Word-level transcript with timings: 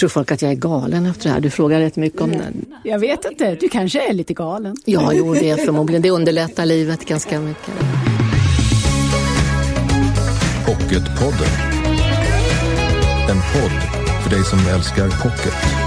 Tror 0.00 0.08
folk 0.08 0.32
att 0.32 0.42
jag 0.42 0.50
är 0.50 0.56
galen 0.56 1.06
efter 1.06 1.24
det 1.24 1.30
här? 1.30 1.40
Du 1.40 1.50
frågar 1.50 1.80
rätt 1.80 1.96
mycket 1.96 2.20
om 2.20 2.30
det. 2.30 2.52
Jag 2.84 2.98
vet 2.98 3.24
inte, 3.24 3.54
du 3.54 3.68
kanske 3.68 4.08
är 4.08 4.12
lite 4.12 4.34
galen. 4.34 4.76
Ja, 4.84 5.12
jo, 5.12 5.34
det 5.34 5.50
är 5.50 5.56
förmodligen. 5.56 6.02
Det 6.02 6.10
underlättar 6.10 6.66
livet 6.66 7.04
ganska 7.04 7.40
mycket. 7.40 7.74
Pocketpodden. 10.66 11.52
En 13.30 13.36
podd 13.36 14.00
för 14.22 14.30
dig 14.30 14.44
som 14.44 14.58
älskar 14.74 15.22
pocket. 15.22 15.79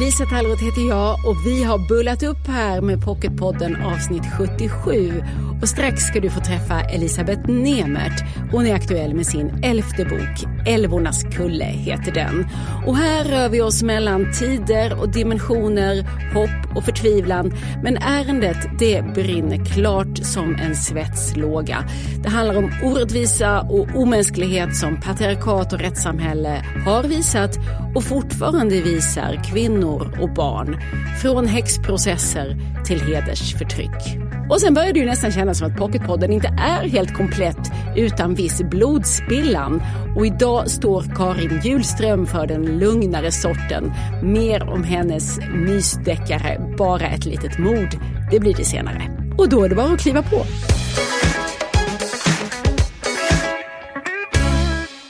Lisa 0.00 0.26
Tallroth 0.26 0.64
heter 0.64 0.88
jag 0.88 1.26
och 1.26 1.46
vi 1.46 1.64
har 1.64 1.78
bullat 1.78 2.22
upp 2.22 2.46
här 2.46 2.80
med 2.80 3.04
Pocketpodden 3.04 3.76
avsnitt 3.82 4.22
77. 4.38 5.22
Och 5.62 5.68
strax 5.68 6.02
ska 6.02 6.20
du 6.20 6.30
få 6.30 6.40
träffa 6.40 6.80
Elisabeth 6.80 7.50
Nemert. 7.50 8.24
Hon 8.52 8.66
är 8.66 8.74
aktuell 8.74 9.14
med 9.14 9.26
sin 9.26 9.60
elfte 9.62 10.04
bok, 10.04 10.66
Älvornas 10.66 11.22
kulle 11.22 11.64
heter 11.64 12.12
den. 12.12 12.46
Och 12.86 12.96
här 12.96 13.24
rör 13.24 13.48
vi 13.48 13.60
oss 13.60 13.82
mellan 13.82 14.32
tider 14.32 15.00
och 15.00 15.08
dimensioner, 15.08 16.02
hopp 16.34 16.76
och 16.76 16.84
förtvivlan. 16.84 17.52
Men 17.82 17.96
ärendet 17.96 18.78
det 18.78 19.02
brinner 19.14 19.64
klart 19.64 20.18
som 20.18 20.54
en 20.54 20.76
svetslåga. 20.76 21.84
Det 22.22 22.28
handlar 22.28 22.56
om 22.56 22.72
orättvisa 22.84 23.60
och 23.60 23.88
omänsklighet 23.94 24.76
som 24.76 25.00
patriarkat 25.00 25.72
och 25.72 25.80
rättssamhälle 25.80 26.64
har 26.84 27.02
visat 27.02 27.58
och 27.94 28.04
fortfarande 28.04 28.80
visar 28.80 29.42
kvinnor 29.44 29.85
och 29.94 30.34
barn. 30.34 30.80
Från 31.22 31.46
häxprocesser 31.46 32.56
till 32.86 33.00
hedersförtryck. 33.00 34.18
Och 34.50 34.60
sen 34.60 34.74
börjar 34.74 34.92
det 34.92 34.98
ju 34.98 35.06
nästan 35.06 35.32
kännas 35.32 35.58
som 35.58 35.70
att 35.70 35.76
Pocketpodden 35.76 36.32
inte 36.32 36.48
är 36.48 36.88
helt 36.88 37.14
komplett 37.14 37.72
utan 37.96 38.34
viss 38.34 38.62
blodspillan. 38.62 39.82
Och 40.16 40.26
idag 40.26 40.70
står 40.70 41.02
Karin 41.16 41.60
Julström 41.64 42.26
för 42.26 42.46
den 42.46 42.78
lugnare 42.78 43.32
sorten. 43.32 43.92
Mer 44.22 44.68
om 44.68 44.84
hennes 44.84 45.38
mysdeckare 45.54 46.74
Bara 46.78 47.06
ett 47.06 47.24
litet 47.24 47.58
mord. 47.58 48.00
Det 48.30 48.40
blir 48.40 48.54
det 48.54 48.64
senare. 48.64 49.32
Och 49.38 49.48
då 49.48 49.64
är 49.64 49.68
det 49.68 49.74
bara 49.74 49.92
att 49.92 50.00
kliva 50.00 50.22
på. 50.22 50.42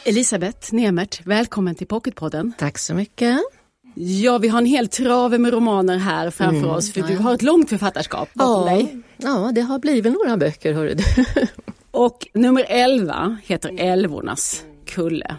Elisabeth 0.05 0.75
Nemert, 0.75 1.27
välkommen 1.27 1.75
till 1.75 1.87
Pocketpodden. 1.87 2.53
Tack 2.59 2.79
så 2.79 2.95
mycket. 2.95 3.56
Ja, 3.99 4.39
vi 4.39 4.49
har 4.49 4.59
en 4.59 4.67
hel 4.67 4.89
trave 4.89 5.39
med 5.39 5.53
romaner 5.53 5.97
här 5.99 6.31
framför 6.31 6.59
mm, 6.59 6.71
oss 6.71 6.93
för 6.93 7.03
du 7.03 7.17
har 7.17 7.35
ett 7.35 7.43
långt 7.43 7.69
författarskap 7.69 8.35
bakom 8.35 8.69
ja, 8.69 8.75
dig. 8.75 9.03
Ja, 9.17 9.53
det 9.55 9.61
har 9.61 9.79
blivit 9.79 10.13
några 10.13 10.37
böcker, 10.37 10.73
hörru 10.73 10.95
du. 10.95 11.05
Och 11.91 12.29
nummer 12.35 12.65
11 12.69 13.39
heter 13.45 13.75
Älvornas 13.79 14.65
kulle. 14.85 15.37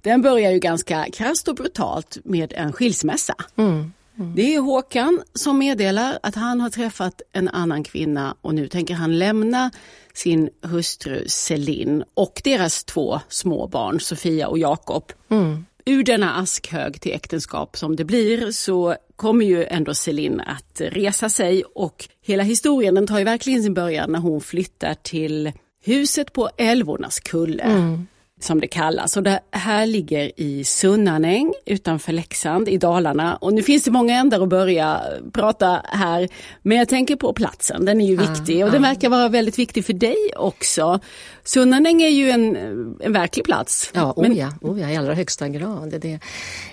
Den 0.00 0.22
börjar 0.22 0.50
ju 0.50 0.58
ganska 0.58 1.06
krasst 1.12 1.48
och 1.48 1.54
brutalt 1.54 2.18
med 2.24 2.52
en 2.52 2.72
skilsmässa. 2.72 3.34
Mm. 3.56 3.92
Mm. 4.18 4.34
Det 4.34 4.54
är 4.54 4.60
Håkan 4.60 5.22
som 5.34 5.58
meddelar 5.58 6.18
att 6.22 6.34
han 6.34 6.60
har 6.60 6.70
träffat 6.70 7.22
en 7.32 7.48
annan 7.48 7.84
kvinna 7.84 8.36
och 8.40 8.54
nu 8.54 8.68
tänker 8.68 8.94
han 8.94 9.18
lämna 9.18 9.70
sin 10.14 10.50
hustru 10.62 11.24
Celine 11.28 12.04
och 12.14 12.40
deras 12.44 12.84
två 12.84 13.20
små 13.28 13.66
barn 13.66 14.00
Sofia 14.00 14.48
och 14.48 14.58
Jakob. 14.58 15.12
Mm 15.28 15.64
ur 15.86 16.02
denna 16.02 16.34
askhög 16.34 17.00
till 17.00 17.12
äktenskap 17.12 17.76
som 17.76 17.96
det 17.96 18.04
blir 18.04 18.50
så 18.50 18.96
kommer 19.16 19.46
ju 19.46 19.64
ändå 19.64 19.94
Celine 19.94 20.40
att 20.40 20.80
resa 20.80 21.28
sig 21.28 21.64
och 21.64 22.08
hela 22.22 22.42
historien 22.42 22.94
den 22.94 23.06
tar 23.06 23.18
ju 23.18 23.24
verkligen 23.24 23.62
sin 23.62 23.74
början 23.74 24.12
när 24.12 24.18
hon 24.18 24.40
flyttar 24.40 24.94
till 24.94 25.52
huset 25.84 26.32
på 26.32 26.50
Älvornas 26.56 27.20
kulle. 27.20 27.62
Mm 27.62 28.06
som 28.40 28.60
det 28.60 28.66
kallas. 28.66 29.16
Och 29.16 29.22
det 29.22 29.40
här 29.50 29.86
ligger 29.86 30.40
i 30.40 30.64
Sunnanäng 30.64 31.54
utanför 31.66 32.12
Leksand 32.12 32.68
i 32.68 32.76
Dalarna. 32.76 33.36
Och 33.36 33.54
nu 33.54 33.62
finns 33.62 33.84
det 33.84 33.90
många 33.90 34.14
ändar 34.14 34.40
att 34.40 34.48
börja 34.48 35.02
prata 35.32 35.82
här. 35.84 36.28
Men 36.62 36.78
jag 36.78 36.88
tänker 36.88 37.16
på 37.16 37.32
platsen, 37.32 37.84
den 37.84 38.00
är 38.00 38.06
ju 38.06 38.16
viktig 38.16 38.64
och 38.64 38.70
den 38.70 38.82
verkar 38.82 39.08
vara 39.08 39.28
väldigt 39.28 39.58
viktig 39.58 39.84
för 39.84 39.92
dig 39.92 40.16
också. 40.36 41.00
Sunnanäng 41.44 42.02
är 42.02 42.08
ju 42.08 42.30
en, 42.30 42.56
en 43.00 43.12
verklig 43.12 43.44
plats. 43.44 43.90
Ja, 43.94 44.12
oh 44.16 44.38
ja, 44.38 44.52
oh 44.60 44.80
ja, 44.80 44.90
i 44.90 44.96
allra 44.96 45.14
högsta 45.14 45.48
grad. 45.48 46.00
Det, 46.00 46.18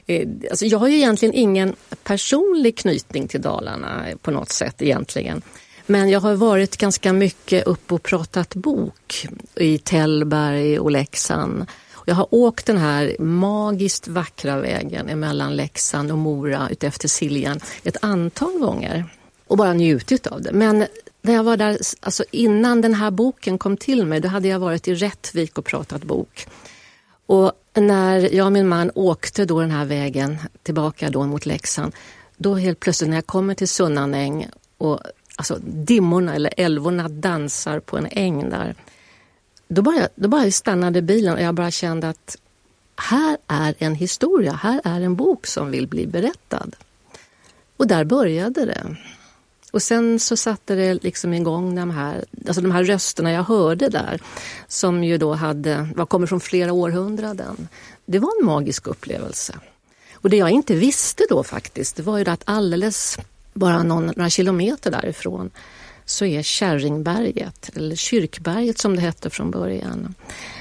eh, 0.05 0.27
alltså 0.49 0.65
jag 0.65 0.79
har 0.79 0.87
ju 0.87 0.95
egentligen 0.95 1.35
ingen 1.35 1.75
personlig 2.03 2.77
knytning 2.77 3.27
till 3.27 3.41
Dalarna 3.41 4.03
på 4.21 4.31
något 4.31 4.49
sätt 4.49 4.81
egentligen. 4.81 5.41
Men 5.85 6.09
jag 6.09 6.19
har 6.19 6.35
varit 6.35 6.77
ganska 6.77 7.13
mycket 7.13 7.67
upp 7.67 7.91
och 7.91 8.03
pratat 8.03 8.55
bok 8.55 9.27
i 9.55 9.77
Tällberg 9.77 10.79
och 10.79 10.91
Leksand. 10.91 11.65
Jag 12.05 12.15
har 12.15 12.27
åkt 12.31 12.65
den 12.65 12.77
här 12.77 13.15
magiskt 13.19 14.07
vackra 14.07 14.57
vägen 14.57 15.19
mellan 15.19 15.55
Leksand 15.55 16.11
och 16.11 16.17
Mora 16.17 16.67
utefter 16.71 17.07
Siljan 17.07 17.59
ett 17.83 17.97
antal 18.01 18.59
gånger 18.59 19.05
och 19.47 19.57
bara 19.57 19.73
njutit 19.73 20.27
av 20.27 20.41
det. 20.41 20.51
Men 20.51 20.85
när 21.21 21.33
jag 21.33 21.43
var 21.43 21.57
där, 21.57 21.77
alltså 21.99 22.23
innan 22.31 22.81
den 22.81 22.93
här 22.93 23.11
boken 23.11 23.57
kom 23.57 23.77
till 23.77 24.05
mig, 24.05 24.19
då 24.19 24.27
hade 24.27 24.47
jag 24.47 24.59
varit 24.59 24.87
i 24.87 24.93
Rättvik 24.93 25.57
och 25.57 25.65
pratat 25.65 26.03
bok. 26.03 26.47
Och 27.25 27.51
när 27.73 28.35
jag 28.35 28.45
och 28.45 28.51
min 28.51 28.67
man 28.67 28.91
åkte 28.95 29.45
då 29.45 29.61
den 29.61 29.71
här 29.71 29.85
vägen 29.85 30.37
tillbaka 30.63 31.09
då 31.09 31.25
mot 31.25 31.45
Leksand, 31.45 31.93
då 32.37 32.55
helt 32.55 32.79
plötsligt 32.79 33.09
när 33.09 33.17
jag 33.17 33.25
kommer 33.25 33.55
till 33.55 33.67
Sunnanäng 33.67 34.47
och 34.77 34.99
alltså 35.35 35.59
dimmorna 35.63 36.35
eller 36.35 36.53
älvorna 36.57 37.07
dansar 37.07 37.79
på 37.79 37.97
en 37.97 38.07
äng 38.11 38.49
där. 38.49 38.75
Då 39.67 39.81
bara, 39.81 40.07
då 40.15 40.27
bara 40.27 40.51
stannade 40.51 41.01
bilen 41.01 41.33
och 41.33 41.41
jag 41.41 41.55
bara 41.55 41.71
kände 41.71 42.09
att 42.09 42.37
här 42.95 43.37
är 43.47 43.75
en 43.77 43.95
historia, 43.95 44.53
här 44.53 44.81
är 44.83 45.01
en 45.01 45.15
bok 45.15 45.47
som 45.47 45.71
vill 45.71 45.87
bli 45.87 46.07
berättad. 46.07 46.75
Och 47.77 47.87
där 47.87 48.03
började 48.03 48.65
det. 48.65 48.95
Och 49.71 49.81
sen 49.81 50.19
så 50.19 50.37
satte 50.37 50.75
det 50.75 51.03
liksom 51.03 51.33
igång 51.33 51.75
de 51.75 51.91
här, 51.91 52.25
alltså 52.47 52.61
de 52.61 52.71
här 52.71 52.83
rösterna 52.83 53.31
jag 53.31 53.43
hörde 53.43 53.89
där 53.89 54.21
som 54.67 55.03
ju 55.03 55.17
då 55.17 55.33
hade, 55.33 55.89
var 55.95 56.05
kommer 56.05 56.27
från 56.27 56.39
flera 56.39 56.73
århundraden. 56.73 57.67
Det 58.05 58.19
var 58.19 58.31
en 58.39 58.45
magisk 58.45 58.87
upplevelse. 58.87 59.55
Och 60.13 60.29
det 60.29 60.37
jag 60.37 60.49
inte 60.49 60.75
visste 60.75 61.25
då 61.29 61.43
faktiskt, 61.43 61.95
det 61.95 62.03
var 62.03 62.17
ju 62.17 62.29
att 62.29 62.43
alldeles 62.45 63.17
bara 63.53 63.83
någon, 63.83 64.05
några 64.05 64.29
kilometer 64.29 64.91
därifrån 64.91 65.51
så 66.05 66.25
är 66.25 66.41
Kärringberget, 66.41 67.69
eller 67.75 67.95
Kyrkberget 67.95 68.77
som 68.77 68.95
det 68.95 69.01
hette 69.01 69.29
från 69.29 69.51
början, 69.51 70.15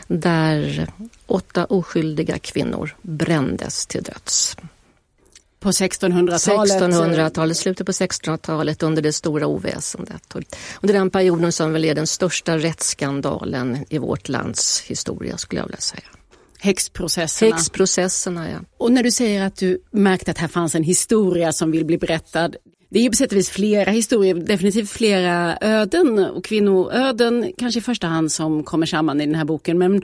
där 0.06 0.88
åtta 1.26 1.64
oskyldiga 1.64 2.38
kvinnor 2.38 2.96
brändes 3.02 3.86
till 3.86 4.02
döds. 4.02 4.56
På 5.60 5.70
1600-talet? 5.70 6.82
1600-talet, 6.82 7.56
slutet 7.56 7.86
på 7.86 7.92
1600-talet 7.92 8.82
under 8.82 9.02
det 9.02 9.12
stora 9.12 9.46
oväsendet. 9.46 10.34
Under 10.80 10.94
den 10.94 11.10
perioden 11.10 11.52
som 11.52 11.72
väl 11.72 11.84
är 11.84 11.94
den 11.94 12.06
största 12.06 12.58
rättsskandalen 12.58 13.84
i 13.88 13.98
vårt 13.98 14.28
lands 14.28 14.80
historia 14.80 15.38
skulle 15.38 15.60
jag 15.60 15.66
vilja 15.66 15.80
säga. 15.80 16.02
Häxprocesserna. 16.58 17.56
Häxprocesserna, 17.56 18.50
ja. 18.50 18.58
Och 18.78 18.92
när 18.92 19.02
du 19.02 19.10
säger 19.10 19.42
att 19.42 19.56
du 19.56 19.82
märkte 19.90 20.30
att 20.30 20.38
här 20.38 20.48
fanns 20.48 20.74
en 20.74 20.82
historia 20.82 21.52
som 21.52 21.70
vill 21.70 21.84
bli 21.84 21.98
berättad, 21.98 22.50
det 22.92 22.98
är 22.98 23.02
ju 23.02 23.10
på 23.10 23.16
sätt 23.16 23.32
och 23.32 23.38
vis 23.38 23.50
flera 23.50 23.90
historier, 23.90 24.34
definitivt 24.34 24.90
flera 24.90 25.58
öden 25.60 26.18
och 26.18 26.44
kvinnoöden 26.44 27.52
kanske 27.58 27.78
i 27.78 27.82
första 27.82 28.06
hand 28.06 28.32
som 28.32 28.64
kommer 28.64 28.86
samman 28.86 29.20
i 29.20 29.26
den 29.26 29.34
här 29.34 29.44
boken. 29.44 29.78
Men 29.78 30.02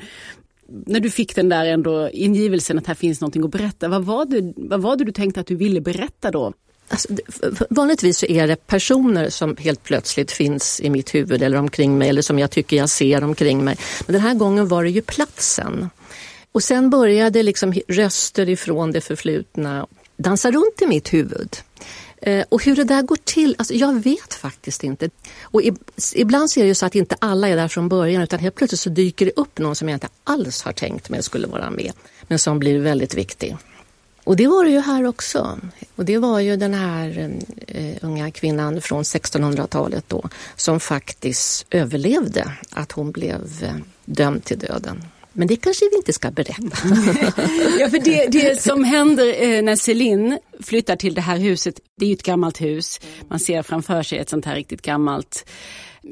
när 0.67 1.01
du 1.01 1.11
fick 1.11 1.35
den 1.35 1.49
där 1.49 1.67
ändå 1.67 2.11
ingivelsen 2.11 2.79
att 2.79 2.87
här 2.87 2.95
finns 2.95 3.21
någonting 3.21 3.45
att 3.45 3.51
berätta, 3.51 3.89
vad 3.89 4.05
var 4.05 4.25
det, 4.25 4.53
vad 4.57 4.81
var 4.81 4.97
det 4.97 5.05
du 5.05 5.13
tänkte 5.13 5.41
att 5.41 5.47
du 5.47 5.57
ville 5.57 5.81
berätta 5.81 6.31
då? 6.31 6.53
Alltså, 6.89 7.09
vanligtvis 7.71 8.19
så 8.19 8.27
är 8.27 8.49
det 8.49 8.67
personer 8.67 9.31
som 9.31 9.57
helt 9.57 9.83
plötsligt 9.83 10.33
finns 10.33 10.81
i 10.81 10.91
mitt 10.91 11.15
huvud 11.15 11.43
eller 11.43 11.59
omkring 11.59 11.99
mig 11.99 12.09
eller 12.09 12.23
som 12.23 12.39
jag 12.39 12.51
tycker 12.51 12.77
jag 12.77 12.89
ser 12.89 13.25
omkring 13.25 13.65
mig. 13.65 13.77
Men 14.07 14.13
den 14.13 14.23
här 14.23 14.35
gången 14.35 14.69
var 14.69 14.85
det 14.85 14.91
ju 14.91 15.03
platsen. 15.03 15.91
Och 16.53 16.63
sen 16.63 16.91
började 16.91 17.43
liksom 17.43 17.75
röster 17.89 18.49
ifrån 18.49 18.93
det 18.93 19.01
förflutna 19.01 19.87
dansa 20.17 20.51
runt 20.51 20.83
i 20.83 20.87
mitt 20.87 21.13
huvud. 21.13 21.57
Eh, 22.23 22.45
och 22.49 22.65
hur 22.65 22.77
det 22.77 22.85
där 22.85 23.03
går 23.03 23.19
till, 23.25 23.55
alltså 23.59 23.75
jag 23.75 24.03
vet 24.03 24.35
faktiskt 24.35 24.85
inte. 24.85 25.11
Och 25.43 25.63
ibland 26.15 26.51
så 26.51 26.61
är 26.61 26.65
det 26.65 26.69
ju 26.69 26.75
så 26.75 26.87
att 26.87 26.95
inte 26.95 27.17
alla 27.19 27.49
är 27.49 27.57
där 27.57 27.69
från 27.69 27.89
början 27.89 28.23
utan 28.23 28.39
helt 28.39 28.55
plötsligt 28.55 28.81
så 28.81 28.91
dyker 28.91 29.27
det 29.27 29.33
upp 29.37 29.59
någon 29.59 29.77
som 29.77 29.89
jag 29.89 29.97
inte 29.97 30.09
alls 30.25 30.63
har 30.63 30.73
tänkt 30.73 31.11
mig 31.11 31.23
skulle 31.23 31.47
vara 31.47 31.71
med. 31.71 31.93
Men 32.23 32.39
som 32.39 32.59
blir 32.59 32.79
väldigt 32.79 33.15
viktig. 33.15 33.57
Och 34.25 34.37
det 34.37 34.47
var 34.47 34.65
det 34.65 34.71
ju 34.71 34.81
här 34.81 35.07
också. 35.07 35.59
Och 35.97 36.05
det 36.05 36.19
var 36.19 36.41
ju 36.41 36.57
den 36.57 36.75
här 36.75 37.31
eh, 37.67 37.95
unga 38.01 38.31
kvinnan 38.31 38.81
från 38.81 39.03
1600-talet 39.03 40.05
då 40.09 40.29
som 40.57 40.81
faktiskt 40.81 41.67
överlevde 41.71 42.53
att 42.71 42.93
hon 42.93 43.13
blev 43.13 43.41
eh, 43.63 43.77
dömd 44.05 44.45
till 44.45 44.59
döden. 44.59 45.05
Men 45.39 45.49
det 45.49 45.57
kanske 45.57 45.89
vi 45.91 45.97
inte 45.97 46.13
ska 46.13 46.31
berätta. 46.31 46.63
ja, 47.81 47.91
för 47.91 48.05
det, 48.05 48.27
det 48.27 48.63
som 48.63 48.85
händer 48.85 49.43
eh, 49.43 49.63
när 49.63 49.77
Celine 49.77 50.39
flyttar 50.61 50.97
till 50.97 51.15
det 51.15 51.21
här 51.21 51.39
huset, 51.39 51.81
det 51.97 52.05
är 52.05 52.09
ju 52.09 52.15
ett 52.15 52.23
gammalt 52.23 52.61
hus. 52.61 53.01
Man 53.29 53.39
ser 53.39 53.63
framför 53.63 54.03
sig 54.03 54.19
ett 54.19 54.29
sånt 54.29 54.45
här 54.45 54.55
riktigt 54.55 54.83
gammalt 54.83 55.45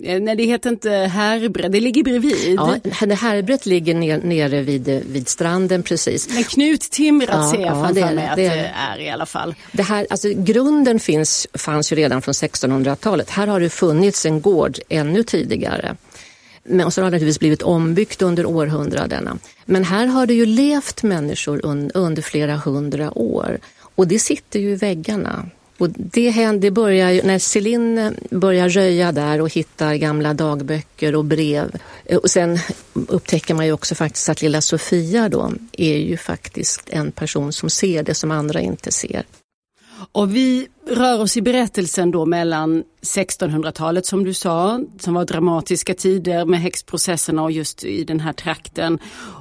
Eh, 0.05 0.21
nej, 0.21 0.37
det 0.37 0.45
heter 0.45 0.71
inte 0.71 0.91
Härbre, 0.91 1.69
det 1.69 1.81
ligger 1.81 2.03
bredvid. 2.03 2.55
Ja, 2.57 2.77
Härbret 3.15 3.67
ligger 3.67 3.95
ner, 3.95 4.19
nere 4.19 4.63
vid, 4.63 5.03
vid 5.07 5.29
stranden 5.29 5.83
precis. 5.83 6.29
Men 6.35 6.45
Knut-Timrat 6.45 7.29
ja, 7.33 7.51
ser 7.51 7.61
jag 7.61 7.77
ja, 7.77 7.85
framför 7.85 8.15
mig 8.15 8.27
att 8.27 8.37
det 8.37 8.73
är 8.77 9.01
i 9.01 9.11
alla 9.11 9.27
fall. 9.27 9.55
Det 9.73 9.83
här, 9.83 10.07
alltså, 10.11 10.29
grunden 10.29 11.01
finns, 11.01 11.47
fanns 11.55 11.93
ju 11.93 11.97
redan 11.97 12.23
från 12.23 12.33
1600-talet. 12.33 13.31
Här 13.31 13.47
har 13.47 13.61
det 13.61 13.71
funnits 13.71 14.27
en 14.27 14.41
gård 14.41 14.79
ännu 14.89 15.23
tidigare. 15.23 15.97
Men 16.69 16.91
så 16.91 17.01
har 17.01 17.05
det 17.05 17.17
naturligtvis 17.17 17.39
blivit 17.39 17.63
ombyggt 17.63 18.23
under 18.23 18.47
århundradena. 18.47 19.39
Men 19.65 19.85
här 19.85 20.07
har 20.07 20.27
det 20.27 20.35
ju 20.35 20.47
levt 20.47 21.03
människor 21.03 21.61
un, 21.67 21.91
under 21.95 22.23
flera 22.23 22.57
hundra 22.57 23.19
år. 23.19 23.59
Och 23.95 24.09
det 24.09 24.19
sitter 24.19 24.61
ju 24.61 24.71
i 24.71 24.77
väggarna. 24.77 25.47
Och 25.79 25.91
det, 25.91 26.31
händer, 26.31 26.61
det 26.61 26.71
börjar 26.71 27.11
ju, 27.11 27.23
när 27.23 27.39
Céline 27.39 28.17
börjar 28.31 28.69
röja 28.69 29.13
där 29.13 29.41
och 29.41 29.53
hittar 29.53 29.95
gamla 29.95 30.35
dagböcker 30.35 31.15
och 31.15 31.25
brev. 31.25 31.77
Eh, 32.05 32.19
och 32.19 32.31
sen 32.31 32.59
upptäcker 32.93 33.55
man 33.55 33.67
ju 33.67 33.73
också 33.73 33.95
faktiskt 33.95 34.29
att 34.29 34.43
lilla 34.43 34.61
Sofia 34.61 35.29
då 35.29 35.53
är 35.73 35.97
ju 35.97 36.17
faktiskt 36.17 36.83
en 36.87 37.13
person 37.13 37.53
som 37.53 37.71
ser 37.71 38.03
det 38.03 38.15
som 38.15 38.31
andra 38.31 38.61
inte 38.61 38.93
ser. 38.93 39.25
Och 40.13 40.37
vi 40.37 40.69
rör 40.87 41.21
oss 41.21 41.37
i 41.37 41.43
berättelsen 41.43 42.11
då 42.11 42.27
mellan 42.27 42.85
1600-talet 43.03 44.07
som 44.07 44.25
du 44.25 44.35
sa, 44.35 44.81
som 44.99 45.15
var 45.15 45.25
dramatiska 45.25 45.95
tider 45.95 46.45
med 46.45 46.61
häxprocesserna 46.61 47.43
och 47.43 47.53
just 47.53 47.85
i 47.85 48.05
den 48.05 48.21
här 48.21 48.33
trakten. 48.33 48.99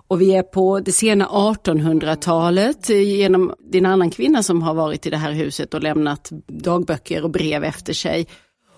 Och 0.07 0.22
vi 0.22 0.36
är 0.36 0.44
på 0.44 0.80
det 0.80 0.92
sena 0.92 1.28
1800-talet 1.28 2.90
genom 2.90 3.54
din 3.72 3.86
annan 3.86 4.10
kvinna 4.10 4.44
som 4.44 4.62
har 4.62 4.74
varit 4.74 5.06
i 5.06 5.10
det 5.10 5.18
här 5.18 5.31
huset 5.31 5.74
och 5.74 5.84
lämnat 5.84 6.30
dagböcker 6.48 7.24
och 7.24 7.30
brev 7.30 7.63
efter 7.63 7.94
sig. 7.94 8.28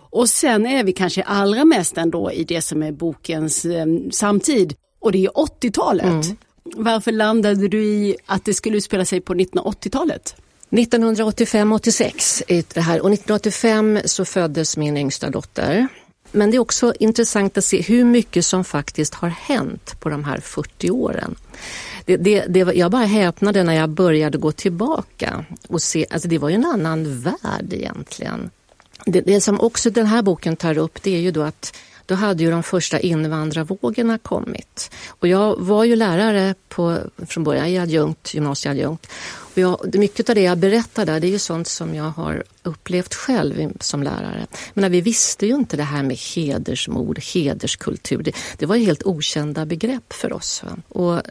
Och 0.10 0.30
sen 0.30 0.66
är 0.66 0.84
vi 0.84 0.94
kanske 0.94 1.24
allra 1.24 1.66
mest 1.66 1.98
ändå 1.98 2.32
i 2.32 2.44
det 2.44 2.62
som 2.62 2.84
är 2.84 2.92
bokens 2.92 3.66
eh, 3.66 3.86
samtid 4.12 4.76
och 5.00 5.12
det 5.12 5.26
är 5.26 5.30
80-talet. 5.30 6.06
Mm. 6.06 6.38
Varför 6.76 7.12
landade 7.12 7.68
du 7.68 7.86
i 7.86 8.16
att 8.26 8.46
det 8.46 8.54
skulle 8.54 8.78
utspela 8.78 9.06
sig 9.06 9.22
på 9.22 9.34
1980-talet? 9.34 10.36
1985-86 10.70 12.44
det 12.74 12.82
här 12.82 13.02
och 13.02 13.14
1985 13.14 14.00
så 14.06 14.26
föddes 14.26 14.78
min 14.78 14.98
yngsta 14.98 15.30
dotter. 15.30 15.88
Men 16.32 16.52
det 16.52 16.58
är 16.58 16.60
också 16.60 16.94
intressant 17.00 17.58
att 17.58 17.66
se 17.66 17.82
hur 17.82 18.04
mycket 18.04 18.46
som 18.46 18.64
faktiskt 18.64 19.14
har 19.14 19.30
hänt 19.30 20.00
på 20.00 20.10
de 20.10 20.24
här 20.24 20.40
40 20.40 20.92
åren. 20.92 21.36
Det, 22.06 22.18
det, 22.18 22.46
det, 22.48 22.60
jag 22.60 22.92
bara 22.92 23.06
häpnade 23.06 23.64
när 23.64 23.74
jag 23.74 23.90
började 23.90 24.38
gå 24.38 24.52
tillbaka 24.52 25.46
och 25.68 25.82
se, 25.82 26.06
alltså 26.10 26.28
det 26.28 26.38
var 26.38 26.50
ju 26.50 26.56
en 26.56 26.66
annan 26.66 27.22
värld 27.22 27.74
egentligen. 27.74 28.50
Det, 29.06 29.22
det 29.22 29.42
som 29.42 29.60
också 29.60 29.90
den 29.90 30.06
här 30.06 30.22
boken 30.22 30.56
tar 30.56 30.78
upp 30.78 31.04
det 31.04 31.16
är 31.16 31.20
ju 31.20 31.32
då 31.32 31.42
att 31.42 31.78
då 32.08 32.16
hade 32.16 32.44
ju 32.44 32.52
de 32.52 32.64
första 32.64 33.00
invandrarvågorna 33.00 34.18
kommit. 34.18 34.92
Och 35.08 35.28
jag 35.28 35.56
var 35.60 35.84
ju 35.84 35.96
lärare 35.96 36.56
på, 36.70 36.98
från 37.28 37.44
början, 37.44 37.68
i 37.68 37.78
adjunkt, 37.78 38.34
gymnasieadjunkt. 38.34 39.08
Och 39.58 39.58
jag, 39.58 39.96
mycket 39.96 40.30
av 40.30 40.36
det 40.36 40.42
jag 40.42 40.58
berättar 40.58 41.06
där 41.06 41.20
det 41.20 41.28
är 41.28 41.32
ju 41.32 41.40
sånt 41.40 41.68
som 41.68 41.96
jag 41.96 42.04
har 42.10 42.44
upplevt 42.64 43.14
själv 43.14 43.74
som 43.80 44.04
lärare. 44.04 44.48
Men 44.74 44.92
vi 44.92 45.02
visste 45.02 45.46
ju 45.46 45.56
inte 45.56 45.78
det 45.78 45.84
här 45.84 46.04
med 46.04 46.18
hedersmord, 46.18 47.20
hederskultur. 47.20 48.24
Det, 48.24 48.36
det 48.58 48.66
var 48.66 48.76
ju 48.76 48.86
helt 48.86 49.04
okända 49.04 49.66
begrepp 49.66 50.14
för 50.14 50.34
oss. 50.34 50.64
Va? 50.64 50.78
Och 50.90 51.22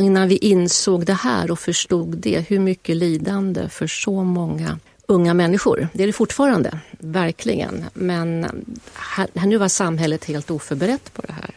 innan 0.00 0.28
vi 0.28 0.36
insåg 0.36 1.06
det 1.06 1.12
här 1.12 1.50
och 1.50 1.58
förstod 1.58 2.16
det, 2.16 2.40
hur 2.48 2.58
mycket 2.58 2.96
lidande 2.96 3.68
för 3.68 3.86
så 3.86 4.24
många 4.24 4.78
unga 5.08 5.34
människor. 5.34 5.88
Det 5.92 6.02
är 6.02 6.06
det 6.06 6.12
fortfarande, 6.12 6.78
verkligen. 6.98 7.84
Men 7.94 8.46
här, 8.94 9.28
nu 9.46 9.58
var 9.58 9.68
samhället 9.68 10.24
helt 10.24 10.50
oförberett 10.50 11.14
på 11.14 11.22
det 11.22 11.32
här. 11.32 11.50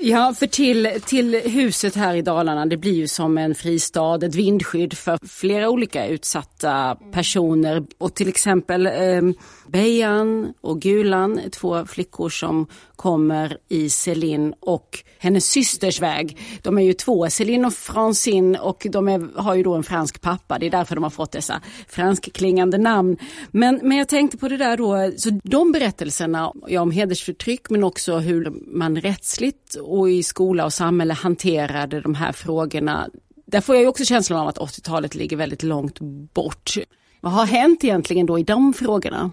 Ja, 0.00 0.34
för 0.38 0.46
till, 0.46 1.00
till 1.06 1.34
huset 1.34 1.94
här 1.94 2.14
i 2.14 2.22
Dalarna, 2.22 2.66
det 2.66 2.76
blir 2.76 2.92
ju 2.92 3.08
som 3.08 3.38
en 3.38 3.54
fristad, 3.54 4.26
ett 4.26 4.34
vindskydd 4.34 4.94
för 4.94 5.18
flera 5.28 5.70
olika 5.70 6.06
utsatta 6.06 6.96
personer. 7.12 7.86
Och 7.98 8.14
till 8.14 8.28
exempel 8.28 8.86
eh, 8.86 9.22
Bejan 9.66 10.54
och 10.60 10.80
Gulan, 10.80 11.40
två 11.52 11.86
flickor 11.86 12.28
som 12.28 12.66
kommer 12.98 13.58
i 13.68 13.90
Céline 13.90 14.54
och 14.60 14.98
hennes 15.18 15.46
systers 15.46 16.00
väg. 16.00 16.38
De 16.62 16.78
är 16.78 16.82
ju 16.82 16.92
två, 16.92 17.30
Céline 17.30 17.64
och 17.64 17.74
Francine 17.74 18.58
och 18.58 18.86
de 18.90 19.08
är, 19.08 19.40
har 19.40 19.54
ju 19.54 19.62
då 19.62 19.74
en 19.74 19.82
fransk 19.82 20.20
pappa. 20.20 20.58
Det 20.58 20.66
är 20.66 20.70
därför 20.70 20.94
de 20.94 21.04
har 21.04 21.10
fått 21.10 21.32
dessa 21.32 21.62
franskklingande 21.88 22.78
namn. 22.78 23.16
Men, 23.50 23.80
men 23.82 23.98
jag 23.98 24.08
tänkte 24.08 24.38
på 24.38 24.48
det 24.48 24.56
där 24.56 24.76
då, 24.76 25.12
så 25.16 25.40
de 25.44 25.72
berättelserna 25.72 26.52
ja, 26.66 26.80
om 26.80 26.90
hedersförtryck 26.90 27.70
men 27.70 27.84
också 27.84 28.18
hur 28.18 28.52
man 28.66 28.96
rättsligt 28.96 29.74
och 29.74 30.10
i 30.10 30.22
skola 30.22 30.64
och 30.64 30.72
samhälle 30.72 31.14
hanterade 31.14 32.00
de 32.00 32.14
här 32.14 32.32
frågorna. 32.32 33.08
Där 33.46 33.60
får 33.60 33.74
jag 33.74 33.82
ju 33.82 33.88
också 33.88 34.04
känslan 34.04 34.40
av 34.40 34.48
att 34.48 34.58
80-talet 34.58 35.14
ligger 35.14 35.36
väldigt 35.36 35.62
långt 35.62 36.00
bort. 36.34 36.78
Vad 37.20 37.32
har 37.32 37.46
hänt 37.46 37.84
egentligen 37.84 38.26
då 38.26 38.38
i 38.38 38.42
de 38.42 38.74
frågorna? 38.74 39.30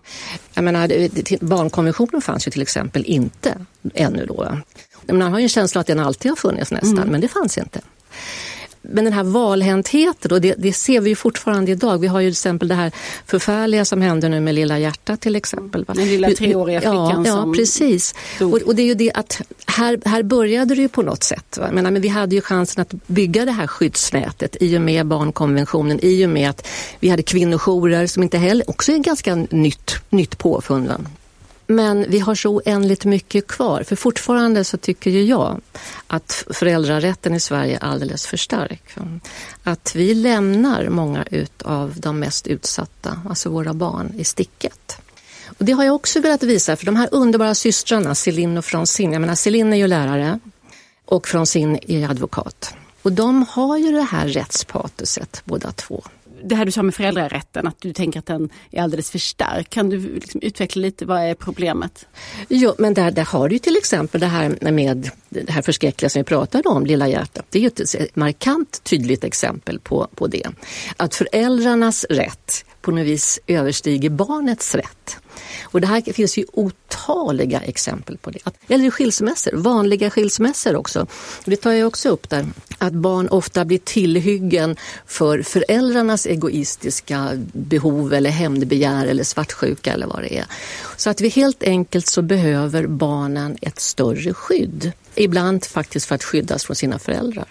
Jag 0.53 0.63
menar, 0.63 1.45
barnkonventionen 1.45 2.21
fanns 2.21 2.47
ju 2.47 2.51
till 2.51 2.61
exempel 2.61 3.05
inte 3.05 3.65
ännu 3.93 4.25
då. 4.25 4.57
Man 5.13 5.31
har 5.31 5.39
ju 5.39 5.43
en 5.43 5.49
känsla 5.49 5.81
att 5.81 5.87
den 5.87 5.99
alltid 5.99 6.31
har 6.31 6.35
funnits 6.35 6.71
nästan, 6.71 6.97
mm. 6.97 7.09
men 7.09 7.21
det 7.21 7.27
fanns 7.27 7.57
inte. 7.57 7.81
Men 8.89 9.03
den 9.03 9.13
här 9.13 9.23
valhäntheten, 9.23 10.31
och 10.31 10.41
det, 10.41 10.55
det, 10.57 10.73
ser 10.73 11.01
vi 11.01 11.09
ju 11.09 11.15
fortfarande 11.15 11.71
idag. 11.71 11.97
Vi 11.97 12.07
har 12.07 12.19
ju 12.19 12.27
till 12.29 12.33
exempel 12.33 12.67
det 12.67 12.75
här 12.75 12.91
förfärliga 13.25 13.85
som 13.85 14.01
hände 14.01 14.29
nu 14.29 14.39
med 14.39 14.55
Lilla 14.55 14.79
hjärtat 14.79 15.21
till 15.21 15.35
exempel. 15.35 15.85
Den 15.87 16.07
lilla 16.07 16.29
treåriga 16.29 16.79
flickan 16.79 17.23
ja, 17.25 17.31
som... 17.31 17.49
Ja, 17.49 17.53
precis. 17.57 18.15
Och, 18.39 18.61
och, 18.61 18.75
det 18.75 18.81
är 18.81 18.85
ju 18.85 18.93
det 18.93 19.11
att 19.13 19.41
här, 19.67 19.99
här 20.05 20.23
började 20.23 20.75
det 20.75 20.81
ju 20.81 20.89
på 20.89 21.01
något 21.01 21.23
sätt. 21.23 21.57
Va? 21.57 21.69
Men, 21.71 21.83
men 21.83 22.01
vi 22.01 22.07
hade 22.07 22.35
ju 22.35 22.41
chansen 22.41 22.81
att 22.81 22.93
bygga 23.07 23.45
det 23.45 23.51
här 23.51 23.67
skyddsnätet 23.67 24.55
i 24.59 24.77
och 24.77 24.81
med 24.81 25.05
barnkonventionen, 25.05 25.99
i 26.01 26.25
och 26.25 26.29
med 26.29 26.49
att 26.49 26.67
vi 26.99 27.09
hade 27.09 27.23
kvinnojourer 27.23 28.07
som 28.07 28.23
inte 28.23 28.37
heller, 28.37 28.69
också 28.69 28.91
är 28.91 28.97
ganska 28.97 29.35
nytt, 29.35 29.95
nytt 30.09 30.37
påfund. 30.37 30.87
Va? 30.87 30.97
Men 31.67 32.05
vi 32.09 32.19
har 32.19 32.35
så 32.35 32.49
oändligt 32.49 33.05
mycket 33.05 33.47
kvar. 33.47 33.83
För 33.83 33.95
fortfarande 33.95 34.63
så 34.63 34.77
tycker 34.77 35.11
ju 35.11 35.23
jag 35.23 35.61
att 36.07 36.43
föräldrarätten 36.49 37.33
i 37.33 37.39
Sverige 37.39 37.75
är 37.81 37.83
alldeles 37.83 38.27
för 38.27 38.37
stark. 38.37 38.83
Att 39.63 39.95
vi 39.95 40.13
lämnar 40.13 40.89
många 40.89 41.25
av 41.63 41.93
de 41.97 42.19
mest 42.19 42.47
utsatta, 42.47 43.21
alltså 43.29 43.49
våra 43.49 43.73
barn, 43.73 44.13
i 44.17 44.23
sticket. 44.23 44.97
Och 45.57 45.65
det 45.65 45.71
har 45.71 45.83
jag 45.83 45.95
också 45.95 46.19
velat 46.19 46.43
visa, 46.43 46.75
för 46.75 46.85
de 46.85 46.95
här 46.95 47.09
underbara 47.11 47.55
systrarna, 47.55 48.15
Céline 48.15 48.57
och 48.57 48.65
Francine, 48.65 49.13
jag 49.13 49.21
menar 49.21 49.35
Céline 49.35 49.73
är 49.73 49.77
ju 49.77 49.87
lärare 49.87 50.39
och 51.05 51.27
Francine 51.27 51.79
är 51.87 52.09
advokat. 52.09 52.73
Och 53.01 53.11
de 53.11 53.45
har 53.49 53.77
ju 53.77 53.91
det 53.91 54.01
här 54.01 54.27
rättspatoset 54.27 55.41
båda 55.45 55.71
två 55.71 56.03
det 56.45 56.55
här 56.55 56.65
du 56.65 56.71
sa 56.71 56.83
med 56.83 56.95
föräldrarätten, 56.95 57.67
att 57.67 57.81
du 57.81 57.93
tänker 57.93 58.19
att 58.19 58.25
den 58.25 58.49
är 58.71 58.81
alldeles 58.81 59.11
för 59.11 59.19
stark. 59.19 59.69
Kan 59.69 59.89
du 59.89 59.99
liksom 59.99 60.41
utveckla 60.41 60.81
lite, 60.81 61.05
vad 61.05 61.21
är 61.21 61.33
problemet? 61.33 62.07
Jo, 62.49 62.73
men 62.77 62.93
där, 62.93 63.11
där 63.11 63.25
har 63.25 63.49
du 63.49 63.59
till 63.59 63.77
exempel 63.77 64.21
det 64.21 64.27
här 64.27 64.71
med 64.71 65.09
det 65.29 65.51
här 65.51 65.61
förskräckliga 65.61 66.09
som 66.09 66.19
vi 66.19 66.23
pratade 66.23 66.69
om, 66.69 66.85
Lilla 66.85 67.07
hjärtat. 67.07 67.45
Det 67.49 67.59
är 67.59 67.61
ju 67.61 67.67
ett 67.67 68.15
markant 68.15 68.83
tydligt 68.83 69.23
exempel 69.23 69.79
på, 69.79 70.07
på 70.15 70.27
det. 70.27 70.47
Att 70.97 71.15
föräldrarnas 71.15 72.05
rätt 72.09 72.65
på 72.85 72.91
något 72.91 73.05
vis 73.05 73.39
överstiger 73.47 74.09
barnets 74.09 74.75
rätt. 74.75 75.17
Och 75.63 75.81
det 75.81 75.87
här 75.87 76.13
finns 76.13 76.37
ju 76.37 76.45
otaliga 76.53 77.61
exempel 77.61 78.17
på 78.17 78.29
det. 78.29 78.39
Eller 78.67 78.91
skilsmässor, 78.91 79.51
vanliga 79.53 80.09
skilsmässor 80.09 80.75
också. 80.75 81.07
Det 81.45 81.55
tar 81.55 81.71
jag 81.71 81.87
också 81.87 82.09
upp 82.09 82.29
där. 82.29 82.45
Att 82.77 82.93
barn 82.93 83.27
ofta 83.27 83.65
blir 83.65 83.77
tillhyggen 83.77 84.75
för 85.05 85.41
föräldrarnas 85.41 86.25
egoistiska 86.25 87.29
behov 87.53 88.13
eller 88.13 88.29
hämndbegär 88.29 89.05
eller 89.05 89.23
svartsjuka 89.23 89.93
eller 89.93 90.07
vad 90.07 90.21
det 90.21 90.37
är. 90.37 90.45
Så 90.97 91.09
att 91.09 91.21
vi 91.21 91.29
helt 91.29 91.63
enkelt 91.63 92.07
så 92.07 92.21
behöver 92.21 92.87
barnen 92.87 93.57
ett 93.61 93.79
större 93.79 94.33
skydd. 94.33 94.91
Ibland 95.15 95.65
faktiskt 95.65 96.05
för 96.05 96.15
att 96.15 96.23
skyddas 96.23 96.63
från 96.63 96.75
sina 96.75 96.99
föräldrar. 96.99 97.47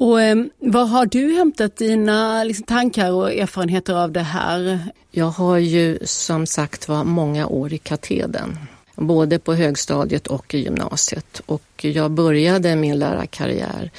Och 0.00 0.22
eh, 0.22 0.44
Vad 0.58 0.88
har 0.88 1.06
du 1.06 1.34
hämtat 1.34 1.76
dina 1.76 2.44
liksom, 2.44 2.66
tankar 2.66 3.12
och 3.12 3.32
erfarenheter 3.32 3.94
av 3.94 4.12
det 4.12 4.22
här? 4.22 4.80
Jag 5.10 5.30
har 5.30 5.58
ju 5.58 5.98
som 6.04 6.46
sagt 6.46 6.88
var 6.88 7.04
många 7.04 7.46
år 7.46 7.72
i 7.72 7.78
katedern. 7.78 8.58
Både 8.94 9.38
på 9.38 9.54
högstadiet 9.54 10.26
och 10.26 10.54
i 10.54 10.58
gymnasiet. 10.58 11.42
Och 11.46 11.84
jag 11.84 12.10
började 12.10 12.76
min 12.76 12.98
lärarkarriär 12.98 13.90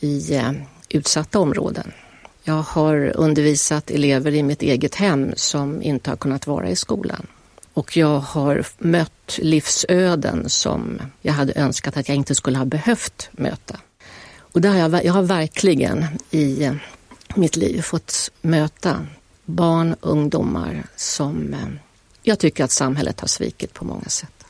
i 0.00 0.34
eh, 0.34 0.52
utsatta 0.88 1.38
områden. 1.38 1.92
Jag 2.44 2.62
har 2.62 3.12
undervisat 3.16 3.90
elever 3.90 4.34
i 4.34 4.42
mitt 4.42 4.62
eget 4.62 4.94
hem 4.94 5.32
som 5.36 5.82
inte 5.82 6.10
har 6.10 6.16
kunnat 6.16 6.46
vara 6.46 6.68
i 6.68 6.76
skolan. 6.76 7.26
Och 7.72 7.96
jag 7.96 8.18
har 8.18 8.66
mött 8.78 9.38
livsöden 9.42 10.48
som 10.48 11.02
jag 11.22 11.32
hade 11.32 11.52
önskat 11.56 11.96
att 11.96 12.08
jag 12.08 12.16
inte 12.16 12.34
skulle 12.34 12.58
ha 12.58 12.64
behövt 12.64 13.28
möta. 13.32 13.76
Och 14.56 14.62
där 14.62 14.70
har 14.70 14.78
jag, 14.78 15.04
jag 15.04 15.12
har 15.12 15.22
verkligen 15.22 16.04
i 16.30 16.64
eh, 16.64 16.74
mitt 17.34 17.56
liv 17.56 17.82
fått 17.82 18.30
möta 18.42 19.06
barn, 19.44 19.96
ungdomar 20.00 20.82
som 20.96 21.54
eh, 21.54 21.68
jag 22.22 22.38
tycker 22.38 22.64
att 22.64 22.70
samhället 22.70 23.20
har 23.20 23.28
svikit 23.28 23.74
på 23.74 23.84
många 23.84 24.04
sätt. 24.04 24.44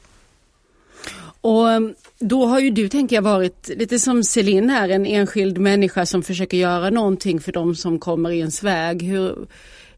Och 1.41 1.67
um, 1.67 1.95
då 2.19 2.47
har 2.47 2.61
ju 2.61 2.71
du, 2.71 2.89
tänker 2.89 3.17
jag, 3.17 3.23
varit 3.23 3.69
lite 3.69 3.99
som 3.99 4.25
Celine 4.25 4.71
här, 4.71 4.89
en 4.89 5.07
enskild 5.07 5.59
människa 5.59 6.07
som 6.07 6.23
försöker 6.23 6.57
göra 6.57 6.91
någonting 6.91 7.41
för 7.41 7.53
de 7.53 7.75
som 7.75 7.99
kommer 7.99 8.31
i 8.31 8.39
ens 8.39 8.63
väg. 8.63 9.03
Hur, 9.03 9.47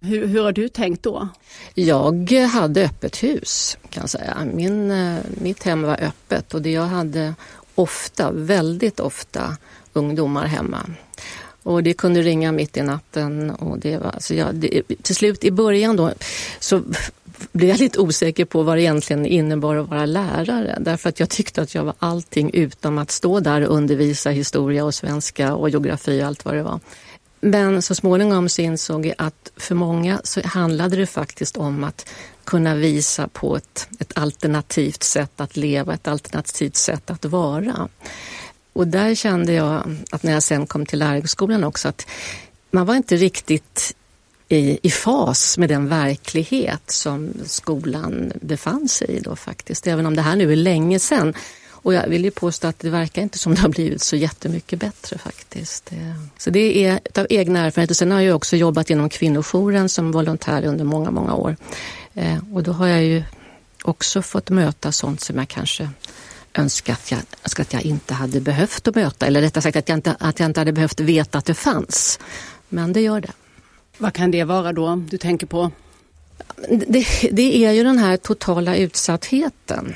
hur, 0.00 0.26
hur 0.26 0.42
har 0.42 0.52
du 0.52 0.68
tänkt 0.68 1.02
då? 1.02 1.28
Jag 1.74 2.32
hade 2.32 2.84
öppet 2.84 3.22
hus 3.22 3.78
kan 3.90 4.00
jag 4.00 4.10
säga. 4.10 4.36
Min, 4.54 4.90
eh, 4.90 5.16
mitt 5.40 5.62
hem 5.62 5.82
var 5.82 6.00
öppet 6.02 6.54
och 6.54 6.62
det 6.62 6.70
jag 6.70 6.86
hade 6.86 7.34
ofta, 7.74 8.30
väldigt 8.32 9.00
ofta, 9.00 9.56
ungdomar 9.98 10.46
hemma. 10.46 10.86
Och 11.62 11.82
det 11.82 11.94
kunde 11.94 12.22
ringa 12.22 12.52
mitt 12.52 12.76
i 12.76 12.82
natten 12.82 13.50
och 13.50 13.78
det 13.78 13.98
var, 13.98 14.14
så 14.18 14.34
jag, 14.34 14.54
det, 14.54 14.82
till 15.02 15.16
slut 15.16 15.44
i 15.44 15.50
början 15.50 15.96
då 15.96 16.12
så 16.60 16.82
blev 17.52 17.70
jag 17.70 17.78
lite 17.78 18.00
osäker 18.00 18.44
på 18.44 18.62
vad 18.62 18.76
det 18.76 18.82
egentligen 18.82 19.26
innebar 19.26 19.76
att 19.76 19.88
vara 19.88 20.06
lärare. 20.06 20.78
Därför 20.80 21.08
att 21.08 21.20
jag 21.20 21.30
tyckte 21.30 21.62
att 21.62 21.74
jag 21.74 21.84
var 21.84 21.94
allting 21.98 22.50
utom 22.54 22.98
att 22.98 23.10
stå 23.10 23.40
där 23.40 23.66
och 23.66 23.76
undervisa 23.76 24.30
historia 24.30 24.84
och 24.84 24.94
svenska 24.94 25.54
och 25.54 25.70
geografi 25.70 26.22
och 26.22 26.26
allt 26.26 26.44
vad 26.44 26.54
det 26.54 26.62
var. 26.62 26.80
Men 27.40 27.82
så 27.82 27.94
småningom 27.94 28.48
så 28.48 28.62
insåg 28.62 29.06
jag 29.06 29.14
att 29.18 29.52
för 29.56 29.74
många 29.74 30.20
så 30.24 30.40
handlade 30.44 30.96
det 30.96 31.06
faktiskt 31.06 31.56
om 31.56 31.84
att 31.84 32.08
kunna 32.44 32.74
visa 32.74 33.28
på 33.28 33.56
ett, 33.56 33.88
ett 33.98 34.12
alternativt 34.18 35.02
sätt 35.02 35.40
att 35.40 35.56
leva, 35.56 35.94
ett 35.94 36.08
alternativt 36.08 36.76
sätt 36.76 37.10
att 37.10 37.24
vara. 37.24 37.88
Och 38.78 38.88
där 38.88 39.14
kände 39.14 39.52
jag 39.52 39.96
att 40.10 40.22
när 40.22 40.32
jag 40.32 40.42
sen 40.42 40.66
kom 40.66 40.86
till 40.86 40.98
lärarhögskolan 40.98 41.64
också 41.64 41.88
att 41.88 42.06
man 42.70 42.86
var 42.86 42.94
inte 42.94 43.16
riktigt 43.16 43.96
i, 44.48 44.78
i 44.82 44.90
fas 44.90 45.58
med 45.58 45.68
den 45.68 45.88
verklighet 45.88 46.90
som 46.90 47.32
skolan 47.46 48.32
befann 48.40 48.88
sig 48.88 49.08
i 49.08 49.20
då 49.20 49.36
faktiskt. 49.36 49.86
Även 49.86 50.06
om 50.06 50.16
det 50.16 50.22
här 50.22 50.36
nu 50.36 50.52
är 50.52 50.56
länge 50.56 50.98
sedan. 50.98 51.34
Och 51.70 51.94
jag 51.94 52.08
vill 52.08 52.24
ju 52.24 52.30
påstå 52.30 52.68
att 52.68 52.78
det 52.78 52.90
verkar 52.90 53.22
inte 53.22 53.38
som 53.38 53.54
det 53.54 53.60
har 53.60 53.68
blivit 53.68 54.02
så 54.02 54.16
jättemycket 54.16 54.80
bättre 54.80 55.18
faktiskt. 55.18 55.92
Eh, 55.92 56.22
så 56.38 56.50
det 56.50 56.84
är 56.84 57.00
av 57.14 57.26
egna 57.30 57.66
erfarenheter. 57.66 57.94
Sen 57.94 58.10
har 58.10 58.20
jag 58.20 58.36
också 58.36 58.56
jobbat 58.56 58.90
inom 58.90 59.08
kvinnojouren 59.08 59.88
som 59.88 60.12
volontär 60.12 60.64
under 60.64 60.84
många, 60.84 61.10
många 61.10 61.34
år. 61.34 61.56
Eh, 62.14 62.38
och 62.52 62.62
då 62.62 62.72
har 62.72 62.86
jag 62.86 63.04
ju 63.04 63.22
också 63.82 64.22
fått 64.22 64.50
möta 64.50 64.92
sånt 64.92 65.20
som 65.20 65.38
jag 65.38 65.48
kanske 65.48 65.88
önskat 66.54 67.10
jag, 67.10 67.20
önskat 67.42 67.62
att 67.62 67.72
jag 67.72 67.82
inte 67.82 68.14
hade 68.14 68.40
behövt 68.40 68.88
att 68.88 68.94
möta. 68.94 69.26
Eller 69.26 69.40
rättare 69.40 69.62
sagt 69.62 69.76
att 69.76 69.88
jag, 69.88 69.98
inte, 69.98 70.16
att 70.20 70.40
jag 70.40 70.48
inte 70.48 70.60
hade 70.60 70.72
behövt 70.72 71.00
veta 71.00 71.38
att 71.38 71.44
det 71.44 71.54
fanns. 71.54 72.18
Men 72.68 72.92
det 72.92 73.00
gör 73.00 73.20
det. 73.20 73.32
Vad 73.98 74.12
kan 74.12 74.30
det 74.30 74.44
vara 74.44 74.72
då 74.72 74.96
du 74.96 75.18
tänker 75.18 75.46
på? 75.46 75.70
Det, 76.86 77.06
det 77.32 77.64
är 77.64 77.72
ju 77.72 77.84
den 77.84 77.98
här 77.98 78.16
totala 78.16 78.76
utsattheten. 78.76 79.94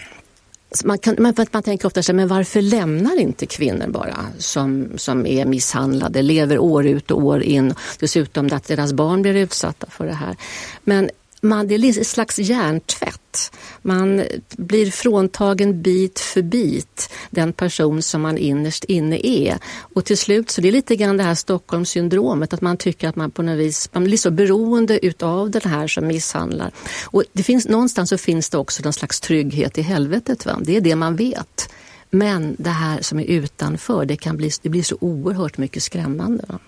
Man, 0.85 0.99
kan, 0.99 1.16
man, 1.18 1.35
man 1.50 1.62
tänker 1.62 1.87
ofta 1.87 2.02
så 2.02 2.12
här, 2.12 2.16
men 2.16 2.28
varför 2.28 2.62
lämnar 2.62 3.21
inte 3.21 3.47
kvinnor 3.47 3.87
bara 3.88 4.26
som, 4.38 4.88
som 4.97 5.26
är 5.26 5.44
misshandlade, 5.44 6.23
lever 6.23 6.59
år 6.59 6.87
ut 6.87 7.11
och 7.11 7.25
år 7.25 7.42
in, 7.42 7.75
dessutom 7.99 8.49
att 8.52 8.64
deras 8.64 8.92
barn 8.92 9.23
blir 9.23 9.35
utsatta 9.35 9.87
för 9.90 10.06
det 10.06 10.12
här. 10.12 10.37
Men 10.85 11.11
man, 11.42 11.68
det 11.68 11.75
är 11.75 11.99
en 11.99 12.04
slags 12.04 12.38
hjärntvätt. 12.38 13.52
Man 13.82 14.25
blir 14.56 14.90
fråntagen 14.90 15.82
bit 15.82 16.20
för 16.20 16.42
bit 16.42 17.11
den 17.30 17.52
person 17.52 18.02
som 18.02 18.22
man 18.22 18.38
innerst 18.38 18.84
inne 18.84 19.26
är. 19.26 19.58
Och 19.94 20.04
till 20.04 20.18
slut 20.18 20.50
så 20.50 20.61
det 20.61 20.68
är 20.68 20.72
lite 20.72 20.96
grann 20.96 21.16
det 21.16 21.22
här 21.22 21.34
Stockholmssyndromet 21.34 22.52
att 22.52 22.61
man 22.61 22.76
tycker 22.76 23.08
att 23.08 23.16
man 23.16 23.30
på 23.30 23.42
något 23.42 23.58
vis 23.58 23.90
man 23.92 24.04
blir 24.04 24.16
så 24.16 24.30
beroende 24.30 25.06
utav 25.06 25.50
den 25.50 25.62
här 25.64 25.87
som 25.87 26.06
misshandlar. 26.06 26.70
Och 27.04 27.25
det 27.32 27.42
finns, 27.42 27.68
någonstans 27.68 28.11
så 28.11 28.18
finns 28.18 28.50
det 28.50 28.58
också 28.58 28.82
någon 28.82 28.92
slags 28.92 29.20
trygghet 29.20 29.78
i 29.78 29.82
helvetet. 29.82 30.46
Va? 30.46 30.58
Det 30.61 30.76
är 30.76 30.80
det 30.80 30.96
man 30.96 31.16
vet. 31.16 31.72
Men 32.11 32.56
det 32.58 32.70
här 32.70 33.02
som 33.02 33.20
är 33.20 33.25
utanför, 33.25 34.04
det, 34.04 34.16
kan 34.16 34.37
bli, 34.37 34.50
det 34.62 34.68
blir 34.68 34.82
så 34.82 34.96
oerhört 35.00 35.58
mycket 35.58 35.82
skrämmande. 35.82 36.44
Va? 36.49 36.58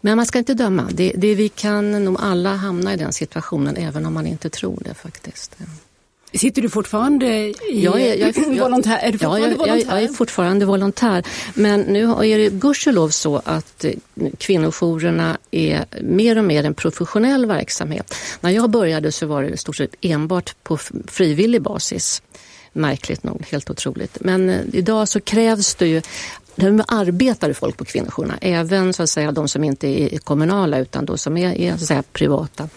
Men 0.00 0.16
man 0.16 0.26
ska 0.26 0.38
inte 0.38 0.54
döma. 0.54 0.88
Det, 0.92 1.12
det, 1.16 1.34
vi 1.34 1.48
kan 1.48 2.04
nog 2.04 2.16
alla 2.20 2.54
hamna 2.54 2.94
i 2.94 2.96
den 2.96 3.12
situationen 3.12 3.76
även 3.76 4.06
om 4.06 4.14
man 4.14 4.26
inte 4.26 4.50
tror 4.50 4.78
det 4.84 4.94
faktiskt. 4.94 5.56
Sitter 6.32 6.62
du 6.62 6.68
fortfarande 6.68 7.26
i 7.26 7.54
jag 7.70 8.00
är, 8.00 8.16
jag 8.16 8.38
är, 8.38 8.60
volontär? 8.60 8.98
Är 8.98 9.12
du 9.12 9.18
ja, 9.20 9.38
jag, 9.38 9.56
volontär? 9.56 9.94
Jag, 9.94 10.02
är 10.02 10.08
fortfarande 10.08 10.66
volontär. 10.66 11.26
Men 11.54 11.80
nu 11.80 12.04
är 12.04 12.38
det 12.38 12.50
gudskelov 12.50 13.08
så 13.08 13.42
att 13.44 13.84
eh, 13.84 13.92
kvinnojourerna 14.38 15.38
är 15.50 15.84
mer 16.02 16.38
och 16.38 16.44
mer 16.44 16.64
en 16.64 16.74
professionell 16.74 17.46
verksamhet. 17.46 18.14
När 18.40 18.50
jag 18.50 18.70
började 18.70 19.12
så 19.12 19.26
var 19.26 19.42
det 19.42 19.48
i 19.48 19.56
stort 19.56 19.76
sett 19.76 19.94
enbart 20.00 20.54
på 20.62 20.76
frivillig 21.06 21.62
basis. 21.62 22.22
Märkligt 22.72 23.24
nog, 23.24 23.46
helt 23.50 23.70
otroligt. 23.70 24.18
Men 24.20 24.50
eh, 24.50 24.60
idag 24.72 25.08
så 25.08 25.20
krävs 25.20 25.74
det 25.74 25.86
ju 25.86 26.02
nu 26.58 26.82
arbetar 26.88 27.52
folk 27.52 27.76
på 27.76 27.84
kvinnojourerna, 27.84 28.38
även 28.40 28.92
så 28.92 29.02
att 29.02 29.10
säga, 29.10 29.32
de 29.32 29.48
som 29.48 29.64
inte 29.64 29.88
är 29.88 30.18
kommunala 30.18 30.78
utan 30.78 31.04
de 31.04 31.18
som 31.18 31.36
är, 31.36 31.54
är 31.54 31.70
så 31.70 31.82
att 31.82 31.88
säga, 31.88 32.02
privata. 32.12 32.68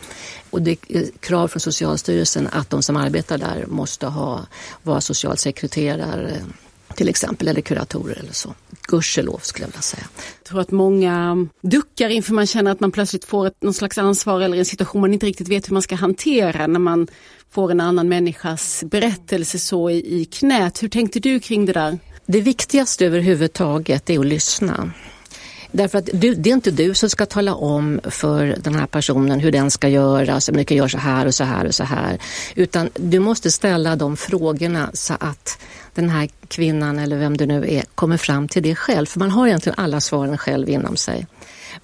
Och 0.50 0.62
det 0.62 0.72
är 0.72 1.06
krav 1.20 1.48
från 1.48 1.60
Socialstyrelsen 1.60 2.48
att 2.52 2.70
de 2.70 2.84
som 2.84 2.98
arbetar 2.98 3.38
där 3.38 3.66
måste 3.68 4.08
ha, 4.08 4.46
vara 4.84 5.02
socialsekreterare 5.02 6.42
till 6.96 7.10
exempel, 7.10 7.48
eller 7.48 7.62
kuratorer 7.62 8.20
eller 8.20 8.34
så. 8.34 8.54
Gudskelov 8.88 9.40
skulle 9.44 9.64
jag 9.64 9.68
vilja 9.68 9.82
säga. 9.82 10.04
Jag 10.16 10.44
tror 10.44 10.62
att 10.62 10.72
många 10.72 11.48
duckar 11.62 12.10
inför 12.10 12.34
man 12.34 12.48
känner 12.48 12.72
att 12.72 12.80
man 12.80 12.92
plötsligt 12.92 13.26
får 13.26 13.48
ett, 13.48 13.62
någon 13.62 13.74
slags 13.74 13.98
ansvar 13.98 14.42
eller 14.42 14.58
en 14.58 14.66
situation 14.66 15.02
man 15.02 15.14
inte 15.14 15.26
riktigt 15.26 15.48
vet 15.48 15.70
hur 15.70 15.74
man 15.74 15.82
ska 15.82 15.96
hantera 15.96 16.68
när 16.68 16.80
man 16.80 17.08
får 17.52 17.72
en 17.72 17.82
annan 17.82 18.10
människas 18.10 18.84
berättelse 18.84 19.60
så 19.60 19.90
i, 19.90 20.22
i 20.22 20.26
knät. 20.26 20.84
Hur 20.84 20.90
tänkte 20.90 21.20
du 21.20 21.40
kring 21.40 21.66
det 21.66 21.74
där? 21.74 22.00
Det 22.32 22.42
viktigaste 22.42 23.06
överhuvudtaget 23.06 24.10
är 24.10 24.20
att 24.20 24.26
lyssna. 24.26 24.92
Därför 25.72 25.98
att 25.98 26.10
du, 26.14 26.36
det 26.36 26.50
är 26.50 26.54
inte 26.54 26.72
du 26.72 26.94
som 26.94 27.10
ska 27.10 27.26
tala 27.26 27.56
om 27.56 28.00
för 28.04 28.56
den 28.60 28.76
här 28.76 28.88
personen 28.88 29.40
hur 29.40 29.52
den 29.52 29.72
ska 29.72 29.88
göra, 29.88 30.42
så 30.42 30.52
mycket 30.52 30.78
gör 30.78 30.88
så 30.88 30.98
här 30.98 31.26
och 31.26 31.36
så 31.36 31.44
här 31.44 31.66
och 31.66 31.76
så 31.76 31.84
här. 31.84 32.20
Utan 32.56 32.90
du 32.96 33.20
måste 33.20 33.52
ställa 33.52 33.96
de 33.96 34.18
frågorna 34.18 34.90
så 34.94 35.14
att 35.20 35.60
den 35.94 36.10
här 36.10 36.30
kvinnan 36.48 37.00
eller 37.00 37.18
vem 37.18 37.38
det 37.38 37.46
nu 37.46 37.66
är 37.70 37.84
kommer 37.96 38.18
fram 38.18 38.48
till 38.48 38.64
det 38.64 38.76
själv. 38.76 39.06
För 39.06 39.20
man 39.20 39.32
har 39.32 39.48
egentligen 39.48 39.80
alla 39.80 40.02
svaren 40.02 40.38
själv 40.38 40.70
inom 40.70 40.96
sig. 40.98 41.28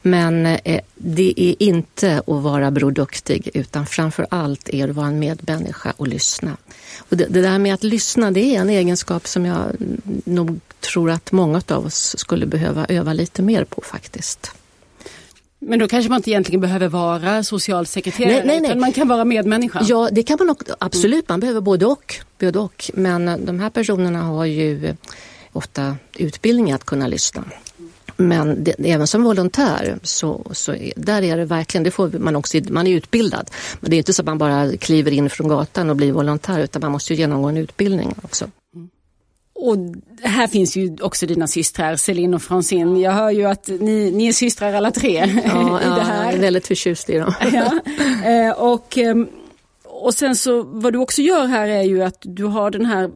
Men 0.02 0.46
eh, 0.46 0.82
det 0.96 1.34
är 1.38 1.56
inte 1.60 2.18
att 2.18 2.44
vara 2.44 2.72
broduktig 2.72 3.50
utan 3.54 3.86
framför 3.86 4.28
allt 4.30 4.70
är 4.70 4.90
att 4.90 4.96
vara 4.96 5.08
en 5.08 5.20
medmänniska 5.20 5.94
och 5.98 6.08
lyssna. 6.08 6.58
Och 6.98 7.18
det, 7.18 7.26
det, 7.26 7.42
där 7.42 7.60
med 7.60 7.74
att 7.74 7.84
lyssna 7.84 8.32
det 8.32 8.56
är 8.56 8.62
en 8.62 8.70
egenskap 8.70 9.28
som 9.28 9.46
jag 9.46 9.66
nog 10.26 10.60
tror 10.80 11.12
att 11.12 11.32
många 11.32 11.62
av 11.68 11.86
oss 11.86 12.16
skulle 12.18 12.46
behöva 12.46 12.86
öva 12.86 13.14
lite 13.14 13.42
mer 13.42 13.64
på 13.64 13.82
faktiskt. 13.82 14.52
Men 15.60 15.80
då 15.80 15.88
kanske 15.88 16.10
man 16.10 16.18
inte 16.18 16.32
egentligen 16.32 16.62
behöver 16.62 16.88
vara 16.88 17.44
socialsekreterare, 17.44 18.34
nej, 18.34 18.44
nej, 18.46 18.60
nej. 18.60 18.70
utan 18.70 18.80
man 18.80 18.94
kan 18.94 19.08
vara 19.08 19.26
medmänniska? 19.26 19.86
Ja, 19.88 20.10
det 20.12 20.24
kan 20.24 20.38
man 20.40 20.50
också, 20.50 20.76
absolut. 20.80 21.30
Man 21.30 21.40
behöver 21.40 21.62
både 21.62 21.86
och, 21.86 22.16
både 22.40 22.60
och. 22.60 22.92
Men 22.94 23.46
de 23.46 23.60
här 23.60 23.70
personerna 23.70 24.22
har 24.22 24.46
ju 24.46 24.96
ofta 25.54 25.96
utbildning 26.18 26.72
att 26.72 26.84
kunna 26.84 27.08
lyssna. 27.08 27.44
Men 28.18 28.64
det, 28.64 28.76
även 28.80 29.08
som 29.08 29.24
volontär 29.24 30.00
så, 30.04 30.42
så 30.52 30.76
där 30.96 31.22
är 31.22 31.38
det 31.38 31.46
verkligen, 31.46 31.84
det 31.84 31.92
får 31.92 32.20
man 32.20 32.36
också, 32.36 32.58
man 32.70 32.88
är 32.88 32.92
utbildad. 32.92 33.50
Men 33.80 33.90
det 33.90 33.96
är 33.96 33.98
inte 33.98 34.14
så 34.14 34.22
att 34.22 34.26
man 34.26 34.38
bara 34.38 34.78
kliver 34.78 35.12
in 35.12 35.30
från 35.30 35.48
gatan 35.48 35.90
och 35.90 35.96
blir 35.96 36.12
volontär 36.12 36.60
utan 36.60 36.82
man 36.82 36.92
måste 36.92 37.14
ju 37.14 37.20
genomgå 37.20 37.50
en 37.50 37.58
utbildning 37.58 38.16
också. 38.24 38.46
Mm. 38.76 38.90
Och 39.60 39.78
här 40.22 40.48
finns 40.48 40.78
ju 40.78 40.98
också 41.02 41.26
dina 41.26 41.48
systrar, 41.48 41.96
Celine 41.96 42.34
och 42.34 42.42
Francine. 42.42 43.02
Jag 43.02 43.12
hör 43.12 43.32
ju 43.32 43.46
att 43.46 43.68
ni, 43.68 44.12
ni 44.12 44.28
är 44.28 44.34
systrar 44.34 44.74
alla 44.74 44.92
tre. 44.92 45.42
Ja, 45.46 45.80
ja 45.84 46.24
jag 46.26 46.34
är 46.34 46.38
väldigt 46.38 46.68
förtjust 46.68 47.10
i 47.10 47.18
dem. 47.18 47.34
ja. 47.54 47.80
Eh, 48.30 48.52
och, 48.52 48.98
ehm, 48.98 49.28
och 49.84 50.14
sen 50.14 50.36
så 50.36 50.64
vad 50.64 50.94
du 50.94 51.00
också 51.00 51.22
gör 51.22 51.46
här 51.46 51.68
är 51.68 51.84
ju 51.84 52.04
att 52.04 52.18
du 52.22 52.44
har 52.44 52.72
den 52.72 52.86
här 52.86 53.12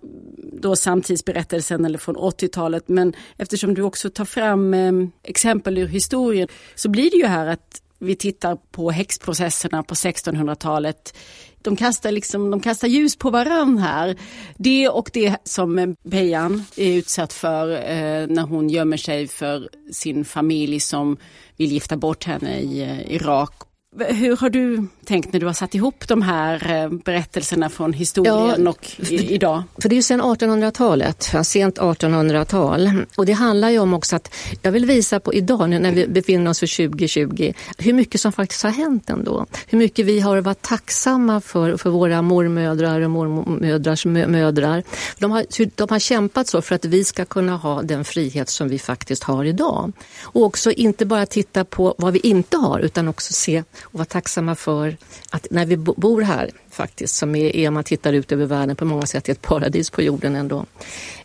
då 0.62 0.76
samtidsberättelsen 0.76 1.86
eller 1.86 1.98
från 1.98 2.16
80-talet 2.16 2.90
men 2.90 3.14
eftersom 3.38 3.74
du 3.74 3.82
också 3.82 4.10
tar 4.10 4.26
fram 4.26 4.74
eh, 4.74 4.92
exempel 5.24 5.78
ur 5.78 5.88
historien 5.88 6.48
så 6.76 6.90
blir 6.90 7.12
det 7.12 7.18
ju 7.18 7.26
här 7.26 7.48
att 7.48 7.82
vi 8.00 8.16
tittar 8.16 8.58
på 8.72 8.92
häxprocesserna 8.92 9.84
på 9.84 9.96
1600-talet. 9.96 11.18
De 11.62 11.76
kastar, 11.76 12.12
liksom, 12.12 12.52
de 12.52 12.60
kastar 12.60 12.88
ljus 12.88 13.16
på 13.16 13.30
varann 13.30 13.78
här. 13.78 14.16
Det 14.58 14.90
och 14.90 15.10
det 15.14 15.38
som 15.44 15.96
Bejan 16.04 16.66
är 16.76 16.94
utsatt 16.94 17.34
för 17.34 17.72
eh, 17.72 18.28
när 18.28 18.42
hon 18.42 18.70
gömmer 18.70 18.98
sig 18.98 19.28
för 19.28 19.70
sin 19.92 20.26
familj 20.26 20.80
som 20.80 21.18
vill 21.58 21.72
gifta 21.72 21.98
bort 21.98 22.24
henne 22.24 22.60
i 22.60 22.82
eh, 22.82 23.14
Irak 23.14 23.54
hur 24.00 24.38
har 24.38 24.50
du 24.50 24.88
tänkt 25.06 25.34
när 25.34 25.40
du 25.40 25.46
har 25.46 25.54
satt 25.54 25.76
ihop 25.76 26.08
de 26.08 26.22
här 26.22 26.72
eh, 26.72 26.90
berättelserna 26.90 27.70
från 27.70 27.94
historien 27.94 28.64
ja, 28.64 28.70
och 28.70 29.12
i, 29.12 29.34
idag? 29.34 29.64
För 29.82 29.90
det 29.90 29.94
är 29.94 29.98
ju 29.98 30.02
sedan 30.02 30.22
1800-talet, 30.22 31.32
sent 31.44 31.80
1800-tal. 31.80 32.92
Och 33.18 33.26
det 33.26 33.32
handlar 33.32 33.70
ju 33.70 33.80
om 33.80 33.94
också 33.94 34.16
att 34.16 34.34
jag 34.62 34.72
vill 34.72 34.86
visa 34.86 35.20
på 35.20 35.34
idag 35.34 35.70
när 35.70 35.92
vi 35.92 36.08
befinner 36.08 36.52
oss 36.52 36.60
för 36.60 36.88
2020 36.88 37.54
hur 37.78 37.94
mycket 37.94 38.22
som 38.22 38.32
faktiskt 38.32 38.64
har 38.64 38.70
hänt 38.70 39.10
ändå. 39.10 39.46
Hur 39.68 39.78
mycket 39.78 40.06
vi 40.06 40.20
har 40.20 40.42
varit 40.42 40.62
tacksamma 40.62 41.42
för, 41.42 41.78
för 41.78 41.90
våra 41.90 42.22
mormödrar 42.22 43.02
och 43.02 43.12
mormödrars 43.12 44.06
mödrar. 44.06 44.84
De 45.20 45.32
har, 45.32 45.46
de 45.76 45.88
har 45.90 46.00
kämpat 46.00 46.48
så 46.48 46.62
för 46.62 46.76
att 46.76 46.86
vi 46.86 47.04
ska 47.04 47.26
kunna 47.26 47.58
ha 47.58 47.82
den 47.82 48.06
frihet 48.06 48.50
som 48.50 48.70
vi 48.70 48.80
faktiskt 48.80 49.24
har 49.24 49.46
idag. 49.46 49.92
Och 50.22 50.44
också 50.44 50.72
inte 50.72 51.06
bara 51.06 51.26
titta 51.26 51.66
på 51.66 51.96
vad 51.98 52.14
vi 52.14 52.20
inte 52.20 52.58
har 52.58 52.80
utan 52.80 53.08
också 53.08 53.34
se 53.34 53.64
och 53.84 53.94
vara 53.94 54.06
tacksamma 54.06 54.56
för 54.56 54.98
att 55.30 55.48
när 55.52 55.66
vi 55.66 55.78
bor 55.78 56.22
här 56.22 56.50
faktiskt, 56.70 57.16
som 57.16 57.36
är, 57.36 57.68
om 57.68 57.74
man 57.74 57.84
tittar 57.84 58.14
ut 58.14 58.32
över 58.32 58.46
världen 58.46 58.76
på 58.76 58.86
många 58.86 59.06
sätt, 59.06 59.30
är 59.30 59.34
ett 59.34 59.42
paradis 59.42 59.90
på 59.90 60.02
jorden 60.02 60.36
ändå. 60.36 60.66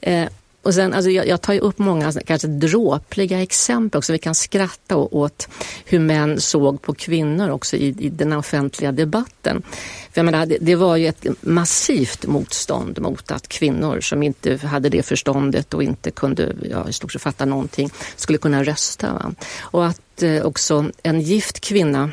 Eh, 0.01 0.29
och 0.67 0.75
sen, 0.75 0.95
alltså 0.95 1.11
jag, 1.11 1.27
jag 1.27 1.41
tar 1.41 1.53
ju 1.53 1.61
upp 1.61 1.79
många 1.79 2.13
kanske 2.27 2.49
dråpliga 2.49 3.43
exempel 3.43 3.99
också. 3.99 4.13
Vi 4.13 4.19
kan 4.19 4.35
skratta 4.35 4.97
åt 4.97 5.49
hur 5.85 5.99
män 5.99 6.41
såg 6.41 6.83
på 6.83 6.95
kvinnor 6.95 7.51
också 7.51 7.77
i, 7.77 7.87
i 7.99 8.09
den 8.09 8.33
offentliga 8.33 8.93
debatten. 8.93 9.63
För 10.13 10.19
jag 10.19 10.25
menar, 10.25 10.47
det, 10.47 10.59
det, 10.61 10.75
var 10.75 10.97
ju 10.97 11.07
ett 11.07 11.27
massivt 11.41 12.27
motstånd 12.27 13.01
mot 13.01 13.31
att 13.31 13.49
kvinnor 13.49 14.01
som 14.01 14.23
inte 14.23 14.57
hade 14.57 14.89
det 14.89 15.03
förståndet 15.03 15.75
och 15.75 15.83
inte 15.83 16.11
kunde 16.11 16.55
ja, 16.71 16.89
i 16.89 16.93
stort 16.93 17.13
sett 17.13 17.23
fatta 17.23 17.45
någonting 17.45 17.91
skulle 18.17 18.39
kunna 18.39 18.65
rösta. 18.65 19.13
Va? 19.13 19.35
Och 19.61 19.87
att 19.87 20.23
eh, 20.23 20.43
också 20.43 20.91
en 21.03 21.21
gift 21.21 21.61
kvinna 21.61 22.13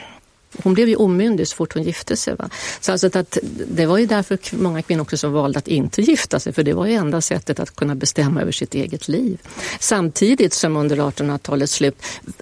hon 0.64 0.74
blev 0.74 0.90
ju 0.90 0.96
omyndig 0.96 1.48
så 1.48 1.56
fort 1.56 1.74
hon 1.74 1.84
gifte 1.84 2.18
sig. 2.18 2.36
Va? 2.36 2.50
Så 2.80 2.92
alltså 2.92 3.08
att 3.08 3.38
det 3.68 3.86
var 3.86 3.98
ju 3.98 4.06
därför 4.06 4.38
många 4.52 4.82
kvinnor 4.82 5.02
också 5.02 5.18
som 5.18 5.34
valde 5.34 5.60
att 5.60 5.68
inte 5.68 6.02
gifta 6.02 6.40
sig 6.40 6.54
för 6.54 6.64
det 6.64 6.74
var 6.74 6.86
ju 6.86 6.94
enda 6.94 7.22
sättet 7.22 7.60
att 7.60 7.76
kunna 7.76 7.96
bestämma 7.96 8.42
över 8.42 8.52
sitt 8.52 8.74
eget 8.74 9.08
liv. 9.08 9.40
Samtidigt 9.80 10.54
som 10.54 10.78
under 10.78 10.98
1800-talets 10.98 11.74
slut 11.74 11.96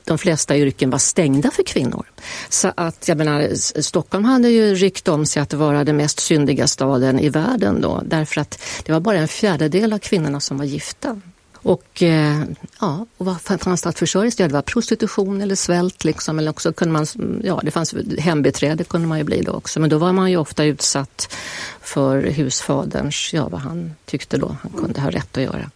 de 0.03 0.18
flesta 0.18 0.58
yrken 0.58 0.89
var 0.89 1.00
stängda 1.00 1.51
för 1.51 1.63
kvinnor. 1.63 2.06
Så 2.50 2.72
att 2.75 3.08
jag 3.08 3.18
menar, 3.18 3.50
Stockholm 3.82 4.25
hade 4.25 4.50
ju 4.50 4.75
ryckt 4.75 5.08
om 5.08 5.25
sig 5.25 5.41
att 5.41 5.53
vara 5.53 5.84
den 5.84 5.98
mest 5.98 6.20
syndiga 6.20 6.68
staden 6.68 7.20
i 7.20 7.30
världen 7.30 7.82
då 7.82 8.01
därför 8.06 8.41
att 8.41 8.62
det 8.86 8.91
var 8.91 9.00
bara 9.00 9.18
en 9.18 9.27
fjärdedel 9.27 9.94
av 9.94 10.00
kvinnorna 10.00 10.39
som 10.39 10.58
var 10.58 10.65
gifta. 10.65 11.22
Och 11.63 12.03
eh, 12.03 12.44
ja, 12.80 13.06
och 13.18 13.25
vad 13.25 13.41
fanns 13.41 13.82
det 13.82 13.89
att 13.89 14.00
försörja 14.00 14.32
sig? 14.32 14.48
Det 14.48 14.53
var 14.53 14.62
prostitution 14.62 15.41
eller 15.41 15.56
svält 15.56 16.03
liksom. 16.03 16.39
Eller 16.39 16.51
också 16.51 16.74
kunde 16.74 16.94
man, 16.94 17.06
ja 17.44 17.60
det 17.63 17.72
fanns 17.72 17.96
hembiträde 18.20 18.84
kunde 18.84 19.08
man 19.08 19.18
ju 19.18 19.24
bli 19.24 19.41
då 19.41 19.51
också. 19.51 19.80
Men 19.80 19.89
då 19.89 19.98
var 19.98 20.12
man 20.12 20.32
ju 20.32 20.38
ofta 20.38 20.63
utsatt 20.63 21.36
för 21.82 22.24
husfaderns, 22.24 23.34
ja 23.34 23.50
vad 23.50 23.62
han 23.62 23.96
tyckte 24.06 24.38
då 24.38 24.58
han 24.62 24.72
kunde 24.72 25.01
ha 25.01 25.10
rätt 25.10 25.38
att 25.38 25.44
göra. 25.44 25.72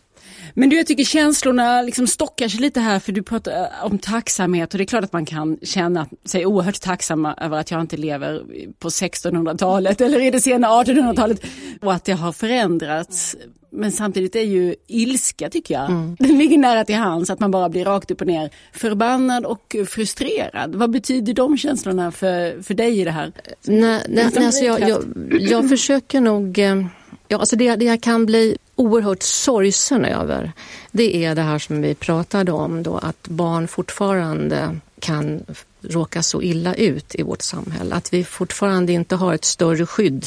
Men 0.58 0.70
du, 0.70 0.76
jag 0.78 0.88
tycker 0.88 1.04
känslorna 1.04 1.82
liksom 1.82 2.08
stockar 2.08 2.48
sig 2.48 2.60
lite 2.60 2.80
här 2.80 3.00
för 3.00 3.12
du 3.12 3.24
pratar 3.24 3.70
om 3.84 4.00
tacksamhet 4.00 4.74
och 4.74 4.78
det 4.78 4.84
är 4.84 4.86
klart 4.86 5.04
att 5.04 5.14
man 5.14 5.26
kan 5.26 5.58
känna 5.62 6.08
sig 6.26 6.46
oerhört 6.46 6.82
tacksam 6.82 7.26
över 7.26 7.58
att 7.58 7.72
jag 7.72 7.82
inte 7.82 7.98
lever 7.98 8.44
på 8.80 8.90
1600-talet 8.90 10.02
eller 10.02 10.22
i 10.22 10.32
det 10.32 10.42
sena 10.42 10.68
1800-talet 10.68 11.42
och 11.82 11.94
att 11.94 12.06
det 12.06 12.12
har 12.12 12.32
förändrats. 12.32 13.36
Men 13.72 13.92
samtidigt 13.92 14.36
är 14.36 14.44
ju 14.44 14.76
ilska 14.88 15.50
tycker 15.50 15.74
jag, 15.74 15.90
mm. 15.90 16.16
den 16.20 16.38
ligger 16.38 16.58
nära 16.58 16.86
till 16.86 16.96
hands 16.96 17.30
att 17.30 17.40
man 17.40 17.52
bara 17.52 17.70
blir 17.70 17.86
rakt 17.86 18.12
upp 18.12 18.22
och 18.22 18.28
ner 18.28 18.50
förbannad 18.74 19.46
och 19.46 19.76
frustrerad. 19.88 20.76
Vad 20.76 20.92
betyder 20.92 21.34
de 21.34 21.58
känslorna 21.58 22.12
för, 22.12 22.62
för 22.62 22.74
dig 22.74 23.00
i 23.00 23.04
det 23.04 23.12
här? 23.12 23.32
Nej, 23.64 24.04
nej, 24.10 24.30
nej 24.36 24.46
alltså 24.46 24.64
jag, 24.64 24.80
jag, 24.90 25.04
jag 25.40 25.70
försöker 25.70 26.22
nog, 26.22 26.60
eh, 26.60 26.86
ja, 27.28 27.38
alltså 27.38 27.56
det, 27.56 27.76
det 27.76 27.86
jag 27.86 28.02
kan 28.02 28.26
bli 28.26 28.58
oerhört 28.76 29.24
sorgsen 29.24 30.06
över, 30.06 30.52
det 30.92 31.26
är 31.26 31.36
det 31.36 31.42
här 31.42 31.60
som 31.60 31.82
vi 31.82 31.96
pratade 31.96 32.52
om 32.52 32.84
då, 32.84 32.98
att 32.98 33.28
barn 33.28 33.68
fortfarande 33.68 34.80
kan 35.00 35.46
råka 35.82 36.24
så 36.24 36.42
illa 36.42 36.76
ut 36.76 37.16
i 37.16 37.24
vårt 37.24 37.42
samhälle. 37.42 37.96
Att 37.96 38.14
vi 38.14 38.24
fortfarande 38.24 38.94
inte 38.94 39.16
har 39.16 39.34
ett 39.34 39.46
större 39.46 39.86
skydd 39.86 40.26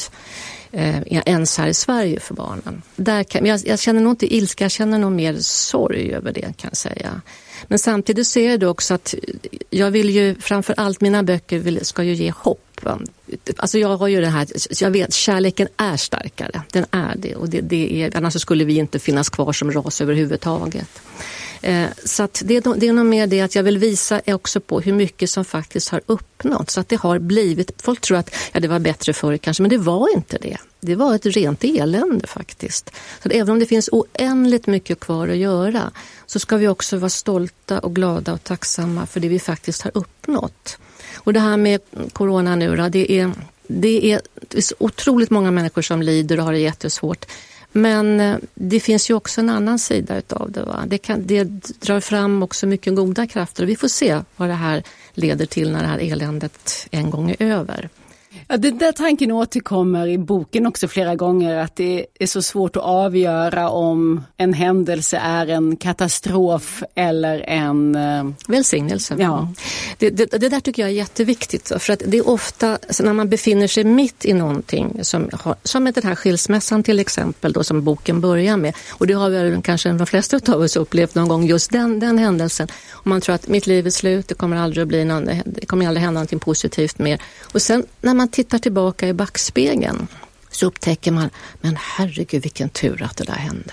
eh, 0.71 1.17
ens 1.25 1.57
här 1.57 1.67
i 1.67 1.73
Sverige 1.73 2.19
för 2.19 2.33
barnen. 2.33 2.81
Där 2.95 3.23
kan, 3.23 3.45
jag, 3.45 3.59
jag 3.65 3.79
känner 3.79 4.01
nog 4.01 4.11
inte 4.11 4.35
ilska, 4.35 4.63
jag 4.63 4.71
känner 4.71 4.97
nog 4.99 5.11
mer 5.11 5.37
sorg 5.39 6.13
över 6.13 6.31
det 6.33 6.41
kan 6.41 6.69
jag 6.69 6.77
säga. 6.77 7.21
Men 7.67 7.79
samtidigt 7.79 8.27
ser 8.27 8.51
jag 8.51 8.71
också 8.71 8.93
att 8.93 9.15
jag 9.69 9.91
vill 9.91 10.09
ju 10.09 10.35
framför 10.35 10.75
allt 10.77 11.01
mina 11.01 11.23
böcker 11.23 11.59
vill, 11.59 11.85
ska 11.85 12.03
ju 12.03 12.13
ge 12.13 12.31
hopp. 12.31 12.65
Alltså 13.57 13.79
jag 13.79 13.97
har 13.97 14.07
ju 14.07 14.21
det 14.21 14.27
här, 14.27 14.47
jag 14.81 14.91
vet 14.91 15.13
kärleken 15.13 15.67
är 15.77 15.97
starkare, 15.97 16.61
den 16.71 16.85
är 16.91 17.15
det 17.17 17.35
och 17.35 17.49
det, 17.49 17.61
det 17.61 18.03
är, 18.03 18.17
annars 18.17 18.41
skulle 18.41 18.63
vi 18.63 18.77
inte 18.77 18.99
finnas 18.99 19.29
kvar 19.29 19.53
som 19.53 19.71
ras 19.71 20.01
överhuvudtaget. 20.01 21.01
Eh, 21.61 21.87
så 22.05 22.23
att 22.23 22.41
det, 22.45 22.59
det 22.59 22.87
är 22.87 22.93
nog 22.93 23.05
mer 23.05 23.27
det 23.27 23.41
att 23.41 23.55
jag 23.55 23.63
vill 23.63 23.77
visa 23.77 24.21
också 24.25 24.59
på 24.59 24.81
hur 24.81 24.93
mycket 24.93 25.29
som 25.29 25.45
faktiskt 25.45 25.89
har 25.89 26.01
uppnåtts. 26.05 26.73
Så 26.73 26.79
att 26.79 26.89
det 26.89 26.95
har 26.95 27.19
blivit, 27.19 27.81
folk 27.81 28.01
tror 28.01 28.17
att 28.17 28.35
ja, 28.51 28.59
det 28.59 28.67
var 28.67 28.79
bättre 28.79 29.13
förr 29.13 29.37
kanske, 29.37 29.63
men 29.63 29.69
det 29.69 29.77
var 29.77 30.15
inte 30.15 30.37
det. 30.37 30.57
Det 30.81 30.95
var 30.95 31.15
ett 31.15 31.25
rent 31.25 31.63
elände 31.63 32.27
faktiskt. 32.27 32.91
Så 33.23 33.29
även 33.29 33.49
om 33.49 33.59
det 33.59 33.65
finns 33.65 33.89
oändligt 33.91 34.67
mycket 34.67 34.99
kvar 34.99 35.27
att 35.27 35.37
göra 35.37 35.91
så 36.25 36.39
ska 36.39 36.57
vi 36.57 36.67
också 36.67 36.97
vara 36.97 37.09
stolta 37.09 37.79
och 37.79 37.95
glada 37.95 38.33
och 38.33 38.43
tacksamma 38.43 39.05
för 39.05 39.19
det 39.19 39.27
vi 39.27 39.39
faktiskt 39.39 39.81
har 39.81 39.91
uppnått. 39.93 40.77
Och 41.15 41.33
det 41.33 41.39
här 41.39 41.57
med 41.57 41.81
corona 42.13 42.55
nu 42.55 42.75
då, 42.75 42.89
det 42.89 43.11
är, 43.11 43.31
det 43.67 44.11
är, 44.11 44.21
det 44.49 44.57
är 44.57 44.63
otroligt 44.79 45.29
många 45.29 45.51
människor 45.51 45.81
som 45.81 46.01
lider 46.01 46.39
och 46.39 46.45
har 46.45 46.53
det 46.53 46.59
jättesvårt. 46.59 47.25
Men 47.71 48.19
eh, 48.19 48.37
det 48.53 48.79
finns 48.79 49.09
ju 49.09 49.13
också 49.13 49.41
en 49.41 49.49
annan 49.49 49.79
sida 49.79 50.17
utav 50.17 50.51
det. 50.51 50.63
Va? 50.63 50.83
Det, 50.87 50.97
kan, 50.97 51.27
det 51.27 51.43
drar 51.79 51.99
fram 51.99 52.43
också 52.43 52.67
mycket 52.67 52.95
goda 52.95 53.27
krafter 53.27 53.63
och 53.63 53.69
vi 53.69 53.75
får 53.75 53.87
se 53.87 54.21
vad 54.35 54.49
det 54.49 54.53
här 54.53 54.83
leder 55.13 55.45
till 55.45 55.71
när 55.71 55.81
det 55.81 55.87
här 55.87 55.99
eländet 55.99 56.87
en 56.91 57.09
gång 57.09 57.29
är 57.29 57.41
över. 57.41 57.89
Ja, 58.47 58.57
den 58.57 58.77
där 58.77 58.91
tanken 58.91 59.31
återkommer 59.31 60.07
i 60.07 60.17
boken 60.17 60.67
också 60.67 60.87
flera 60.87 61.15
gånger 61.15 61.57
att 61.57 61.75
det 61.75 62.05
är 62.19 62.27
så 62.27 62.41
svårt 62.41 62.75
att 62.75 62.83
avgöra 62.83 63.69
om 63.69 64.23
en 64.37 64.53
händelse 64.53 65.17
är 65.17 65.47
en 65.47 65.75
katastrof 65.75 66.83
eller 66.95 67.39
en... 67.39 67.95
Eh, 67.95 68.29
Välsignelse. 68.47 69.15
Ja. 69.19 69.53
Det, 69.97 70.09
det, 70.09 70.25
det, 70.25 70.49
där 70.49 70.59
tycker 70.59 70.81
jag 70.81 70.89
är 70.89 70.93
jätteviktigt 70.93 71.71
för 71.77 71.93
att 71.93 72.01
det 72.05 72.17
är 72.17 72.29
ofta 72.29 72.77
när 72.99 73.13
man 73.13 73.29
befinner 73.29 73.67
sig 73.67 73.83
mitt 73.83 74.25
i 74.25 74.33
någonting 74.33 74.99
som, 75.01 75.29
har, 75.33 75.55
som 75.63 75.85
den 75.85 76.03
här 76.03 76.15
skilsmässan 76.15 76.83
till 76.83 76.99
exempel 76.99 77.53
då 77.53 77.63
som 77.63 77.83
boken 77.83 78.21
börjar 78.21 78.57
med 78.57 78.75
och 78.91 79.07
det 79.07 79.13
har 79.13 79.29
väl 79.29 79.61
kanske 79.61 79.89
de 79.89 80.07
flesta 80.07 80.53
av 80.53 80.61
oss 80.61 80.75
upplevt 80.75 81.15
någon 81.15 81.27
gång 81.27 81.45
just 81.45 81.71
den, 81.71 81.99
den 81.99 82.17
händelsen. 82.17 82.67
Och 82.91 83.07
man 83.07 83.21
tror 83.21 83.35
att 83.35 83.47
mitt 83.47 83.67
liv 83.67 83.87
är 83.87 83.91
slut, 83.91 84.27
det 84.27 84.35
kommer 84.35 84.57
aldrig 84.57 84.81
att 84.81 84.87
bli 84.87 85.05
någon, 85.05 85.29
det 85.45 85.65
kommer 85.65 85.87
aldrig 85.87 86.03
hända 86.03 86.19
någonting 86.19 86.39
positivt 86.39 86.99
mer. 86.99 87.21
Och 87.53 87.61
sen 87.61 87.85
när 88.01 88.18
man 88.19 88.27
tittar 88.27 88.59
tillbaka 88.59 89.07
i 89.07 89.13
backspegeln 89.13 90.07
så 90.51 90.65
upptäcker 90.65 91.11
man, 91.11 91.29
men 91.61 91.77
herregud 91.79 92.43
vilken 92.43 92.69
tur 92.69 93.03
att 93.03 93.17
det 93.17 93.23
där 93.23 93.33
hände. 93.33 93.71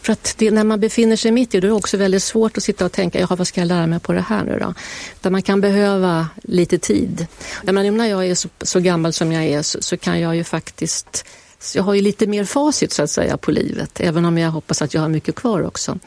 För 0.00 0.12
att 0.12 0.34
det, 0.38 0.50
när 0.50 0.64
man 0.64 0.80
befinner 0.80 1.16
sig 1.16 1.32
mitt 1.32 1.54
i 1.54 1.60
det 1.60 1.66
är 1.66 1.68
det 1.68 1.74
också 1.74 1.96
väldigt 1.96 2.22
svårt 2.22 2.56
att 2.56 2.62
sitta 2.62 2.84
och 2.84 2.92
tänka, 2.92 3.20
jaha 3.20 3.36
vad 3.36 3.46
ska 3.46 3.60
jag 3.60 3.68
lära 3.68 3.86
mig 3.86 4.00
på 4.00 4.12
det 4.12 4.20
här 4.20 4.44
nu 4.44 4.58
då? 4.58 4.74
Utan 5.14 5.32
man 5.32 5.42
kan 5.42 5.60
behöva 5.60 6.28
lite 6.42 6.78
tid. 6.78 7.26
Jag 7.64 7.74
menar, 7.74 7.90
när 7.90 8.06
jag 8.06 8.26
är 8.26 8.34
så, 8.34 8.48
så 8.62 8.80
gammal 8.80 9.12
som 9.12 9.32
jag 9.32 9.44
är 9.44 9.62
så, 9.62 9.82
så, 9.82 9.96
kan 9.96 10.20
jag 10.20 10.36
ju 10.36 10.44
faktiskt, 10.44 11.26
jag 11.74 11.82
har 11.82 11.94
ju 11.94 12.00
lite 12.00 12.26
mer 12.26 12.44
facit 12.44 12.92
så 12.92 13.02
att 13.02 13.10
säga 13.10 13.36
på 13.36 13.50
livet, 13.50 14.00
även 14.00 14.24
om 14.24 14.38
jag 14.38 14.50
hoppas 14.50 14.82
att 14.82 14.94
jag 14.94 15.00
har 15.00 15.08
mycket 15.08 15.34
kvar 15.34 15.66
också. 15.66 15.98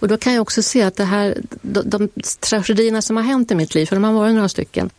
Och 0.00 0.08
då 0.08 0.16
kan 0.16 0.32
jag 0.32 0.42
också 0.42 0.62
se 0.62 0.82
att 0.82 0.96
det 0.96 1.04
här, 1.04 1.38
de, 1.62 1.82
de 1.90 2.08
tragedierna 2.40 3.02
som 3.02 3.16
har 3.16 3.24
hänt 3.24 3.50
i 3.50 3.54
mitt 3.54 3.74
liv, 3.74 3.86
för 3.86 3.96
de 3.96 4.04
har 4.04 4.12
varit 4.12 4.34
några 4.34 4.48
stycken, 4.48 4.90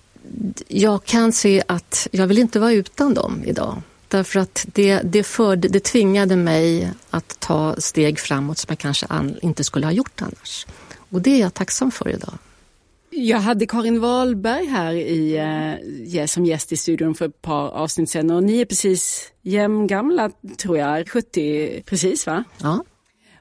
jag 0.68 1.04
kan 1.04 1.32
se 1.32 1.64
att 1.68 2.08
jag 2.12 2.28
vill 2.28 2.38
inte 2.38 2.60
vara 2.60 2.72
utan 2.72 3.14
dem 3.14 3.44
idag. 3.46 3.82
Därför 4.08 4.40
att 4.40 4.66
det, 4.74 5.02
det, 5.04 5.24
förde, 5.24 5.68
det 5.68 5.80
tvingade 5.80 6.36
mig 6.36 6.92
att 7.10 7.40
ta 7.40 7.76
steg 7.78 8.20
framåt 8.20 8.58
som 8.58 8.68
jag 8.70 8.80
kanske 8.80 9.06
an, 9.06 9.36
inte 9.42 9.64
skulle 9.64 9.86
ha 9.86 9.92
gjort 9.92 10.22
annars. 10.22 10.66
Och 11.10 11.22
det 11.22 11.30
är 11.30 11.40
jag 11.40 11.54
tacksam 11.54 11.92
för 11.92 12.10
idag. 12.10 12.34
Jag 13.10 13.40
hade 13.40 13.66
Karin 13.66 14.00
Wahlberg 14.00 14.66
här 14.66 14.94
i, 14.94 15.38
eh, 16.16 16.26
som 16.26 16.46
gäst 16.46 16.72
i 16.72 16.78
studion 16.78 17.16
för 17.16 17.26
ett 17.26 17.42
par 17.42 17.70
avsnitt 17.70 18.10
sedan 18.10 18.32
och 18.32 18.44
ni 18.44 18.62
är 18.62 18.66
precis 18.66 19.32
jämngamla 19.42 20.32
tror 20.58 20.78
jag, 20.78 21.10
70 21.10 21.84
precis 21.86 22.28
va? 22.28 22.44
Ja. 22.58 22.84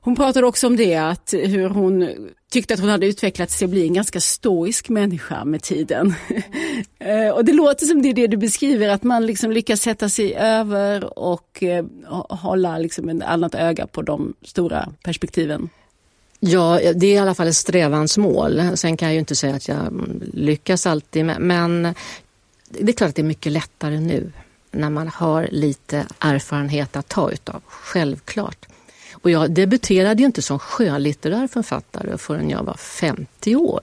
Hon 0.07 0.17
pratade 0.17 0.47
också 0.47 0.67
om 0.67 0.77
det, 0.77 0.95
att 0.95 1.35
hur 1.37 1.69
hon 1.69 2.09
tyckte 2.51 2.75
att 2.75 2.81
hon 2.81 2.89
hade 2.89 3.07
utvecklats 3.07 3.59
till 3.59 3.65
att 3.65 3.71
bli 3.71 3.87
en 3.87 3.95
ganska 3.95 4.21
stoisk 4.21 4.89
människa 4.89 5.45
med 5.45 5.63
tiden. 5.63 6.15
Eh, 6.99 7.31
och 7.31 7.45
det 7.45 7.53
låter 7.53 7.87
som 7.87 8.03
det 8.03 8.09
är 8.09 8.15
det 8.15 8.27
du 8.27 8.37
beskriver, 8.37 8.89
att 8.89 9.03
man 9.03 9.27
liksom 9.27 9.53
lyckas 9.53 9.81
sätta 9.81 10.09
sig 10.09 10.35
över 10.35 11.19
och 11.19 11.63
eh, 11.63 11.85
hålla 12.29 12.79
liksom 12.79 13.09
ett 13.09 13.23
annat 13.23 13.55
öga 13.55 13.87
på 13.87 14.03
de 14.03 14.35
stora 14.43 14.89
perspektiven. 15.03 15.69
Ja, 16.41 16.81
det 16.95 17.07
är 17.07 17.15
i 17.15 17.19
alla 17.19 17.35
fall 17.35 17.49
ett 17.49 17.57
strävansmål. 17.57 18.63
Sen 18.75 18.97
kan 18.97 19.09
jag 19.09 19.13
ju 19.13 19.19
inte 19.19 19.37
säga 19.37 19.55
att 19.55 19.69
jag 19.69 20.07
lyckas 20.33 20.87
alltid, 20.87 21.25
men 21.25 21.83
det 22.69 22.93
är 22.93 22.93
klart 22.93 23.09
att 23.09 23.17
det 23.17 23.23
är 23.23 23.25
mycket 23.25 23.53
lättare 23.53 24.01
nu 24.01 24.33
när 24.71 24.91
man 24.91 25.09
har 25.09 25.49
lite 25.51 26.07
erfarenhet 26.19 26.97
att 26.97 27.09
ta 27.09 27.31
utav, 27.31 27.61
självklart. 27.67 28.67
Och 29.27 29.31
jag 29.31 29.51
debuterade 29.51 30.23
ju 30.23 30.27
inte 30.27 30.43
som 30.43 30.59
skönlitterär 30.59 31.47
författare 31.47 32.19
förrän 32.19 32.51
jag 32.51 32.63
var 32.63 32.75
50 32.75 33.57
år. 33.57 33.81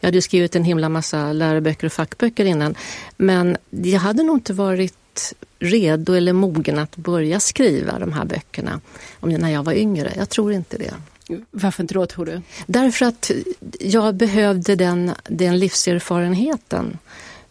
Jag 0.00 0.06
hade 0.06 0.22
skrivit 0.22 0.56
en 0.56 0.64
himla 0.64 0.88
massa 0.88 1.32
läroböcker 1.32 1.86
och 1.86 1.92
fackböcker 1.92 2.44
innan. 2.44 2.74
Men 3.16 3.56
jag 3.70 4.00
hade 4.00 4.22
nog 4.22 4.36
inte 4.36 4.52
varit 4.52 5.34
redo 5.58 6.12
eller 6.12 6.32
mogen 6.32 6.78
att 6.78 6.96
börja 6.96 7.40
skriva 7.40 7.98
de 7.98 8.12
här 8.12 8.24
böckerna 8.24 8.80
när 9.20 9.50
jag 9.50 9.62
var 9.62 9.72
yngre. 9.72 10.12
Jag 10.16 10.28
tror 10.28 10.52
inte 10.52 10.78
det. 10.78 10.94
Varför 11.50 11.82
inte 11.82 11.94
då 11.94 12.06
tror 12.06 12.26
du? 12.26 12.42
Därför 12.66 13.06
att 13.06 13.30
jag 13.80 14.14
behövde 14.14 14.74
den, 14.74 15.12
den 15.24 15.58
livserfarenheten 15.58 16.98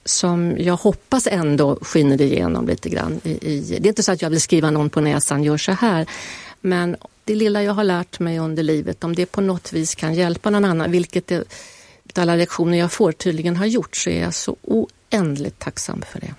som 0.05 0.55
jag 0.57 0.75
hoppas 0.75 1.27
ändå 1.27 1.79
skiner 1.81 2.21
igenom 2.21 2.67
lite 2.67 2.89
grann. 2.89 3.21
I, 3.23 3.29
i, 3.29 3.77
det 3.79 3.87
är 3.87 3.89
inte 3.89 4.03
så 4.03 4.11
att 4.11 4.21
jag 4.21 4.29
vill 4.29 4.41
skriva 4.41 4.71
någon 4.71 4.89
på 4.89 5.01
näsan, 5.01 5.43
gör 5.43 5.57
så 5.57 5.71
här. 5.71 6.07
Men 6.61 6.95
det 7.25 7.35
lilla 7.35 7.63
jag 7.63 7.73
har 7.73 7.83
lärt 7.83 8.19
mig 8.19 8.39
under 8.39 8.63
livet, 8.63 9.03
om 9.03 9.15
det 9.15 9.25
på 9.25 9.41
något 9.41 9.73
vis 9.73 9.95
kan 9.95 10.13
hjälpa 10.13 10.49
någon 10.49 10.65
annan, 10.65 10.91
vilket 10.91 11.27
det, 11.27 11.47
alla 12.15 12.35
lektioner 12.35 12.77
jag 12.77 12.91
får 12.91 13.11
tydligen 13.11 13.55
har 13.55 13.65
gjort, 13.65 13.95
så 13.95 14.09
är 14.09 14.21
jag 14.21 14.33
så 14.33 14.55
oändligt 14.61 15.59
tacksam 15.59 16.01
för 16.01 16.19
det. 16.19 16.33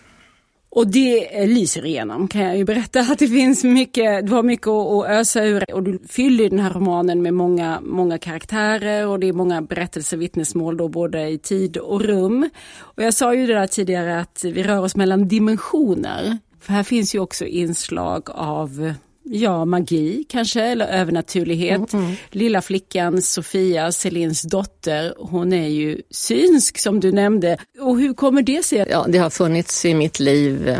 Och 0.76 0.86
det 0.86 1.42
eh, 1.42 1.48
lyser 1.48 1.86
igenom 1.86 2.28
kan 2.28 2.40
jag 2.40 2.56
ju 2.56 2.64
berätta 2.64 3.00
att 3.00 3.18
det 3.18 3.28
finns 3.28 3.64
mycket, 3.64 4.26
du 4.26 4.32
har 4.32 4.42
mycket 4.42 4.68
att 4.68 5.06
ösa 5.06 5.44
ur 5.44 5.74
och 5.74 5.82
du 5.82 5.98
fyller 6.08 6.50
den 6.50 6.58
här 6.58 6.70
romanen 6.70 7.22
med 7.22 7.34
många, 7.34 7.80
många 7.80 8.18
karaktärer 8.18 9.06
och 9.06 9.20
det 9.20 9.28
är 9.28 9.32
många 9.32 9.62
berättelser, 9.62 10.16
vittnesmål 10.16 10.76
då 10.76 10.88
både 10.88 11.28
i 11.28 11.38
tid 11.38 11.76
och 11.76 12.00
rum. 12.00 12.50
Och 12.78 13.02
jag 13.02 13.14
sa 13.14 13.34
ju 13.34 13.46
det 13.46 13.54
där 13.54 13.66
tidigare 13.66 14.20
att 14.20 14.44
vi 14.44 14.62
rör 14.62 14.80
oss 14.80 14.96
mellan 14.96 15.28
dimensioner. 15.28 16.38
För 16.60 16.72
här 16.72 16.82
finns 16.82 17.14
ju 17.14 17.18
också 17.18 17.44
inslag 17.44 18.30
av 18.30 18.94
ja, 19.30 19.64
magi 19.64 20.24
kanske, 20.28 20.62
eller 20.62 20.86
övernaturlighet. 20.86 21.92
Mm, 21.92 22.04
mm. 22.04 22.16
Lilla 22.30 22.62
flickan 22.62 23.22
Sofia, 23.22 23.92
Celins 23.92 24.42
dotter, 24.42 25.14
hon 25.18 25.52
är 25.52 25.68
ju 25.68 26.02
synsk 26.10 26.78
som 26.78 27.00
du 27.00 27.12
nämnde. 27.12 27.56
Och 27.80 28.00
hur 28.00 28.14
kommer 28.14 28.42
det 28.42 28.64
sig? 28.64 28.86
Ja, 28.90 29.06
det 29.08 29.18
har 29.18 29.30
funnits 29.30 29.84
i 29.84 29.94
mitt 29.94 30.20
liv 30.20 30.68
eh, 30.68 30.78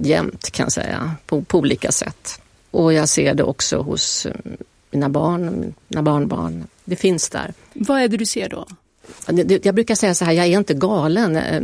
jämt 0.00 0.50
kan 0.50 0.64
jag 0.64 0.72
säga, 0.72 1.14
på, 1.26 1.42
på 1.42 1.58
olika 1.58 1.92
sätt. 1.92 2.40
Och 2.70 2.92
jag 2.92 3.08
ser 3.08 3.34
det 3.34 3.42
också 3.42 3.78
hos 3.78 4.26
eh, 4.26 4.32
mina 4.90 5.08
barn, 5.08 5.74
mina 5.88 6.02
barnbarn. 6.02 6.66
Det 6.84 6.96
finns 6.96 7.28
där. 7.28 7.54
Vad 7.72 8.00
är 8.02 8.08
det 8.08 8.16
du 8.16 8.26
ser 8.26 8.48
då? 8.48 8.66
Jag 9.62 9.74
brukar 9.74 9.94
säga 9.94 10.14
så 10.14 10.24
här, 10.24 10.32
jag 10.32 10.46
är 10.46 10.58
inte 10.58 10.74
galen. 10.74 11.36
Eh, 11.36 11.62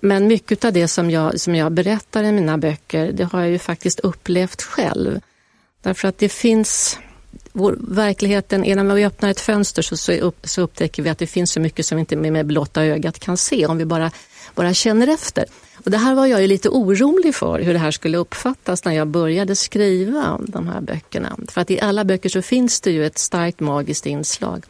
men 0.00 0.26
mycket 0.26 0.64
av 0.64 0.72
det 0.72 0.88
som 0.88 1.10
jag, 1.10 1.40
som 1.40 1.54
jag 1.54 1.72
berättar 1.72 2.24
i 2.24 2.32
mina 2.32 2.58
böcker, 2.58 3.12
det 3.12 3.24
har 3.24 3.40
jag 3.40 3.50
ju 3.50 3.58
faktiskt 3.58 4.00
upplevt 4.00 4.62
själv. 4.62 5.20
Därför 5.82 6.08
att 6.08 6.18
det 6.18 6.28
finns 6.28 6.98
vår, 7.52 7.78
verkligheten, 7.80 8.60
när 8.60 8.94
vi 8.94 9.04
öppnar 9.04 9.30
ett 9.30 9.40
fönster 9.40 9.82
så, 9.82 9.96
så, 9.96 10.12
upp, 10.12 10.38
så, 10.42 10.62
upptäcker 10.62 11.02
vi 11.02 11.10
att 11.10 11.18
det 11.18 11.26
finns 11.26 11.52
så 11.52 11.60
mycket 11.60 11.86
som 11.86 11.96
vi 11.96 12.00
inte 12.00 12.16
med 12.16 12.46
blotta 12.46 12.84
ögat 12.84 13.18
kan 13.18 13.36
se 13.36 13.66
om 13.66 13.78
vi 13.78 13.84
bara, 13.84 14.10
bara 14.54 14.74
känner 14.74 15.06
efter. 15.06 15.44
Och 15.84 15.90
det 15.90 15.98
här 15.98 16.14
var 16.14 16.26
jag 16.26 16.40
ju 16.40 16.46
lite 16.46 16.68
orolig 16.68 17.34
för 17.34 17.60
hur 17.60 17.72
det 17.72 17.78
här 17.78 17.90
skulle 17.90 18.18
uppfattas 18.18 18.84
när 18.84 18.92
jag 18.92 19.08
började 19.08 19.56
skriva 19.56 20.40
de 20.46 20.68
här 20.68 20.80
böckerna. 20.80 21.36
För 21.48 21.60
att 21.60 21.70
i 21.70 21.80
alla 21.80 22.04
böcker 22.04 22.28
så 22.28 22.42
finns 22.42 22.80
det 22.80 22.90
ju 22.90 23.06
ett 23.06 23.18
starkt 23.18 23.60
magiskt 23.60 24.06
inslag. 24.06 24.64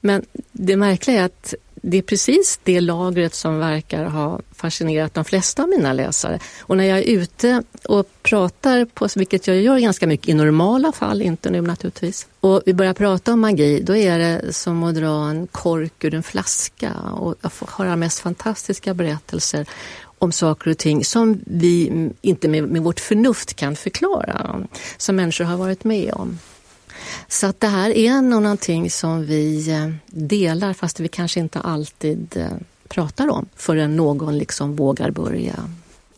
Men 0.00 0.24
det 0.52 0.76
märkliga 0.76 1.20
är 1.20 1.24
att 1.24 1.54
det 1.86 1.96
är 1.96 2.02
precis 2.02 2.60
det 2.62 2.80
lagret 2.80 3.34
som 3.34 3.58
verkar 3.58 4.04
ha 4.04 4.40
fascinerat 4.52 5.14
de 5.14 5.24
flesta 5.24 5.62
av 5.62 5.68
mina 5.68 5.92
läsare. 5.92 6.38
Och 6.60 6.76
när 6.76 6.84
jag 6.84 6.98
är 6.98 7.02
ute 7.02 7.62
och 7.84 8.08
pratar, 8.22 8.84
på, 8.84 9.08
vilket 9.16 9.46
jag 9.46 9.60
gör 9.60 9.78
ganska 9.78 10.06
mycket 10.06 10.28
i 10.28 10.34
normala 10.34 10.92
fall, 10.92 11.22
inte 11.22 11.50
nu 11.50 11.60
naturligtvis, 11.60 12.26
och 12.40 12.62
vi 12.66 12.74
börjar 12.74 12.94
prata 12.94 13.32
om 13.32 13.40
magi, 13.40 13.82
då 13.82 13.96
är 13.96 14.18
det 14.18 14.52
som 14.52 14.82
att 14.82 14.94
dra 14.94 15.28
en 15.28 15.46
kork 15.46 16.04
ur 16.04 16.14
en 16.14 16.22
flaska 16.22 16.92
och 16.92 17.34
jag 17.40 17.52
får 17.52 17.68
höra 17.72 17.96
mest 17.96 18.20
fantastiska 18.20 18.94
berättelser 18.94 19.66
om 20.18 20.32
saker 20.32 20.70
och 20.70 20.78
ting 20.78 21.04
som 21.04 21.40
vi 21.46 21.92
inte 22.20 22.48
med, 22.48 22.68
med 22.68 22.82
vårt 22.82 23.00
förnuft 23.00 23.54
kan 23.54 23.76
förklara, 23.76 24.66
som 24.96 25.16
människor 25.16 25.44
har 25.44 25.56
varit 25.56 25.84
med 25.84 26.12
om. 26.14 26.38
Så 27.28 27.46
att 27.46 27.60
det 27.60 27.66
här 27.66 27.90
är 27.90 28.22
nog 28.22 28.42
någonting 28.42 28.90
som 28.90 29.26
vi 29.26 29.70
eh, 29.70 29.90
delar 30.06 30.72
fast 30.72 31.00
vi 31.00 31.08
kanske 31.08 31.40
inte 31.40 31.60
alltid 31.60 32.36
eh, 32.36 32.46
pratar 32.88 33.30
om 33.30 33.46
förrän 33.56 33.96
någon 33.96 34.38
liksom 34.38 34.76
vågar 34.76 35.10
börja 35.10 35.54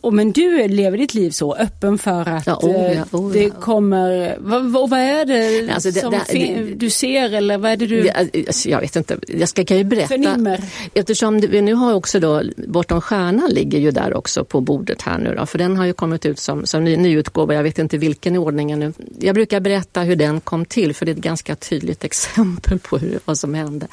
och 0.07 0.13
men 0.13 0.31
du 0.31 0.67
lever 0.67 0.97
ditt 0.97 1.13
liv 1.13 1.29
så 1.29 1.55
öppen 1.55 1.97
för 1.97 2.29
att 2.29 2.47
ja, 2.47 2.59
oh, 2.61 2.71
ja, 2.71 2.91
eh, 2.91 3.03
oh, 3.11 3.31
det 3.31 3.49
kommer, 3.49 4.37
vad, 4.39 4.89
vad, 4.89 4.99
är 4.99 5.25
det 5.25 5.73
alltså 5.73 5.91
det, 5.91 5.99
som 5.99 6.11
det, 6.11 6.63
du 6.75 6.89
ser 6.89 7.33
eller 7.33 7.57
vad 7.57 7.71
är 7.71 7.77
det 7.77 7.87
du? 7.87 8.09
Alltså, 8.09 8.69
jag 8.69 8.81
vet 8.81 8.95
inte, 8.95 9.19
jag 9.27 9.49
ska 9.49 9.65
kan 9.65 9.77
ju 9.77 9.83
berätta. 9.83 10.07
Förnimmer. 10.07 10.63
Eftersom 10.93 11.39
vi 11.39 11.61
nu 11.61 11.73
har 11.73 11.93
också 11.93 12.19
då, 12.19 12.41
Bortom 12.67 13.01
stjärnan 13.01 13.49
ligger 13.49 13.79
ju 13.79 13.91
där 13.91 14.13
också 14.13 14.45
på 14.45 14.61
bordet 14.61 15.01
här 15.01 15.17
nu 15.17 15.35
då, 15.35 15.45
för 15.45 15.57
den 15.57 15.77
har 15.77 15.85
ju 15.85 15.93
kommit 15.93 16.25
ut 16.25 16.39
som, 16.39 16.65
som 16.65 16.83
ny, 16.83 16.97
nyutgåva, 16.97 17.53
jag 17.53 17.63
vet 17.63 17.79
inte 17.79 17.97
vilken 17.97 18.35
i 18.35 18.37
ordningen 18.37 18.79
nu. 18.79 18.93
Jag 19.19 19.35
brukar 19.35 19.59
berätta 19.59 20.01
hur 20.01 20.15
den 20.15 20.41
kom 20.41 20.65
till 20.65 20.95
för 20.95 21.05
det 21.05 21.11
är 21.11 21.15
ett 21.15 21.21
ganska 21.21 21.55
tydligt 21.55 22.03
exempel 22.03 22.79
på 22.79 22.97
hur, 22.97 23.19
vad 23.25 23.37
som 23.37 23.53
hände 23.53 23.87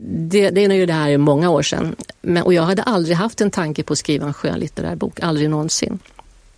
det, 0.00 0.50
det 0.50 0.64
är 0.64 0.72
ju 0.72 0.86
det 0.86 0.92
här 0.92 1.10
är 1.10 1.18
många 1.18 1.50
år 1.50 1.62
sedan. 1.62 1.96
Men, 2.22 2.42
och 2.42 2.54
jag 2.54 2.62
hade 2.62 2.82
aldrig 2.82 3.16
haft 3.16 3.40
en 3.40 3.50
tanke 3.50 3.82
på 3.82 3.92
att 3.92 3.98
skriva 3.98 4.26
en 4.26 4.34
skönlitterär 4.34 4.96
bok, 4.96 5.20
aldrig 5.20 5.50
någonsin. 5.50 5.98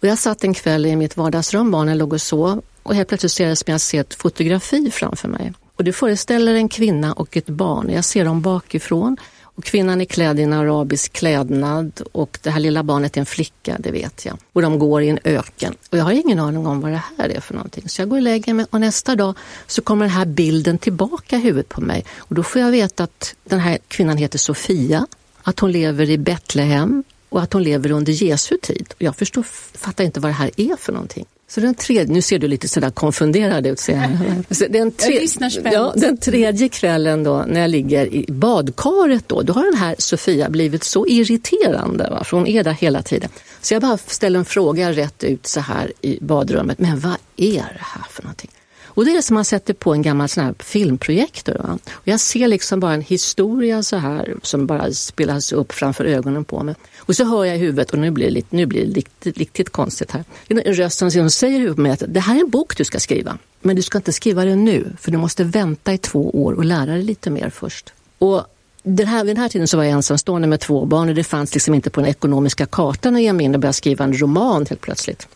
Och 0.01 0.09
jag 0.09 0.19
satt 0.19 0.45
en 0.45 0.55
kväll 0.55 0.87
i 0.87 0.97
mitt 0.97 1.17
vardagsrum, 1.17 1.71
barnen 1.71 1.99
låg 1.99 2.13
och 2.13 2.21
sov 2.21 2.63
och 2.83 2.95
helt 2.95 3.09
plötsligt 3.09 3.33
ser 3.33 3.49
jag 3.49 3.59
som 3.59 3.73
jag 3.73 3.81
ser 3.81 4.01
ett 4.01 4.15
fotografi 4.15 4.91
framför 4.91 5.29
mig. 5.29 5.53
Och 5.77 5.85
det 5.85 5.93
föreställer 5.93 6.55
en 6.55 6.69
kvinna 6.69 7.13
och 7.13 7.37
ett 7.37 7.47
barn. 7.47 7.91
Jag 7.91 8.05
ser 8.05 8.25
dem 8.25 8.43
bakifrån 8.43 9.17
och 9.61 9.65
kvinnan 9.65 10.01
är 10.01 10.05
klädd 10.05 10.41
i 10.41 10.43
en 10.43 10.53
arabisk 10.53 11.13
klädnad 11.13 12.03
och 12.13 12.39
det 12.43 12.51
här 12.51 12.61
lilla 12.61 12.83
barnet 12.83 13.17
är 13.17 13.21
en 13.21 13.27
flicka, 13.27 13.77
det 13.79 13.91
vet 13.91 14.25
jag. 14.25 14.39
Och 14.53 14.63
de 14.63 14.79
går 14.79 15.03
i 15.03 15.09
en 15.09 15.19
öken. 15.25 15.75
Och 15.91 15.99
jag 15.99 16.05
har 16.05 16.13
ingen 16.13 16.39
aning 16.39 16.67
om 16.67 16.81
vad 16.81 16.91
det 16.91 17.03
här 17.19 17.29
är 17.29 17.41
för 17.41 17.55
någonting. 17.55 17.89
Så 17.89 18.03
jag 18.03 18.09
går 18.09 18.17
och 18.17 18.23
lägger 18.23 18.55
mig 18.55 18.67
och 18.71 18.81
nästa 18.81 19.17
dag 19.17 19.35
så 19.67 19.83
kommer 19.83 20.05
den 20.05 20.15
här 20.15 20.25
bilden 20.25 20.79
tillbaka 20.79 21.37
i 21.37 21.41
huvudet 21.41 21.69
på 21.69 21.81
mig. 21.81 22.05
Och 22.17 22.35
då 22.35 22.43
får 22.43 22.61
jag 22.61 22.71
veta 22.71 23.05
att 23.05 23.35
den 23.45 23.61
här 23.61 23.79
kvinnan 23.89 24.17
heter 24.17 24.39
Sofia, 24.39 25.07
att 25.43 25.61
hon 25.61 25.73
lever 25.73 26.11
i 26.11 26.19
Betlehem 26.19 27.05
och 27.29 27.43
att 27.43 27.53
hon 27.53 27.63
lever 27.63 27.91
under 27.91 28.13
Jesu 28.13 28.59
tid. 28.63 28.95
Och 28.97 29.03
jag 29.03 29.17
förstår, 29.17 29.43
fattar 29.79 30.05
inte 30.05 30.21
vad 30.21 30.31
det 30.31 30.35
här 30.35 30.51
är 30.57 30.77
för 30.77 30.93
någonting. 30.93 31.27
Så 31.51 31.61
den 31.61 31.75
tredje, 31.75 32.15
nu 32.15 32.23
ser 32.23 32.39
du 32.39 32.49
lite 32.49 32.69
sådär 32.69 32.91
konfunderad 32.91 33.67
ut. 33.67 33.87
den, 34.69 34.93
tre, 34.93 35.27
ja, 35.65 35.93
den 35.97 36.17
tredje 36.17 36.69
kvällen 36.69 37.25
då 37.25 37.45
när 37.49 37.61
jag 37.61 37.71
ligger 37.71 38.15
i 38.15 38.27
badkaret 38.29 39.29
då, 39.29 39.43
då 39.43 39.53
har 39.53 39.65
den 39.65 39.81
här 39.81 39.95
Sofia 39.99 40.49
blivit 40.51 40.85
så 40.85 41.07
irriterande, 41.07 42.11
va? 42.11 42.25
för 42.25 42.37
hon 42.37 42.47
är 42.47 42.65
där 42.65 42.73
hela 42.73 43.03
tiden. 43.03 43.31
Så 43.61 43.75
jag 43.75 43.83
bara 43.83 43.99
ställer 43.99 44.39
en 44.39 44.45
fråga 44.45 44.93
rätt 44.93 45.25
ut 45.25 45.47
så 45.47 45.61
här 45.61 45.93
i 46.01 46.19
badrummet, 46.21 46.79
men 46.79 47.01
vad 47.01 47.17
är 47.37 47.53
det 47.55 47.85
här 47.85 48.07
för 48.11 48.23
någonting? 48.23 48.51
Och 48.85 49.05
det 49.05 49.17
är 49.17 49.23
som 49.23 49.35
man 49.35 49.45
sätter 49.45 49.75
på 49.75 49.93
en 49.93 50.03
gammal 50.03 50.29
sån 50.29 50.45
här 50.45 50.55
filmprojektor. 50.59 51.55
Va? 51.55 51.79
Och 51.93 52.09
jag 52.09 52.21
ser 52.21 52.49
liksom 52.49 52.81
bara 52.81 52.95
en 52.95 53.03
historia 53.03 53.83
så 53.83 53.97
här 53.97 54.35
som 54.43 54.67
bara 54.67 54.93
spelas 54.93 55.53
upp 55.53 55.73
framför 55.73 56.05
ögonen 56.05 56.45
på 56.45 56.63
mig. 56.63 56.75
Och 57.01 57.17
så 57.17 57.25
hör 57.25 57.45
jag 57.45 57.57
i 57.57 57.59
huvudet, 57.59 57.91
och 57.91 57.99
nu 57.99 58.11
blir 58.11 58.27
det, 58.27 58.31
lite, 58.31 58.57
nu 58.57 58.67
blir 58.67 58.87
det 58.87 58.93
riktigt, 58.93 59.39
riktigt 59.39 59.71
konstigt 59.71 60.11
här. 60.11 60.25
En 60.49 60.61
röst 60.61 60.99
som 60.99 61.31
säger 61.31 61.57
i 61.57 61.59
huvudet 61.59 61.77
på 61.77 61.83
mig 61.83 61.93
att 61.93 62.03
det 62.09 62.21
här 62.21 62.37
är 62.37 62.41
en 62.41 62.51
bok 62.51 62.77
du 62.77 62.85
ska 62.85 63.01
skriva. 63.01 63.39
Men 63.61 63.77
du 63.77 63.83
ska 63.83 63.99
inte 63.99 64.13
skriva 64.13 64.45
den 64.45 64.65
nu, 64.65 64.93
för 65.01 65.11
du 65.11 65.19
måste 65.19 65.45
vänta 65.45 65.93
i 65.93 65.99
två 65.99 66.31
år 66.45 66.53
och 66.53 66.65
lära 66.65 66.87
dig 66.87 67.03
lite 67.03 67.31
mer 67.31 67.51
först. 67.51 67.93
Och 68.19 68.45
den 68.83 69.07
här, 69.07 69.25
vid 69.25 69.37
den 69.37 69.43
här 69.43 69.49
tiden 69.49 69.69
så 69.69 69.77
var 69.77 69.85
jag 69.85 69.93
ensamstående 69.93 70.49
med 70.49 70.61
två 70.61 70.85
barn 70.85 71.09
och 71.09 71.15
det 71.15 71.25
fanns 71.25 71.55
liksom 71.55 71.75
inte 71.75 71.91
på 71.91 72.01
den 72.01 72.11
ekonomiska 72.11 72.67
kartan 72.67 73.17
att 73.17 73.23
ge 73.23 73.33
mig 73.33 73.45
in 73.45 73.55
och 73.55 73.61
börja 73.61 73.73
skriva 73.73 74.05
en 74.05 74.21
roman 74.21 74.67
helt 74.67 74.81
plötsligt. 74.81 75.29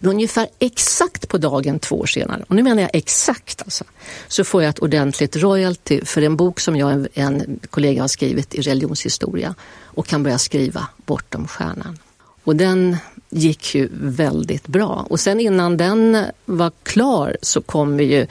Men 0.00 0.10
ungefär 0.10 0.48
exakt 0.58 1.28
på 1.28 1.38
dagen 1.38 1.78
två 1.78 1.96
år 1.96 2.06
senare, 2.06 2.44
och 2.48 2.56
nu 2.56 2.62
menar 2.62 2.82
jag 2.82 2.90
exakt 2.92 3.62
alltså, 3.62 3.84
så 4.28 4.44
får 4.44 4.62
jag 4.62 4.70
ett 4.70 4.78
ordentligt 4.78 5.36
royalty 5.36 6.04
för 6.04 6.22
en 6.22 6.36
bok 6.36 6.60
som 6.60 6.76
jag 6.76 7.00
och 7.00 7.06
en 7.14 7.60
kollega 7.70 8.02
har 8.02 8.08
skrivit 8.08 8.54
i 8.54 8.60
religionshistoria 8.60 9.54
och 9.84 10.06
kan 10.06 10.22
börja 10.22 10.38
skriva 10.38 10.88
Bortom 11.06 11.48
stjärnan. 11.48 11.98
Och 12.44 12.56
den 12.56 12.96
gick 13.30 13.74
ju 13.74 13.88
väldigt 13.92 14.66
bra. 14.66 15.06
Och 15.10 15.20
sen 15.20 15.40
innan 15.40 15.76
den 15.76 16.24
var 16.44 16.72
klar 16.82 17.36
så 17.42 17.60
kom 17.60 18.00
ju 18.00 18.26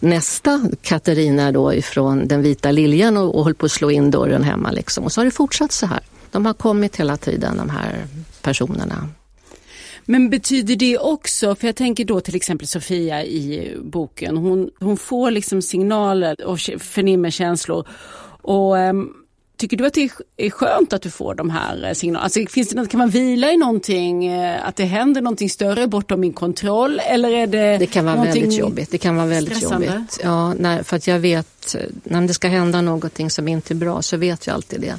nästa 0.00 0.60
Katarina 0.82 1.52
då 1.52 1.74
ifrån 1.74 2.28
Den 2.28 2.42
vita 2.42 2.70
liljan 2.70 3.16
och, 3.16 3.38
och 3.38 3.44
höll 3.44 3.54
på 3.54 3.66
att 3.66 3.72
slå 3.72 3.90
in 3.90 4.10
dörren 4.10 4.42
hemma. 4.42 4.70
Liksom. 4.70 5.04
Och 5.04 5.12
så 5.12 5.20
har 5.20 5.24
det 5.24 5.30
fortsatt 5.30 5.72
så 5.72 5.86
här. 5.86 6.00
De 6.30 6.46
har 6.46 6.54
kommit 6.54 6.96
hela 6.96 7.16
tiden, 7.16 7.56
de 7.56 7.70
här 7.70 8.06
personerna. 8.42 9.08
Men 10.10 10.30
betyder 10.30 10.76
det 10.76 10.98
också, 10.98 11.54
för 11.54 11.66
jag 11.66 11.76
tänker 11.76 12.04
då 12.04 12.20
till 12.20 12.36
exempel 12.36 12.66
Sofia 12.66 13.24
i 13.24 13.74
boken, 13.82 14.36
hon, 14.36 14.70
hon 14.78 14.96
får 14.96 15.30
liksom 15.30 15.62
signaler 15.62 16.44
och 16.44 16.58
förnimmer 16.78 17.30
känslor. 17.30 17.88
Och 18.42 18.76
um, 18.76 19.14
Tycker 19.60 19.76
du 19.76 19.86
att 19.86 19.94
det 19.94 20.10
är 20.36 20.50
skönt 20.50 20.92
att 20.92 21.02
du 21.02 21.10
får 21.10 21.34
de 21.34 21.50
här 21.50 21.88
eh, 21.88 21.92
signalerna? 21.92 22.24
Alltså, 22.24 22.40
finns 22.46 22.68
det 22.68 22.86
kan 22.86 22.98
man 22.98 23.10
vila 23.10 23.52
i 23.52 23.56
någonting, 23.56 24.26
eh, 24.26 24.68
att 24.68 24.76
det 24.76 24.84
händer 24.84 25.20
någonting 25.20 25.50
större 25.50 25.86
bortom 25.86 26.20
min 26.20 26.32
kontroll? 26.32 27.00
Eller 27.04 27.30
är 27.30 27.46
det 27.46 27.78
Det 27.78 27.86
kan 27.86 28.04
vara 28.04 28.24
väldigt 28.24 28.58
jobbigt. 28.58 28.90
Det 28.90 28.98
kan 28.98 29.16
vara 29.16 29.26
väldigt 29.26 29.56
stressande? 29.56 29.86
jobbigt. 29.86 30.20
Ja, 30.22 30.54
nej, 30.54 30.84
för 30.84 30.96
att 30.96 31.06
jag 31.06 31.18
vet, 31.18 31.74
eh, 31.74 31.80
när 32.04 32.26
det 32.26 32.34
ska 32.34 32.48
hända 32.48 32.80
någonting 32.80 33.30
som 33.30 33.48
inte 33.48 33.72
är 33.72 33.76
bra 33.76 34.02
så 34.02 34.16
vet 34.16 34.46
jag 34.46 34.54
alltid 34.54 34.80
det. 34.80 34.94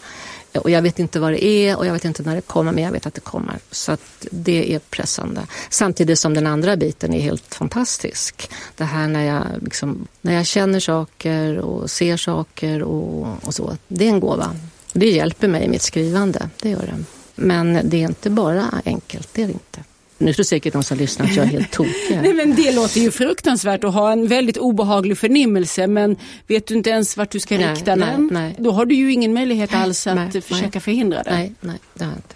Och 0.60 0.70
jag 0.70 0.82
vet 0.82 1.00
inte 1.00 1.20
vad 1.20 1.32
det 1.32 1.46
är 1.46 1.78
och 1.78 1.86
jag 1.86 1.94
vet 1.94 2.06
inte 2.06 2.24
när 2.24 2.36
det 2.36 2.42
kommer 2.42 2.72
men 2.72 2.84
jag 2.84 2.92
vet 2.92 3.06
att 3.06 3.14
det 3.14 3.22
kommer. 3.22 3.60
Så 3.72 3.92
att 3.92 4.28
det 4.32 4.74
är 4.76 4.80
pressande. 4.80 5.42
Samtidigt 5.70 6.20
som 6.20 6.34
den 6.34 6.48
andra 6.48 6.78
biten 6.78 7.14
är 7.14 7.22
helt 7.22 7.56
fantastisk. 7.56 8.50
Det 8.76 8.84
här 8.84 9.08
när 9.08 9.26
jag, 9.26 9.44
liksom, 9.62 10.08
när 10.22 10.34
jag 10.34 10.46
känner 10.46 10.80
saker 10.80 11.58
och 11.58 11.90
ser 11.90 12.18
saker 12.18 12.84
och, 12.84 13.28
och 13.44 13.54
så. 13.54 13.78
Det 13.88 14.06
är 14.06 14.10
en 14.10 14.20
gåva. 14.20 14.56
Det 14.94 15.10
hjälper 15.10 15.48
mig 15.48 15.64
i 15.64 15.68
mitt 15.68 15.82
skrivande, 15.82 16.50
det 16.62 16.70
gör 16.70 16.80
det. 16.80 17.04
Men 17.36 17.80
det 17.84 17.98
är 17.98 18.08
inte 18.08 18.30
bara 18.30 18.82
enkelt, 18.86 19.30
det 19.34 19.44
är 19.44 19.48
det 19.48 19.54
inte. 19.54 19.84
Nu 20.22 20.34
tror 20.34 20.44
säkert 20.44 20.74
de 20.74 20.84
som 20.84 20.98
lyssnar 20.98 21.26
att 21.26 21.36
jag 21.36 21.46
är 21.46 21.50
helt 21.50 21.72
tokig. 21.72 21.94
Nej, 22.22 22.34
men 22.34 22.56
det 22.56 22.72
låter 22.72 23.02
ju 23.02 23.12
fruktansvärt 23.12 23.84
att 23.84 23.94
ha 23.94 24.12
en 24.12 24.28
väldigt 24.28 24.58
obehaglig 24.58 25.18
förnimmelse 25.18 25.88
men 25.88 26.16
vet 26.48 26.68
du 26.68 26.74
inte 26.74 26.90
ens 26.90 27.18
vart 27.18 27.32
du 27.32 27.40
ska 27.40 27.58
Nej, 27.58 27.74
rikta 27.74 27.96
nej, 27.96 28.10
den, 28.12 28.30
nej. 28.32 28.56
då 28.58 28.72
har 28.72 28.86
du 28.86 28.96
ju 28.96 29.12
ingen 29.12 29.34
möjlighet 29.34 29.74
alls 29.74 30.08
att 30.08 30.16
nej, 30.34 30.42
försöka 30.42 30.80
förhindra 30.80 31.24
det. 31.24 31.32
Nej, 31.32 31.54
nej, 31.60 31.76
det 31.94 32.04
har 32.04 32.12
jag 32.12 32.18
inte. 32.18 32.36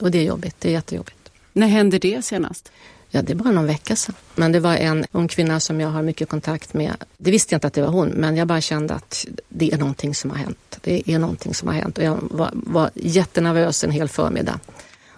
Och 0.00 0.10
det 0.10 0.18
är 0.18 0.22
jobbigt, 0.22 0.56
det 0.58 0.68
är 0.68 0.72
jättejobbigt. 0.72 1.30
När 1.52 1.66
hände 1.66 1.98
det 1.98 2.24
senast? 2.24 2.72
Ja, 3.10 3.22
det 3.22 3.32
är 3.32 3.34
bara 3.34 3.50
någon 3.50 3.66
vecka 3.66 3.96
sedan. 3.96 4.14
Men 4.34 4.52
det 4.52 4.60
var 4.60 4.76
en 4.76 5.04
ung 5.12 5.28
kvinna 5.28 5.60
som 5.60 5.80
jag 5.80 5.88
har 5.88 6.02
mycket 6.02 6.28
kontakt 6.28 6.74
med. 6.74 6.94
Det 7.16 7.30
visste 7.30 7.54
jag 7.54 7.56
inte 7.56 7.66
att 7.66 7.74
det 7.74 7.82
var 7.82 7.88
hon, 7.88 8.08
men 8.08 8.36
jag 8.36 8.48
bara 8.48 8.60
kände 8.60 8.94
att 8.94 9.26
det 9.48 9.72
är 9.72 9.78
någonting 9.78 10.14
som 10.14 10.30
har 10.30 10.38
hänt. 10.38 10.78
Det 10.80 11.02
är 11.10 11.18
någonting 11.18 11.54
som 11.54 11.68
har 11.68 11.74
hänt 11.74 11.98
och 11.98 12.04
jag 12.04 12.18
var, 12.20 12.50
var 12.52 12.90
jättenervös 12.94 13.84
en 13.84 13.90
hel 13.90 14.08
förmiddag. 14.08 14.60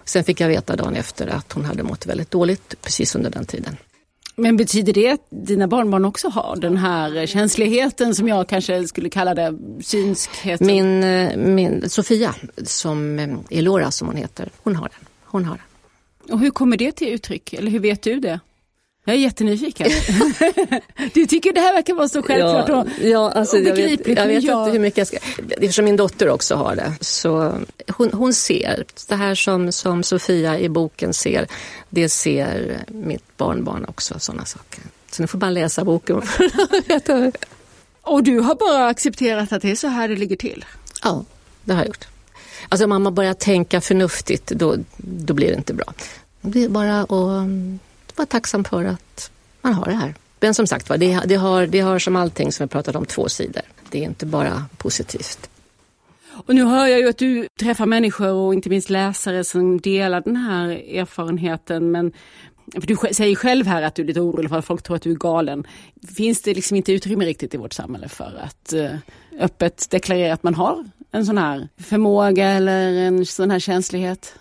Sen 0.09 0.23
fick 0.23 0.39
jag 0.39 0.47
veta 0.47 0.75
dagen 0.75 0.95
efter 0.95 1.27
att 1.27 1.53
hon 1.53 1.65
hade 1.65 1.83
mått 1.83 2.05
väldigt 2.05 2.31
dåligt 2.31 2.81
precis 2.81 3.15
under 3.15 3.29
den 3.29 3.45
tiden. 3.45 3.77
Men 4.35 4.57
betyder 4.57 4.93
det 4.93 5.09
att 5.11 5.27
dina 5.29 5.67
barnbarn 5.67 6.05
också 6.05 6.29
har 6.29 6.55
den 6.55 6.77
här 6.77 7.25
känsligheten 7.25 8.15
som 8.15 8.27
jag 8.27 8.49
kanske 8.49 8.87
skulle 8.87 9.09
kalla 9.09 9.33
det, 9.33 9.57
synskheten? 9.81 10.67
Min, 10.67 11.03
eh, 11.03 11.37
min 11.37 11.89
Sofia, 11.89 12.35
som 12.63 13.19
eh, 13.19 13.57
Elora 13.57 13.91
som 13.91 14.07
hon 14.07 14.17
heter, 14.17 14.49
hon 14.63 14.75
har 14.75 14.89
den. 14.89 15.07
Hon 15.23 15.45
har 15.45 15.57
den. 15.57 16.33
Och 16.33 16.39
hur 16.39 16.51
kommer 16.51 16.77
det 16.77 16.91
till 16.91 17.07
uttryck? 17.07 17.53
Eller 17.53 17.71
hur 17.71 17.79
vet 17.79 18.01
du 18.01 18.19
det? 18.19 18.39
Jag 19.09 19.15
är 19.15 19.19
jättenyfiken. 19.21 19.89
du 21.13 21.25
tycker 21.25 21.53
det 21.53 21.59
här 21.59 21.73
verkar 21.73 21.93
vara 21.93 22.09
så 22.09 22.21
självklart 22.23 22.69
och, 22.69 23.05
ja, 23.05 23.31
alltså, 23.31 23.57
och 23.57 23.63
jag 23.63 23.75
vet, 23.75 24.07
jag 24.07 24.27
vet 24.27 24.43
inte 24.43 24.71
hur 24.71 24.79
mycket 24.79 24.97
jag 24.97 25.07
ska... 25.07 25.17
Eftersom 25.49 25.85
min 25.85 25.95
dotter 25.95 26.29
också 26.29 26.55
har 26.55 26.75
det. 26.75 26.93
Så 27.01 27.53
hon, 27.87 28.09
hon 28.13 28.33
ser, 28.33 28.85
det 29.07 29.15
här 29.15 29.35
som, 29.35 29.71
som 29.71 30.03
Sofia 30.03 30.59
i 30.59 30.69
boken 30.69 31.13
ser, 31.13 31.47
det 31.89 32.09
ser 32.09 32.83
mitt 32.87 33.37
barnbarn 33.37 33.85
också, 33.85 34.19
sådana 34.19 34.45
saker. 34.45 34.83
Så 35.11 35.23
nu 35.23 35.27
får 35.27 35.37
man 35.37 35.53
läsa 35.53 35.83
boken 35.83 36.21
för 36.21 36.45
att 36.45 36.89
veta. 36.89 37.31
Och 38.01 38.23
du 38.23 38.39
har 38.39 38.55
bara 38.55 38.87
accepterat 38.87 39.51
att 39.51 39.61
det 39.61 39.71
är 39.71 39.75
så 39.75 39.87
här 39.87 40.07
det 40.07 40.15
ligger 40.15 40.35
till? 40.35 40.65
Ja, 41.03 41.25
det 41.63 41.73
har 41.73 41.79
jag 41.79 41.87
gjort. 41.87 42.07
Alltså 42.69 42.85
om 42.85 43.03
man 43.03 43.15
börjar 43.15 43.33
tänka 43.33 43.81
förnuftigt, 43.81 44.47
då, 44.47 44.75
då 44.97 45.33
blir 45.33 45.47
det 45.47 45.55
inte 45.55 45.73
bra. 45.73 45.93
Det 46.41 46.63
är 46.63 46.69
bara 46.69 47.01
att 47.01 47.09
vara 48.19 48.27
tacksam 48.27 48.63
för 48.63 48.85
att 48.85 49.31
man 49.61 49.73
har 49.73 49.85
det 49.85 49.93
här. 49.93 50.15
Men 50.39 50.53
som 50.53 50.67
sagt 50.67 50.89
var, 50.89 50.97
det, 50.97 51.21
det, 51.25 51.35
har, 51.35 51.67
det 51.67 51.79
har 51.79 51.99
som 51.99 52.15
allting 52.15 52.51
som 52.51 52.65
vi 52.65 52.69
pratat 52.69 52.95
om 52.95 53.05
två 53.05 53.29
sidor. 53.29 53.63
Det 53.89 53.99
är 53.99 54.03
inte 54.03 54.25
bara 54.25 54.65
positivt. 54.77 55.49
Och 56.45 56.55
nu 56.55 56.63
hör 56.63 56.87
jag 56.87 56.99
ju 56.99 57.09
att 57.09 57.17
du 57.17 57.47
träffar 57.59 57.85
människor 57.85 58.31
och 58.31 58.53
inte 58.53 58.69
minst 58.69 58.89
läsare 58.89 59.43
som 59.43 59.81
delar 59.81 60.21
den 60.21 60.35
här 60.35 60.67
erfarenheten. 60.69 61.91
Men 61.91 62.11
för 62.73 62.87
du 62.87 62.97
säger 63.11 63.35
själv 63.35 63.67
här 63.67 63.81
att 63.81 63.95
du 63.95 64.01
är 64.01 64.07
lite 64.07 64.19
orolig 64.19 64.49
för 64.49 64.57
att 64.57 64.65
folk 64.65 64.83
tror 64.83 64.95
att 64.95 65.01
du 65.01 65.11
är 65.11 65.15
galen. 65.15 65.67
Finns 66.15 66.41
det 66.41 66.53
liksom 66.53 66.77
inte 66.77 66.91
utrymme 66.91 67.25
riktigt 67.25 67.53
i 67.53 67.57
vårt 67.57 67.73
samhälle 67.73 68.09
för 68.09 68.41
att 68.43 68.73
eh, 68.73 68.91
öppet 69.39 69.89
deklarera 69.89 70.33
att 70.33 70.43
man 70.43 70.55
har 70.55 70.89
en 71.11 71.25
sån 71.25 71.37
här 71.37 71.69
förmåga 71.77 72.47
eller 72.49 72.93
en 72.93 73.25
sån 73.25 73.51
här 73.51 73.59
känslighet? 73.59 74.35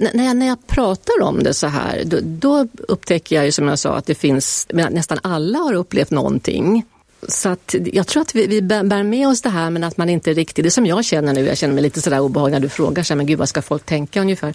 När 0.00 0.24
jag, 0.24 0.36
när 0.36 0.46
jag 0.46 0.66
pratar 0.66 1.22
om 1.22 1.42
det 1.42 1.54
så 1.54 1.66
här, 1.66 2.02
då, 2.06 2.18
då 2.22 2.66
upptäcker 2.88 3.36
jag 3.36 3.44
ju 3.44 3.52
som 3.52 3.68
jag 3.68 3.78
sa 3.78 3.94
att 3.94 4.06
det 4.06 4.14
finns, 4.14 4.66
nästan 4.70 5.18
alla 5.22 5.58
har 5.58 5.74
upplevt 5.74 6.10
någonting. 6.10 6.84
Så 7.28 7.48
att 7.48 7.74
jag 7.92 8.06
tror 8.06 8.22
att 8.22 8.34
vi, 8.34 8.46
vi 8.46 8.62
bär 8.62 9.02
med 9.02 9.28
oss 9.28 9.42
det 9.42 9.48
här 9.48 9.70
men 9.70 9.84
att 9.84 9.96
man 9.96 10.10
inte 10.10 10.32
riktigt, 10.32 10.64
det 10.64 10.70
som 10.70 10.86
jag 10.86 11.04
känner 11.04 11.32
nu, 11.32 11.46
jag 11.46 11.58
känner 11.58 11.74
mig 11.74 11.82
lite 11.82 12.00
sådär 12.00 12.20
obehaglig 12.20 12.52
när 12.52 12.60
du 12.60 12.68
frågar 12.68 13.02
så 13.02 13.12
här, 13.12 13.16
men 13.16 13.26
gud 13.26 13.38
vad 13.38 13.48
ska 13.48 13.62
folk 13.62 13.86
tänka 13.86 14.20
ungefär. 14.20 14.54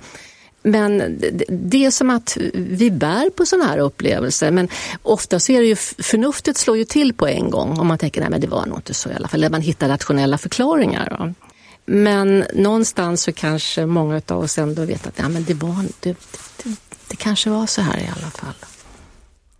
Men 0.64 0.98
det, 0.98 1.46
det 1.50 1.86
är 1.86 1.92
som 1.92 2.10
att 2.10 2.38
vi 2.54 2.92
bär 2.92 3.30
på 3.30 3.46
sådana 3.46 3.66
här 3.66 3.78
upplevelser 3.78 4.52
men 4.52 4.70
ofta 5.04 5.40
så 5.40 5.52
är 5.52 5.62
det 5.62 5.68
ju 5.68 5.76
förnuftet 5.76 6.58
slår 6.58 6.78
ju 6.78 6.84
till 6.84 7.14
på 7.14 7.28
en 7.28 7.50
gång 7.50 7.80
om 7.80 7.88
man 7.88 7.98
tänker 7.98 8.22
nej 8.22 8.30
men 8.30 8.42
det 8.42 8.48
var 8.48 8.66
nog 8.66 8.78
inte 8.78 8.94
så 8.94 9.10
i 9.10 9.14
alla 9.14 9.28
fall, 9.28 9.40
eller 9.40 9.50
man 9.50 9.62
hittar 9.62 9.88
rationella 9.88 10.38
förklaringar. 10.38 11.18
Då. 11.20 11.45
Men 11.86 12.46
någonstans 12.54 13.24
så 13.24 13.32
kanske 13.32 13.86
många 13.86 14.22
av 14.28 14.40
oss 14.40 14.58
ändå 14.58 14.86
vet 14.86 15.08
att 15.08 15.20
ja, 15.20 15.30
men 15.30 15.44
det, 15.44 15.54
var, 15.54 15.86
det, 16.00 16.18
det, 16.64 16.76
det 17.08 17.16
kanske 17.16 17.50
var 17.50 17.66
så 17.66 17.82
här 17.82 17.98
i 17.98 18.10
alla 18.16 18.32
fall. 18.32 18.56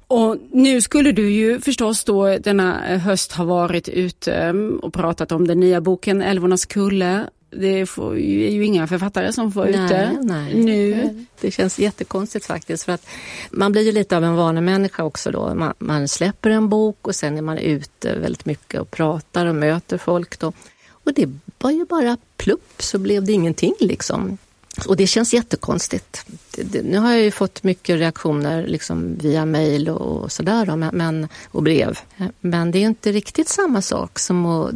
Och 0.08 0.38
nu 0.52 0.82
skulle 0.82 1.12
du 1.12 1.32
ju 1.32 1.60
förstås 1.60 2.04
då 2.04 2.38
denna 2.38 2.98
höst 2.98 3.32
ha 3.32 3.46
varit 3.46 3.90
ute 3.90 4.54
och 4.82 4.94
pratat 4.94 5.32
om 5.32 5.48
den 5.48 5.60
nya 5.60 5.82
boken 5.82 6.22
Älvornas 6.22 6.66
kulle. 6.66 7.30
Det 7.50 7.86
får, 7.86 8.18
är 8.18 8.52
ju 8.52 8.66
inga 8.66 8.88
författare 8.88 9.34
som 9.34 9.52
får 9.52 9.60
vara 9.62 9.70
ute 9.70 10.18
nej, 10.22 10.54
nu. 10.54 11.26
Det 11.42 11.52
känns 11.52 11.80
jättekonstigt 11.80 12.46
faktiskt. 12.46 12.84
För 12.84 12.92
att 12.92 13.08
man 13.52 13.72
blir 13.72 13.82
ju 13.82 13.92
lite 13.92 14.18
av 14.18 14.24
en 14.24 14.36
vanemänniska 14.36 15.04
också 15.04 15.32
då. 15.32 15.56
Man, 15.56 15.74
man 15.80 16.08
släpper 16.08 16.50
en 16.50 16.70
bok 16.70 17.08
och 17.08 17.16
sen 17.16 17.38
är 17.38 17.42
man 17.42 17.58
ute 17.58 18.16
väldigt 18.16 18.46
mycket 18.46 18.82
och 18.82 18.92
pratar 18.92 19.46
och 19.46 19.56
möter 19.56 19.98
folk. 19.98 20.40
Då. 20.40 20.54
Och 21.06 21.14
det 21.14 21.30
var 21.58 21.72
ju 21.72 21.86
bara 21.86 22.18
plupp 22.38 22.74
så 22.80 22.98
blev 22.98 23.24
det 23.24 23.32
ingenting 23.32 23.74
liksom. 23.80 24.38
Och 24.88 24.96
det 24.96 25.08
känns 25.08 25.34
jättekonstigt. 25.34 26.26
Det, 26.52 26.64
det, 26.64 26.82
nu 26.82 26.98
har 26.98 27.12
jag 27.12 27.22
ju 27.22 27.32
fått 27.32 27.64
mycket 27.64 28.00
reaktioner 28.00 28.68
liksom 28.68 29.16
via 29.18 29.46
mejl 29.46 29.90
och 29.90 30.32
sådär 30.32 30.92
men, 30.92 31.28
och 31.52 31.64
brev. 31.64 32.00
Men 32.42 32.72
det 32.72 32.80
är 32.80 32.82
inte 32.82 33.12
riktigt 33.12 33.50
samma 33.50 33.82
sak 33.82 34.20
som 34.20 34.46
att 34.46 34.74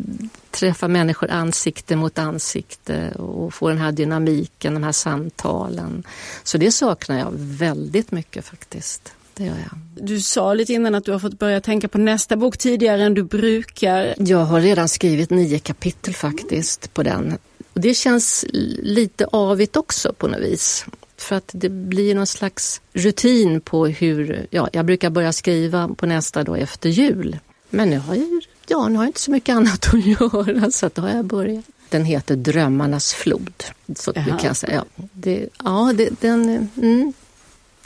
träffa 0.52 0.88
människor 0.88 1.32
ansikte 1.32 1.96
mot 1.96 2.20
ansikte 2.20 3.12
och 3.12 3.54
få 3.54 3.70
den 3.70 3.78
här 3.78 3.92
dynamiken, 3.92 4.74
de 4.74 4.84
här 4.84 4.92
samtalen. 4.92 6.04
Så 6.44 6.58
det 6.58 6.72
saknar 6.72 7.20
jag 7.20 7.32
väldigt 7.36 8.12
mycket 8.12 8.46
faktiskt. 8.46 9.14
Det 9.40 9.46
gör 9.46 9.56
jag. 9.58 10.06
Du 10.06 10.22
sa 10.22 10.54
lite 10.54 10.74
innan 10.74 10.96
att 10.96 11.06
du 11.06 11.12
har 11.12 11.20
fått 11.20 11.40
börja 11.40 11.62
tänka 11.62 11.88
på 11.88 11.98
nästa 11.98 12.36
bok 12.36 12.58
tidigare 12.58 13.04
än 13.04 13.14
du 13.14 13.24
brukar. 13.24 14.16
Jag 14.18 14.46
har 14.46 14.62
redan 14.62 14.90
skrivit 14.90 15.30
nio 15.30 15.60
kapitel 15.60 16.14
faktiskt 16.14 16.94
på 16.94 17.04
den. 17.04 17.38
Och 17.74 17.82
det 17.82 17.94
känns 17.94 18.46
lite 18.84 19.26
avigt 19.26 19.76
också 19.76 20.14
på 20.14 20.28
något 20.28 20.40
vis. 20.40 20.86
För 21.18 21.36
att 21.36 21.50
det 21.54 21.70
blir 21.70 22.16
någon 22.16 22.28
slags 22.28 22.82
rutin 22.94 23.62
på 23.62 23.88
hur, 23.88 24.48
ja, 24.50 24.70
jag 24.74 24.86
brukar 24.86 25.10
börja 25.10 25.34
skriva 25.34 25.88
på 25.88 26.06
nästa 26.06 26.44
dag 26.44 26.60
efter 26.60 26.90
jul. 26.90 27.40
Men 27.70 27.90
nu 27.90 27.98
har 27.98 28.16
jag, 28.16 28.44
ja, 28.68 28.88
nu 28.88 28.96
har 28.96 29.04
jag 29.04 29.10
inte 29.10 29.22
så 29.22 29.32
mycket 29.32 29.56
annat 29.56 29.94
att 29.94 30.06
göra 30.22 30.72
så 30.72 30.86
att 30.86 30.96
då 30.96 31.02
har 31.02 31.10
jag 31.10 31.26
börjat. 31.26 31.66
Den 31.90 32.06
heter 32.06 32.36
Drömmarnas 32.36 33.14
flod. 33.14 33.64
Så 33.96 34.14
kan 34.14 34.40
jag 34.44 34.58
säga. 34.58 34.86
Ja, 34.96 35.04
det, 35.14 35.50
ja 35.64 35.94
det, 35.98 36.10
den, 36.22 36.70
mm, 36.78 37.14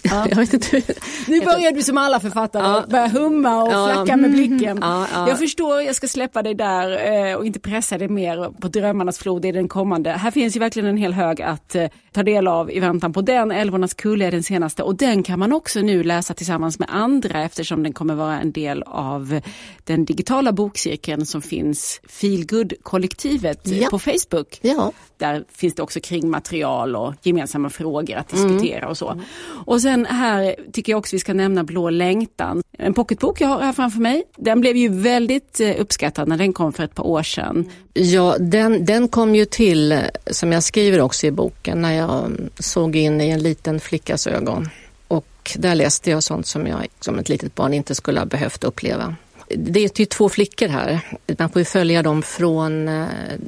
Ja. 0.04 0.26
Jag 0.30 0.36
vet 0.36 0.54
inte. 0.54 0.82
Nu 1.28 1.40
börjar 1.40 1.72
du 1.72 1.82
som 1.82 1.98
alla 1.98 2.20
författare 2.20 2.64
ja. 2.64 2.84
börja 2.90 3.08
humma 3.08 3.64
och 3.64 3.74
ja. 3.74 3.92
flacka 3.94 4.18
med 4.18 4.32
blicken. 4.32 4.80
Ja, 4.82 5.08
ja. 5.14 5.30
Jag 5.30 5.40
förstår, 5.40 5.82
jag 5.82 5.96
ska 5.96 6.08
släppa 6.08 6.44
dig 6.44 6.56
där 6.56 7.14
eh, 7.30 7.36
och 7.36 7.46
inte 7.46 7.60
pressa 7.60 7.98
dig 7.98 8.08
mer 8.08 8.50
på 8.62 8.68
drömmarnas 8.68 9.18
flod 9.18 9.46
i 9.46 9.52
den 9.52 9.68
kommande. 9.68 10.12
Här 10.12 10.32
finns 10.32 10.56
ju 10.56 10.60
verkligen 10.60 10.90
en 10.90 10.98
hel 10.98 11.14
hög 11.14 11.42
att 11.42 11.76
eh, 11.76 11.88
ta 12.14 12.24
del 12.24 12.48
av 12.48 12.72
i 12.72 12.80
väntan 12.80 13.14
på 13.14 13.22
den. 13.22 13.52
Älvornas 13.52 13.94
kulle 13.94 14.26
är 14.26 14.32
den 14.32 14.44
senaste 14.44 14.84
och 14.84 14.96
den 14.96 15.24
kan 15.24 15.40
man 15.40 15.54
också 15.54 15.80
nu 15.80 16.04
läsa 16.04 16.34
tillsammans 16.34 16.80
med 16.80 16.88
andra 16.92 17.44
eftersom 17.44 17.84
den 17.84 17.94
kommer 17.94 18.16
vara 18.16 18.40
en 18.40 18.52
del 18.52 18.84
av 18.84 19.40
den 19.84 20.06
digitala 20.06 20.52
bokcirkeln 20.52 21.26
som 21.26 21.42
finns 21.42 22.02
Feelgood-kollektivet 22.10 23.68
ja. 23.68 23.88
på 23.90 24.00
Facebook. 24.00 24.60
Ja. 24.62 24.92
Där 25.18 25.46
finns 25.52 25.76
det 25.76 25.84
också 25.84 26.00
kringmaterial 26.00 26.96
och 26.96 27.14
gemensamma 27.22 27.70
frågor 27.70 28.16
att 28.16 28.30
diskutera 28.30 28.78
mm. 28.78 28.90
och 28.90 28.98
så. 28.98 29.22
Och 29.66 29.82
sen 29.82 30.06
här 30.06 30.56
tycker 30.74 30.92
jag 30.92 31.00
också 31.00 31.16
vi 31.16 31.20
ska 31.20 31.34
nämna 31.34 31.64
Blå 31.64 31.90
längtan. 31.90 32.64
En 32.78 32.94
pocketbok 32.94 33.42
jag 33.42 33.48
har 33.48 33.62
här 33.62 33.74
framför 33.74 34.00
mig. 34.00 34.24
Den 34.38 34.62
blev 34.62 34.76
ju 34.76 34.90
väldigt 34.90 35.60
eh, 35.60 35.76
uppskattad 35.80 36.28
när 36.28 36.38
den 36.38 36.54
kom 36.54 36.74
för 36.74 36.84
ett 36.84 36.96
par 36.96 37.08
år 37.08 37.24
sedan. 37.24 37.70
Ja, 37.94 38.36
den, 38.40 38.86
den 38.86 39.08
kom 39.08 39.36
ju 39.36 39.46
till, 39.46 40.00
som 40.28 40.52
jag 40.52 40.64
skriver 40.64 41.02
också 41.02 41.28
i 41.28 41.32
boken, 41.32 41.82
när 41.82 41.94
jag 41.94 42.03
jag 42.04 42.50
såg 42.60 42.96
in 42.96 43.22
i 43.22 43.30
en 43.30 43.44
liten 43.44 43.80
flickas 43.80 44.28
ögon. 44.28 44.70
Och 45.08 45.52
där 45.56 45.76
läste 45.76 46.10
jag 46.10 46.24
sånt 46.24 46.48
som 46.48 46.68
jag 46.68 46.88
som 47.00 47.20
ett 47.20 47.30
litet 47.30 47.56
barn 47.56 47.74
inte 47.74 47.96
skulle 47.96 48.20
ha 48.20 48.26
behövt 48.26 48.64
uppleva. 48.64 49.16
det 49.48 49.80
är 49.80 50.00
ju 50.00 50.06
två 50.06 50.30
flickor 50.30 50.68
här. 50.68 51.00
Man 51.40 51.50
får 51.50 51.60
ju 51.60 51.66
följa 51.66 52.04
dem 52.04 52.22
från 52.24 52.88
eh, 52.88 53.08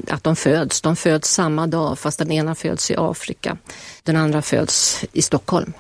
att 0.10 0.24
de 0.24 0.36
föds. 0.36 0.82
De 0.82 0.96
föds 0.96 1.30
samma 1.30 1.68
dag 1.68 2.00
fast 2.00 2.20
den 2.20 2.32
ena 2.32 2.56
föds 2.56 2.92
i 2.92 2.96
Afrika. 2.98 3.58
Den 4.04 4.16
andra 4.16 4.42
föds 4.42 5.06
i 5.14 5.22
Stockholm. 5.22 5.74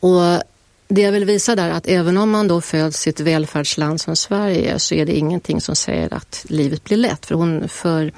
Och 0.00 0.42
det 0.88 1.00
jag 1.00 1.12
vill 1.12 1.24
visa 1.24 1.56
där 1.56 1.68
är 1.68 1.72
att 1.72 1.86
även 1.86 2.16
om 2.16 2.30
man 2.30 2.48
då 2.48 2.60
föds 2.60 3.06
i 3.06 3.10
ett 3.10 3.20
välfärdsland 3.20 4.00
som 4.00 4.16
Sverige 4.16 4.78
så 4.78 4.94
är 4.94 5.06
det 5.06 5.16
ingenting 5.16 5.60
som 5.60 5.76
säger 5.76 6.14
att 6.14 6.44
livet 6.48 6.84
blir 6.84 6.96
lätt. 6.96 7.26
För, 7.26 7.34
hon, 7.34 7.68
för 7.68 8.12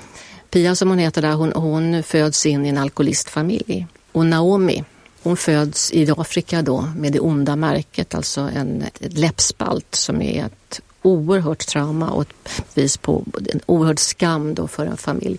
Pia 0.51 0.75
som 0.75 0.89
hon 0.89 0.99
heter 0.99 1.23
där, 1.23 1.33
hon, 1.33 1.53
hon 1.53 2.03
föds 2.03 2.47
in 2.47 2.67
i 2.67 2.69
en 2.69 2.79
alkoholistfamilj. 2.79 3.87
Och 4.13 4.27
Naomi, 4.27 4.85
hon 5.23 5.37
föds 5.37 5.93
i 5.93 6.11
Afrika 6.17 6.63
då 6.63 6.81
med 6.97 7.13
det 7.13 7.21
onda 7.21 7.57
märket, 7.57 8.15
alltså 8.15 8.41
en 8.41 8.85
läppspalt 8.99 9.95
som 9.95 10.23
är 10.23 10.45
ett 10.45 10.81
oerhört 11.03 11.67
trauma 11.67 12.11
och 12.11 12.23
ett 12.23 12.63
bevis 12.75 12.97
på 12.97 13.25
en 13.53 13.61
oerhörd 13.67 13.99
skam 13.99 14.55
då 14.55 14.69
för 14.69 14.87
en 14.87 14.97
familj. 14.97 15.39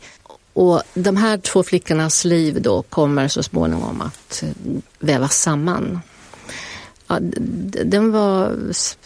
Och 0.54 0.82
de 0.94 1.18
här 1.18 1.38
två 1.38 1.64
flickornas 1.64 2.26
liv 2.26 2.62
då 2.62 2.82
kommer 2.82 3.28
så 3.28 3.44
småningom 3.44 4.02
att 4.02 4.44
eh, 4.44 4.50
vävas 5.00 5.38
samman. 5.38 6.02
Ja, 7.08 7.20
den 7.86 8.12
var 8.12 8.58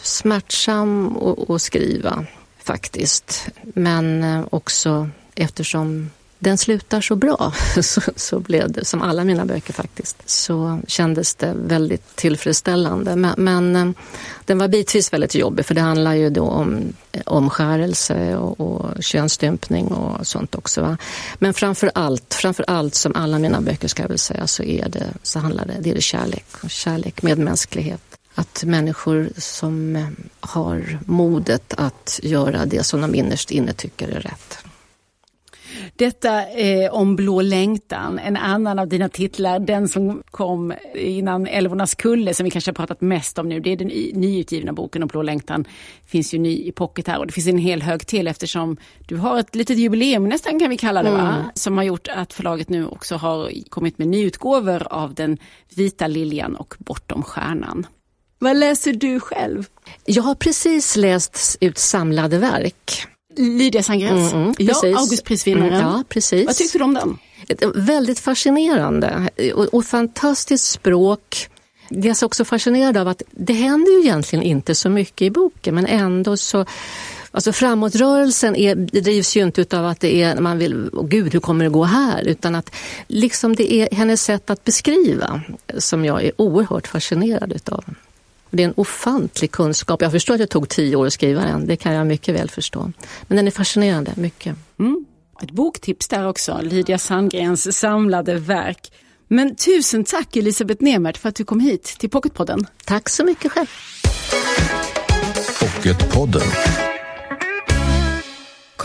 smärtsam 0.02 1.16
att 1.48 1.62
skriva 1.62 2.26
faktiskt, 2.58 3.48
men 3.62 4.22
eh, 4.22 4.44
också 4.50 5.08
eftersom 5.34 6.10
den 6.38 6.58
slutar 6.58 7.00
så 7.00 7.16
bra, 7.16 7.52
så, 7.82 8.00
så 8.16 8.40
blev 8.40 8.72
det, 8.72 8.84
som 8.84 9.02
alla 9.02 9.24
mina 9.24 9.44
böcker 9.44 9.72
faktiskt, 9.72 10.22
så 10.26 10.80
kändes 10.86 11.34
det 11.34 11.52
väldigt 11.56 12.16
tillfredsställande. 12.16 13.16
Men, 13.16 13.34
men 13.36 13.76
eh, 13.76 13.90
den 14.44 14.58
var 14.58 14.68
bitvis 14.68 15.12
väldigt 15.12 15.34
jobbig 15.34 15.66
för 15.66 15.74
det 15.74 15.80
handlar 15.80 16.14
ju 16.14 16.30
då 16.30 16.42
om 16.42 16.92
eh, 17.12 17.22
omskärelse 17.26 18.36
och, 18.36 18.60
och 18.60 19.02
könsstympning 19.02 19.86
och 19.86 20.26
sånt 20.26 20.54
också. 20.54 20.82
Va? 20.82 20.96
Men 21.38 21.54
framför 21.54 21.90
allt, 21.94 22.34
framför 22.34 22.64
allt 22.68 22.94
som 22.94 23.12
alla 23.14 23.38
mina 23.38 23.60
böcker 23.60 23.88
ska 23.88 24.02
jag 24.02 24.08
väl 24.08 24.18
säga, 24.18 24.46
så, 24.46 24.62
är 24.62 24.88
det, 24.88 25.06
så 25.22 25.38
handlar 25.38 25.66
det, 25.66 25.76
det 25.80 25.90
är 25.90 25.94
det 25.94 26.02
kärlek, 26.02 26.44
kärlek, 26.68 27.22
medmänsklighet. 27.22 28.00
Att 28.34 28.64
människor 28.64 29.30
som 29.36 29.96
eh, 29.96 30.06
har 30.40 30.98
modet 31.06 31.74
att 31.76 32.20
göra 32.22 32.66
det 32.66 32.82
som 32.82 33.00
de 33.00 33.14
innerst 33.14 33.50
inne 33.50 33.72
tycker 33.72 34.08
är 34.08 34.20
rätt. 34.20 34.58
Detta 35.98 36.50
eh, 36.50 36.94
om 36.94 37.16
Blå 37.16 37.42
längtan, 37.42 38.18
en 38.18 38.36
annan 38.36 38.78
av 38.78 38.88
dina 38.88 39.08
titlar, 39.08 39.58
den 39.58 39.88
som 39.88 40.22
kom 40.30 40.74
innan 40.94 41.46
Älvornas 41.46 41.94
kulle 41.94 42.34
som 42.34 42.44
vi 42.44 42.50
kanske 42.50 42.68
har 42.68 42.74
pratat 42.74 43.00
mest 43.00 43.38
om 43.38 43.48
nu. 43.48 43.60
Det 43.60 43.72
är 43.72 43.76
den 43.76 43.88
nyutgivna 44.20 44.72
boken 44.72 45.02
om 45.02 45.08
Blå 45.08 45.22
längtan. 45.22 45.64
finns 46.06 46.34
ju 46.34 46.38
ny 46.38 46.68
i 46.68 46.72
pocket 46.72 47.08
här 47.08 47.18
och 47.18 47.26
det 47.26 47.32
finns 47.32 47.46
en 47.46 47.58
hel 47.58 47.82
hög 47.82 48.06
till 48.06 48.28
eftersom 48.28 48.76
du 49.08 49.16
har 49.16 49.38
ett 49.38 49.54
litet 49.54 49.78
jubileum 49.78 50.28
nästan 50.28 50.60
kan 50.60 50.70
vi 50.70 50.76
kalla 50.76 51.02
det, 51.02 51.10
va? 51.10 51.34
Mm. 51.34 51.46
som 51.54 51.76
har 51.76 51.84
gjort 51.84 52.08
att 52.08 52.32
förlaget 52.32 52.68
nu 52.68 52.86
också 52.86 53.16
har 53.16 53.50
kommit 53.68 53.98
med 53.98 54.08
nyutgåvor 54.08 54.86
av 54.90 55.14
Den 55.14 55.38
vita 55.74 56.06
liljan 56.06 56.56
och 56.56 56.74
Bortom 56.78 57.22
stjärnan. 57.22 57.86
Vad 58.38 58.56
läser 58.56 58.92
du 58.92 59.20
själv? 59.20 59.66
Jag 60.04 60.22
har 60.22 60.34
precis 60.34 60.96
läst 60.96 61.58
ut 61.60 61.78
samlade 61.78 62.38
verk. 62.38 63.06
Lydia 63.36 63.82
Sandgrens, 63.82 64.32
mm, 64.32 64.42
mm, 64.42 64.54
ja, 64.58 64.98
Augustprisvinnaren. 64.98 65.72
Mm, 65.72 65.84
ja, 65.84 66.04
precis. 66.08 66.46
Vad 66.46 66.56
tyckte 66.56 66.78
du 66.78 66.84
om 66.84 66.94
den? 66.94 67.18
Väldigt 67.74 68.18
fascinerande 68.18 69.30
och, 69.54 69.64
och 69.64 69.84
fantastiskt 69.84 70.70
språk. 70.70 71.48
Jag 71.88 72.06
är 72.06 72.24
också 72.24 72.44
fascinerad 72.44 72.96
av 72.96 73.08
att 73.08 73.22
det 73.30 73.52
händer 73.52 73.92
ju 73.92 74.00
egentligen 74.00 74.42
inte 74.42 74.74
så 74.74 74.88
mycket 74.88 75.22
i 75.22 75.30
boken 75.30 75.74
men 75.74 75.86
ändå 75.86 76.36
så 76.36 76.66
Alltså 77.30 77.52
framåtrörelsen 77.52 78.56
är, 78.56 78.74
drivs 78.74 79.36
ju 79.36 79.42
inte 79.42 79.78
av 79.78 79.86
att 79.86 80.00
det 80.00 80.22
är, 80.22 80.40
man 80.40 80.58
vill, 80.58 80.88
oh 80.92 81.06
gud 81.06 81.32
hur 81.32 81.40
kommer 81.40 81.64
det 81.64 81.70
gå 81.70 81.84
här? 81.84 82.22
Utan 82.22 82.54
att 82.54 82.74
liksom 83.06 83.56
det 83.56 83.72
är 83.72 83.94
hennes 83.94 84.22
sätt 84.22 84.50
att 84.50 84.64
beskriva 84.64 85.40
som 85.78 86.04
jag 86.04 86.24
är 86.24 86.32
oerhört 86.36 86.86
fascinerad 86.86 87.52
utav. 87.52 87.84
Det 88.50 88.62
är 88.62 88.68
en 88.68 88.74
ofantlig 88.76 89.50
kunskap. 89.50 90.02
Jag 90.02 90.12
förstår 90.12 90.34
att 90.34 90.40
det 90.40 90.46
tog 90.46 90.68
tio 90.68 90.96
år 90.96 91.06
att 91.06 91.12
skriva 91.12 91.44
den, 91.44 91.66
det 91.66 91.76
kan 91.76 91.94
jag 91.94 92.06
mycket 92.06 92.34
väl 92.34 92.50
förstå. 92.50 92.92
Men 93.26 93.36
den 93.36 93.46
är 93.46 93.50
fascinerande, 93.50 94.12
mycket. 94.16 94.56
Mm. 94.78 95.04
Ett 95.42 95.50
boktips 95.50 96.08
där 96.08 96.28
också, 96.28 96.60
Lydia 96.62 96.98
Sandgrens 96.98 97.78
samlade 97.78 98.34
verk. 98.34 98.92
Men 99.28 99.56
tusen 99.56 100.04
tack 100.04 100.36
Elisabeth 100.36 100.84
Nemert 100.84 101.16
för 101.16 101.28
att 101.28 101.34
du 101.34 101.44
kom 101.44 101.60
hit 101.60 101.84
till 101.84 102.10
Pocketpodden. 102.10 102.66
Tack 102.84 103.08
så 103.08 103.24
mycket 103.24 103.52
själv. 103.52 103.66
Pocketpodden. 105.60 106.42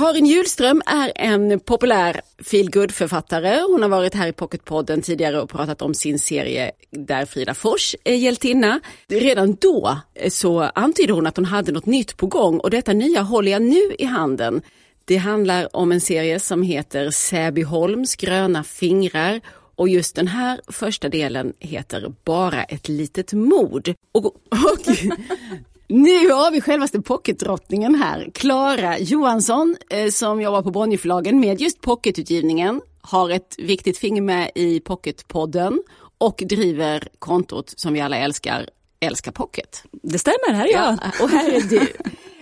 Karin 0.01 0.25
Julström 0.25 0.81
är 0.85 1.11
en 1.15 1.59
populär 1.59 2.21
feelgood-författare. 2.43 3.61
Hon 3.61 3.81
har 3.81 3.89
varit 3.89 4.15
här 4.15 4.27
i 4.27 4.33
Pocketpodden 4.33 5.01
tidigare 5.01 5.41
och 5.41 5.49
pratat 5.49 5.81
om 5.81 5.93
sin 5.93 6.19
serie 6.19 6.71
där 6.89 7.25
Frida 7.25 7.53
Fors 7.53 7.95
är 8.03 8.15
hjältinna. 8.15 8.79
Redan 9.07 9.57
då 9.61 9.99
eh, 10.13 10.29
så 10.29 10.59
antydde 10.61 11.13
hon 11.13 11.27
att 11.27 11.37
hon 11.37 11.45
hade 11.45 11.71
något 11.71 11.85
nytt 11.85 12.17
på 12.17 12.27
gång 12.27 12.59
och 12.59 12.69
detta 12.69 12.93
nya 12.93 13.21
håller 13.21 13.51
jag 13.51 13.61
nu 13.61 13.95
i 13.99 14.05
handen. 14.05 14.61
Det 15.05 15.17
handlar 15.17 15.75
om 15.75 15.91
en 15.91 16.01
serie 16.01 16.39
som 16.39 16.63
heter 16.63 17.09
Säbyholms 17.09 18.15
gröna 18.15 18.63
fingrar 18.63 19.41
och 19.75 19.89
just 19.89 20.15
den 20.15 20.27
här 20.27 20.61
första 20.67 21.09
delen 21.09 21.53
heter 21.59 22.13
Bara 22.23 22.63
ett 22.63 22.89
litet 22.89 23.33
mord. 23.33 23.93
Och, 24.11 24.25
och 24.25 24.35
nu 25.91 26.29
har 26.29 26.51
vi 26.51 26.61
självaste 26.61 27.01
pocketdrottningen 27.01 27.95
här, 27.95 28.29
Klara 28.33 28.99
Johansson 28.99 29.75
eh, 29.89 30.09
som 30.09 30.41
jobbar 30.41 30.61
på 30.61 30.71
Bonnierförlagen 30.71 31.39
med 31.39 31.61
just 31.61 31.81
pocketutgivningen, 31.81 32.81
har 33.01 33.29
ett 33.29 33.55
viktigt 33.57 33.97
finger 33.97 34.21
med 34.21 34.51
i 34.55 34.79
Pocketpodden 34.79 35.81
och 36.17 36.43
driver 36.45 37.07
kontot 37.19 37.73
som 37.77 37.93
vi 37.93 38.01
alla 38.01 38.17
älskar, 38.17 38.69
Älska 38.99 39.31
Pocket. 39.31 39.83
Det 40.03 40.19
stämmer, 40.19 40.53
här 40.53 40.65
är 40.65 40.71
jag. 40.71 40.97
Ja, 41.01 41.23
och 41.23 41.29
här 41.29 41.49
är 41.49 41.61
du. 41.61 41.87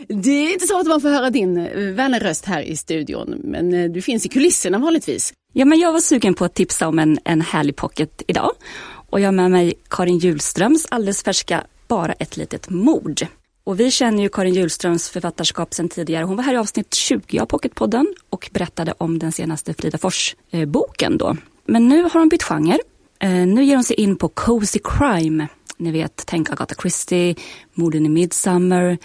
Det 0.07 0.29
är 0.29 0.53
inte 0.53 0.67
så 0.67 0.79
att 0.79 0.87
man 0.87 1.01
får 1.01 1.09
höra 1.09 1.29
din 1.29 1.63
vänliga 1.95 2.23
röst 2.23 2.45
här 2.45 2.61
i 2.61 2.77
studion, 2.77 3.35
men 3.43 3.73
eh, 3.73 3.91
du 3.91 4.01
finns 4.01 4.25
i 4.25 4.29
kulisserna 4.29 4.77
vanligtvis. 4.77 5.33
Ja, 5.53 5.65
men 5.65 5.79
jag 5.79 5.93
var 5.93 5.99
sugen 5.99 6.33
på 6.33 6.45
att 6.45 6.53
tipsa 6.53 6.87
om 6.87 6.99
en, 6.99 7.19
en 7.25 7.41
härlig 7.41 7.75
pocket 7.75 8.21
idag. 8.27 8.51
Och 9.09 9.19
jag 9.19 9.27
har 9.27 9.31
med 9.31 9.51
mig 9.51 9.73
Karin 9.89 10.17
Julströms 10.17 10.87
alldeles 10.91 11.23
färska 11.23 11.63
Bara 11.87 12.13
ett 12.13 12.37
litet 12.37 12.69
mord. 12.69 13.27
Och 13.69 13.79
vi 13.79 13.91
känner 13.91 14.23
ju 14.23 14.29
Karin 14.29 14.53
Julströms 14.53 15.09
författarskap 15.09 15.73
sedan 15.73 15.89
tidigare. 15.89 16.23
Hon 16.23 16.35
var 16.35 16.43
här 16.43 16.53
i 16.53 16.57
avsnitt 16.57 16.93
20 16.93 17.39
av 17.39 17.45
Pocketpodden 17.45 18.15
och 18.29 18.49
berättade 18.53 18.93
om 18.97 19.19
den 19.19 19.31
senaste 19.31 19.73
Frida 19.73 19.97
Fors-boken 19.97 21.17
då. 21.17 21.37
Men 21.65 21.89
nu 21.89 22.03
har 22.03 22.19
hon 22.19 22.29
bytt 22.29 22.43
genre. 22.43 22.77
Eh, 23.19 23.29
nu 23.29 23.63
ger 23.63 23.75
hon 23.75 23.83
sig 23.83 23.95
in 23.95 24.15
på 24.15 24.29
cozy 24.29 24.79
crime. 24.83 25.47
Ni 25.77 25.91
vet, 25.91 26.23
tänk 26.25 26.49
Agatha 26.49 26.75
Christie, 26.81 27.35
morden 27.73 28.05
i 28.05 28.09
Midsummer, 28.09 28.97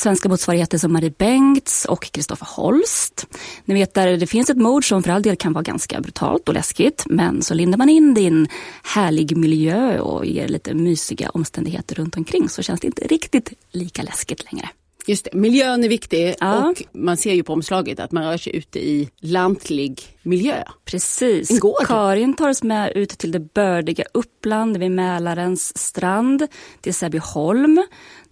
svenska 0.00 0.28
motsvarigheter 0.28 0.78
som 0.78 0.92
Marie 0.92 1.14
Bengts 1.18 1.84
och 1.84 2.02
Kristoffer 2.02 2.46
Holst. 2.50 3.26
Ni 3.64 3.74
vet 3.74 3.94
där 3.94 4.16
det 4.16 4.26
finns 4.26 4.50
ett 4.50 4.56
mord 4.56 4.88
som 4.88 5.02
för 5.02 5.10
all 5.10 5.22
del 5.22 5.36
kan 5.36 5.52
vara 5.52 5.62
ganska 5.62 6.00
brutalt 6.00 6.48
och 6.48 6.54
läskigt 6.54 7.04
men 7.06 7.42
så 7.42 7.54
lindar 7.54 7.78
man 7.78 7.88
in 7.88 8.16
en 8.18 8.48
härlig 8.82 9.36
miljö 9.36 10.00
och 10.00 10.26
ger 10.26 10.48
lite 10.48 10.74
mysiga 10.74 11.30
omständigheter 11.30 11.94
runt 11.94 12.16
omkring 12.16 12.48
så 12.48 12.62
känns 12.62 12.80
det 12.80 12.86
inte 12.86 13.06
riktigt 13.06 13.52
lika 13.72 14.02
läskigt 14.02 14.52
längre. 14.52 14.68
Just 15.06 15.24
det, 15.24 15.38
miljön 15.38 15.84
är 15.84 15.88
viktig 15.88 16.34
ja. 16.40 16.68
och 16.68 16.82
man 16.92 17.16
ser 17.16 17.34
ju 17.34 17.42
på 17.42 17.52
omslaget 17.52 18.00
att 18.00 18.12
man 18.12 18.24
rör 18.24 18.36
sig 18.36 18.56
ute 18.56 18.78
i 18.78 19.10
lantlig 19.20 20.02
miljö. 20.22 20.64
Precis. 20.84 21.60
Karin 21.86 22.34
tar 22.34 22.48
oss 22.48 22.62
med 22.62 22.92
ut 22.96 23.10
till 23.10 23.32
det 23.32 23.54
bördiga 23.54 24.04
Uppland 24.14 24.76
vid 24.76 24.90
Mälarens 24.90 25.78
strand, 25.78 26.46
till 26.80 26.94
Säbyholm 26.94 27.82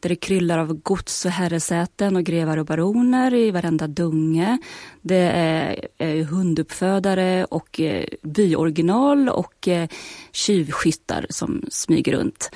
där 0.03 0.09
det 0.09 0.17
kryllar 0.17 0.59
av 0.59 0.75
gods 0.75 1.25
och 1.25 1.31
herresäten 1.31 2.17
och 2.17 2.25
grevar 2.25 2.57
och 2.57 2.67
baroner 2.67 3.35
i 3.35 3.51
varenda 3.51 3.87
dunge. 3.87 4.59
Det 5.03 5.31
är, 5.35 5.89
är 5.99 6.25
hunduppfödare 6.25 7.45
och 7.45 7.81
eh, 7.81 8.05
byoriginal 8.23 9.29
och 9.29 9.69
eh, 9.69 9.89
tjuvskyttar 10.33 11.27
som 11.31 11.65
smyger 11.71 12.13
runt. 12.13 12.51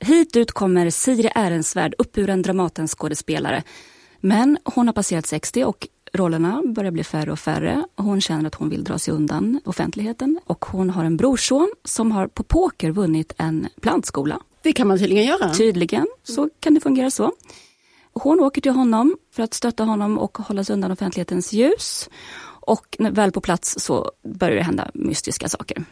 Hit 0.00 0.36
ut 0.36 0.52
kommer 0.52 0.90
Siri 0.90 1.30
Ehrensvärd, 1.34 1.94
uppburen 1.98 2.42
Dramatenskådespelare. 2.42 3.62
Men 4.20 4.58
hon 4.64 4.86
har 4.86 4.94
passerat 4.94 5.26
60 5.26 5.64
och 5.64 5.88
rollerna 6.12 6.62
börjar 6.66 6.90
bli 6.90 7.04
färre 7.04 7.32
och 7.32 7.38
färre. 7.38 7.84
Hon 7.96 8.20
känner 8.20 8.46
att 8.46 8.54
hon 8.54 8.68
vill 8.68 8.84
dra 8.84 8.98
sig 8.98 9.14
undan 9.14 9.60
offentligheten 9.64 10.40
och 10.44 10.64
hon 10.64 10.90
har 10.90 11.04
en 11.04 11.16
brorson 11.16 11.72
som 11.84 12.12
har 12.12 12.26
på 12.26 12.42
poker 12.42 12.90
vunnit 12.90 13.32
en 13.38 13.68
plantskola. 13.80 14.40
Det 14.68 14.72
kan 14.72 14.88
man 14.88 14.98
tydligen 14.98 15.24
göra. 15.24 15.54
Tydligen, 15.54 16.06
så 16.22 16.48
kan 16.60 16.74
det 16.74 16.80
fungera 16.80 17.10
så. 17.10 17.32
Hon 18.12 18.40
åker 18.40 18.60
till 18.60 18.72
honom 18.72 19.16
för 19.32 19.42
att 19.42 19.54
stötta 19.54 19.84
honom 19.84 20.18
och 20.18 20.38
hålla 20.38 20.64
sig 20.64 20.72
undan 20.72 20.90
offentlighetens 20.90 21.52
ljus. 21.52 22.08
Och 22.44 22.96
väl 22.98 23.32
på 23.32 23.40
plats 23.40 23.74
så 23.78 24.12
börjar 24.24 24.56
det 24.56 24.62
hända 24.62 24.90
mystiska 24.94 25.48
saker. 25.48 25.84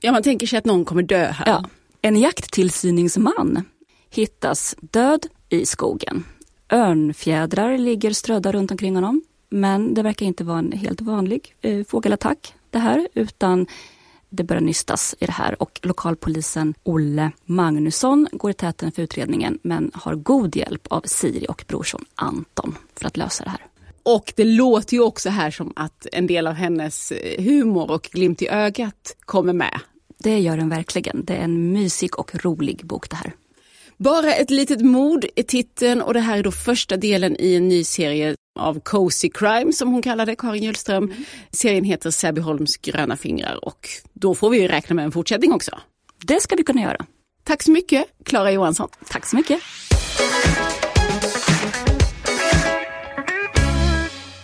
Ja, 0.00 0.12
man 0.12 0.22
tänker 0.22 0.46
sig 0.46 0.58
att 0.58 0.64
någon 0.64 0.84
kommer 0.84 1.02
dö 1.02 1.26
här. 1.26 1.46
Ja. 1.46 1.64
En 2.02 2.16
jakttillsyningsman 2.16 3.64
hittas 4.10 4.76
död 4.80 5.26
i 5.48 5.66
skogen. 5.66 6.24
Örnfjädrar 6.72 7.78
ligger 7.78 8.10
strödda 8.10 8.52
runt 8.52 8.70
omkring 8.70 8.94
honom. 8.94 9.22
Men 9.50 9.94
det 9.94 10.02
verkar 10.02 10.26
inte 10.26 10.44
vara 10.44 10.58
en 10.58 10.72
helt 10.72 11.00
vanlig 11.00 11.54
eh, 11.60 11.84
fågelattack 11.84 12.54
det 12.70 12.78
här, 12.78 13.08
utan 13.14 13.66
det 14.32 14.44
börjar 14.44 14.60
nystas 14.60 15.14
i 15.20 15.26
det 15.26 15.32
här 15.32 15.62
och 15.62 15.80
lokalpolisen 15.82 16.74
Olle 16.82 17.30
Magnusson 17.44 18.28
går 18.32 18.50
i 18.50 18.54
täten 18.54 18.92
för 18.92 19.02
utredningen 19.02 19.58
men 19.62 19.90
har 19.94 20.14
god 20.14 20.56
hjälp 20.56 20.86
av 20.86 21.02
Siri 21.04 21.46
och 21.48 21.64
brorson 21.68 22.04
Anton 22.14 22.78
för 22.96 23.06
att 23.06 23.16
lösa 23.16 23.44
det 23.44 23.50
här. 23.50 23.66
Och 24.02 24.32
det 24.36 24.44
låter 24.44 24.94
ju 24.94 25.02
också 25.02 25.30
här 25.30 25.50
som 25.50 25.72
att 25.76 26.06
en 26.12 26.26
del 26.26 26.46
av 26.46 26.54
hennes 26.54 27.12
eh, 27.12 27.44
humor 27.44 27.90
och 27.90 28.08
glimt 28.12 28.42
i 28.42 28.48
ögat 28.48 29.16
kommer 29.20 29.52
med. 29.52 29.80
Det 30.18 30.38
gör 30.38 30.56
den 30.56 30.68
verkligen. 30.68 31.24
Det 31.24 31.36
är 31.36 31.44
en 31.44 31.72
mysig 31.72 32.18
och 32.18 32.44
rolig 32.44 32.86
bok 32.86 33.10
det 33.10 33.16
här. 33.16 33.32
Bara 34.02 34.34
ett 34.34 34.50
litet 34.50 34.80
mord 34.80 35.26
är 35.36 35.42
titeln 35.42 36.02
och 36.02 36.14
det 36.14 36.20
här 36.20 36.38
är 36.38 36.42
då 36.42 36.52
första 36.52 36.96
delen 36.96 37.36
i 37.38 37.54
en 37.54 37.68
ny 37.68 37.84
serie 37.84 38.34
av 38.58 38.80
Cozy 38.80 39.30
Crime 39.30 39.72
som 39.72 39.92
hon 39.92 40.02
kallar 40.02 40.26
det, 40.26 40.36
Karin 40.36 40.62
Hjulström. 40.62 41.04
Mm. 41.04 41.24
Serien 41.50 41.84
heter 41.84 42.10
Säbyholms 42.10 42.76
gröna 42.76 43.16
fingrar 43.16 43.64
och 43.64 43.88
då 44.12 44.34
får 44.34 44.50
vi 44.50 44.60
ju 44.60 44.68
räkna 44.68 44.94
med 44.94 45.04
en 45.04 45.12
fortsättning 45.12 45.52
också. 45.52 45.78
Det 46.24 46.40
ska 46.40 46.56
vi 46.56 46.62
kunna 46.62 46.82
göra. 46.82 47.06
Tack 47.44 47.62
så 47.62 47.70
mycket, 47.70 48.04
Klara 48.24 48.52
Johansson. 48.52 48.88
Tack 49.08 49.26
så 49.26 49.36
mycket. 49.36 49.60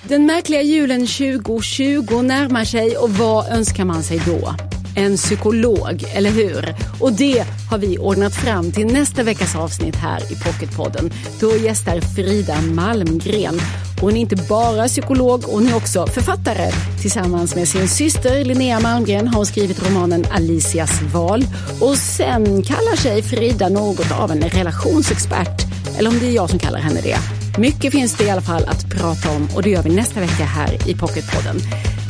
Den 0.08 0.26
märkliga 0.26 0.62
julen 0.62 1.00
2020 1.00 2.22
närmar 2.22 2.64
sig 2.64 2.96
och 2.96 3.10
vad 3.10 3.52
önskar 3.52 3.84
man 3.84 4.02
sig 4.02 4.22
då? 4.26 4.54
En 4.98 5.16
psykolog, 5.16 6.04
eller 6.14 6.30
hur? 6.30 6.74
Och 7.00 7.12
det 7.12 7.44
har 7.70 7.78
vi 7.78 7.98
ordnat 7.98 8.34
fram 8.34 8.72
till 8.72 8.86
nästa 8.86 9.22
veckas 9.22 9.56
avsnitt 9.56 9.96
här 9.96 10.32
i 10.32 10.36
Pocketpodden. 10.36 11.12
Då 11.40 11.56
gästar 11.56 12.00
Frida 12.00 12.60
Malmgren. 12.60 13.60
Hon 14.00 14.16
är 14.16 14.20
inte 14.20 14.36
bara 14.36 14.88
psykolog, 14.88 15.44
hon 15.44 15.68
är 15.68 15.76
också 15.76 16.06
författare. 16.06 16.70
Tillsammans 17.00 17.54
med 17.54 17.68
sin 17.68 17.88
syster 17.88 18.44
Linnea 18.44 18.80
Malmgren 18.80 19.28
har 19.28 19.36
hon 19.36 19.46
skrivit 19.46 19.88
romanen 19.88 20.24
Alicias 20.30 21.02
val. 21.14 21.44
Och 21.80 21.96
sen 21.96 22.62
kallar 22.62 22.96
sig 22.96 23.22
Frida 23.22 23.68
något 23.68 24.12
av 24.12 24.30
en 24.30 24.42
relationsexpert. 24.42 25.62
Eller 25.98 26.10
om 26.10 26.18
det 26.18 26.26
är 26.26 26.32
jag 26.32 26.50
som 26.50 26.58
kallar 26.58 26.80
henne 26.80 27.00
det. 27.00 27.18
Mycket 27.58 27.92
finns 27.92 28.16
det 28.16 28.24
i 28.24 28.30
alla 28.30 28.40
fall 28.40 28.64
att 28.64 28.90
prata 28.90 29.30
om 29.30 29.48
och 29.54 29.62
det 29.62 29.70
gör 29.70 29.82
vi 29.82 29.90
nästa 29.90 30.20
vecka 30.20 30.44
här 30.44 30.88
i 30.88 30.94
Pocketpodden. 30.94 31.56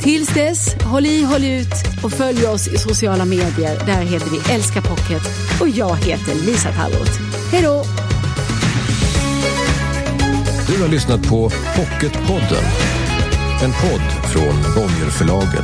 Tills 0.01 0.29
dess, 0.33 0.75
håll 0.83 1.05
i, 1.05 1.23
håll 1.23 1.43
ut 1.43 1.73
och 2.03 2.11
följ 2.11 2.47
oss 2.47 2.67
i 2.67 2.77
sociala 2.77 3.25
medier. 3.25 3.85
Där 3.85 4.01
heter 4.01 4.29
vi 4.29 4.53
Älska 4.53 4.81
Pocket 4.81 5.21
och 5.61 5.69
jag 5.69 5.95
heter 5.95 6.35
Lisa 6.45 6.71
Tallroth. 6.71 7.21
Hej 7.51 7.61
då! 7.61 7.83
Du 10.67 10.81
har 10.81 10.89
lyssnat 10.89 11.27
på 11.27 11.49
Pocketpodden. 11.49 12.63
En 13.63 13.71
podd 13.71 14.31
från 14.31 14.73
Bonnierförlagen. 14.75 15.63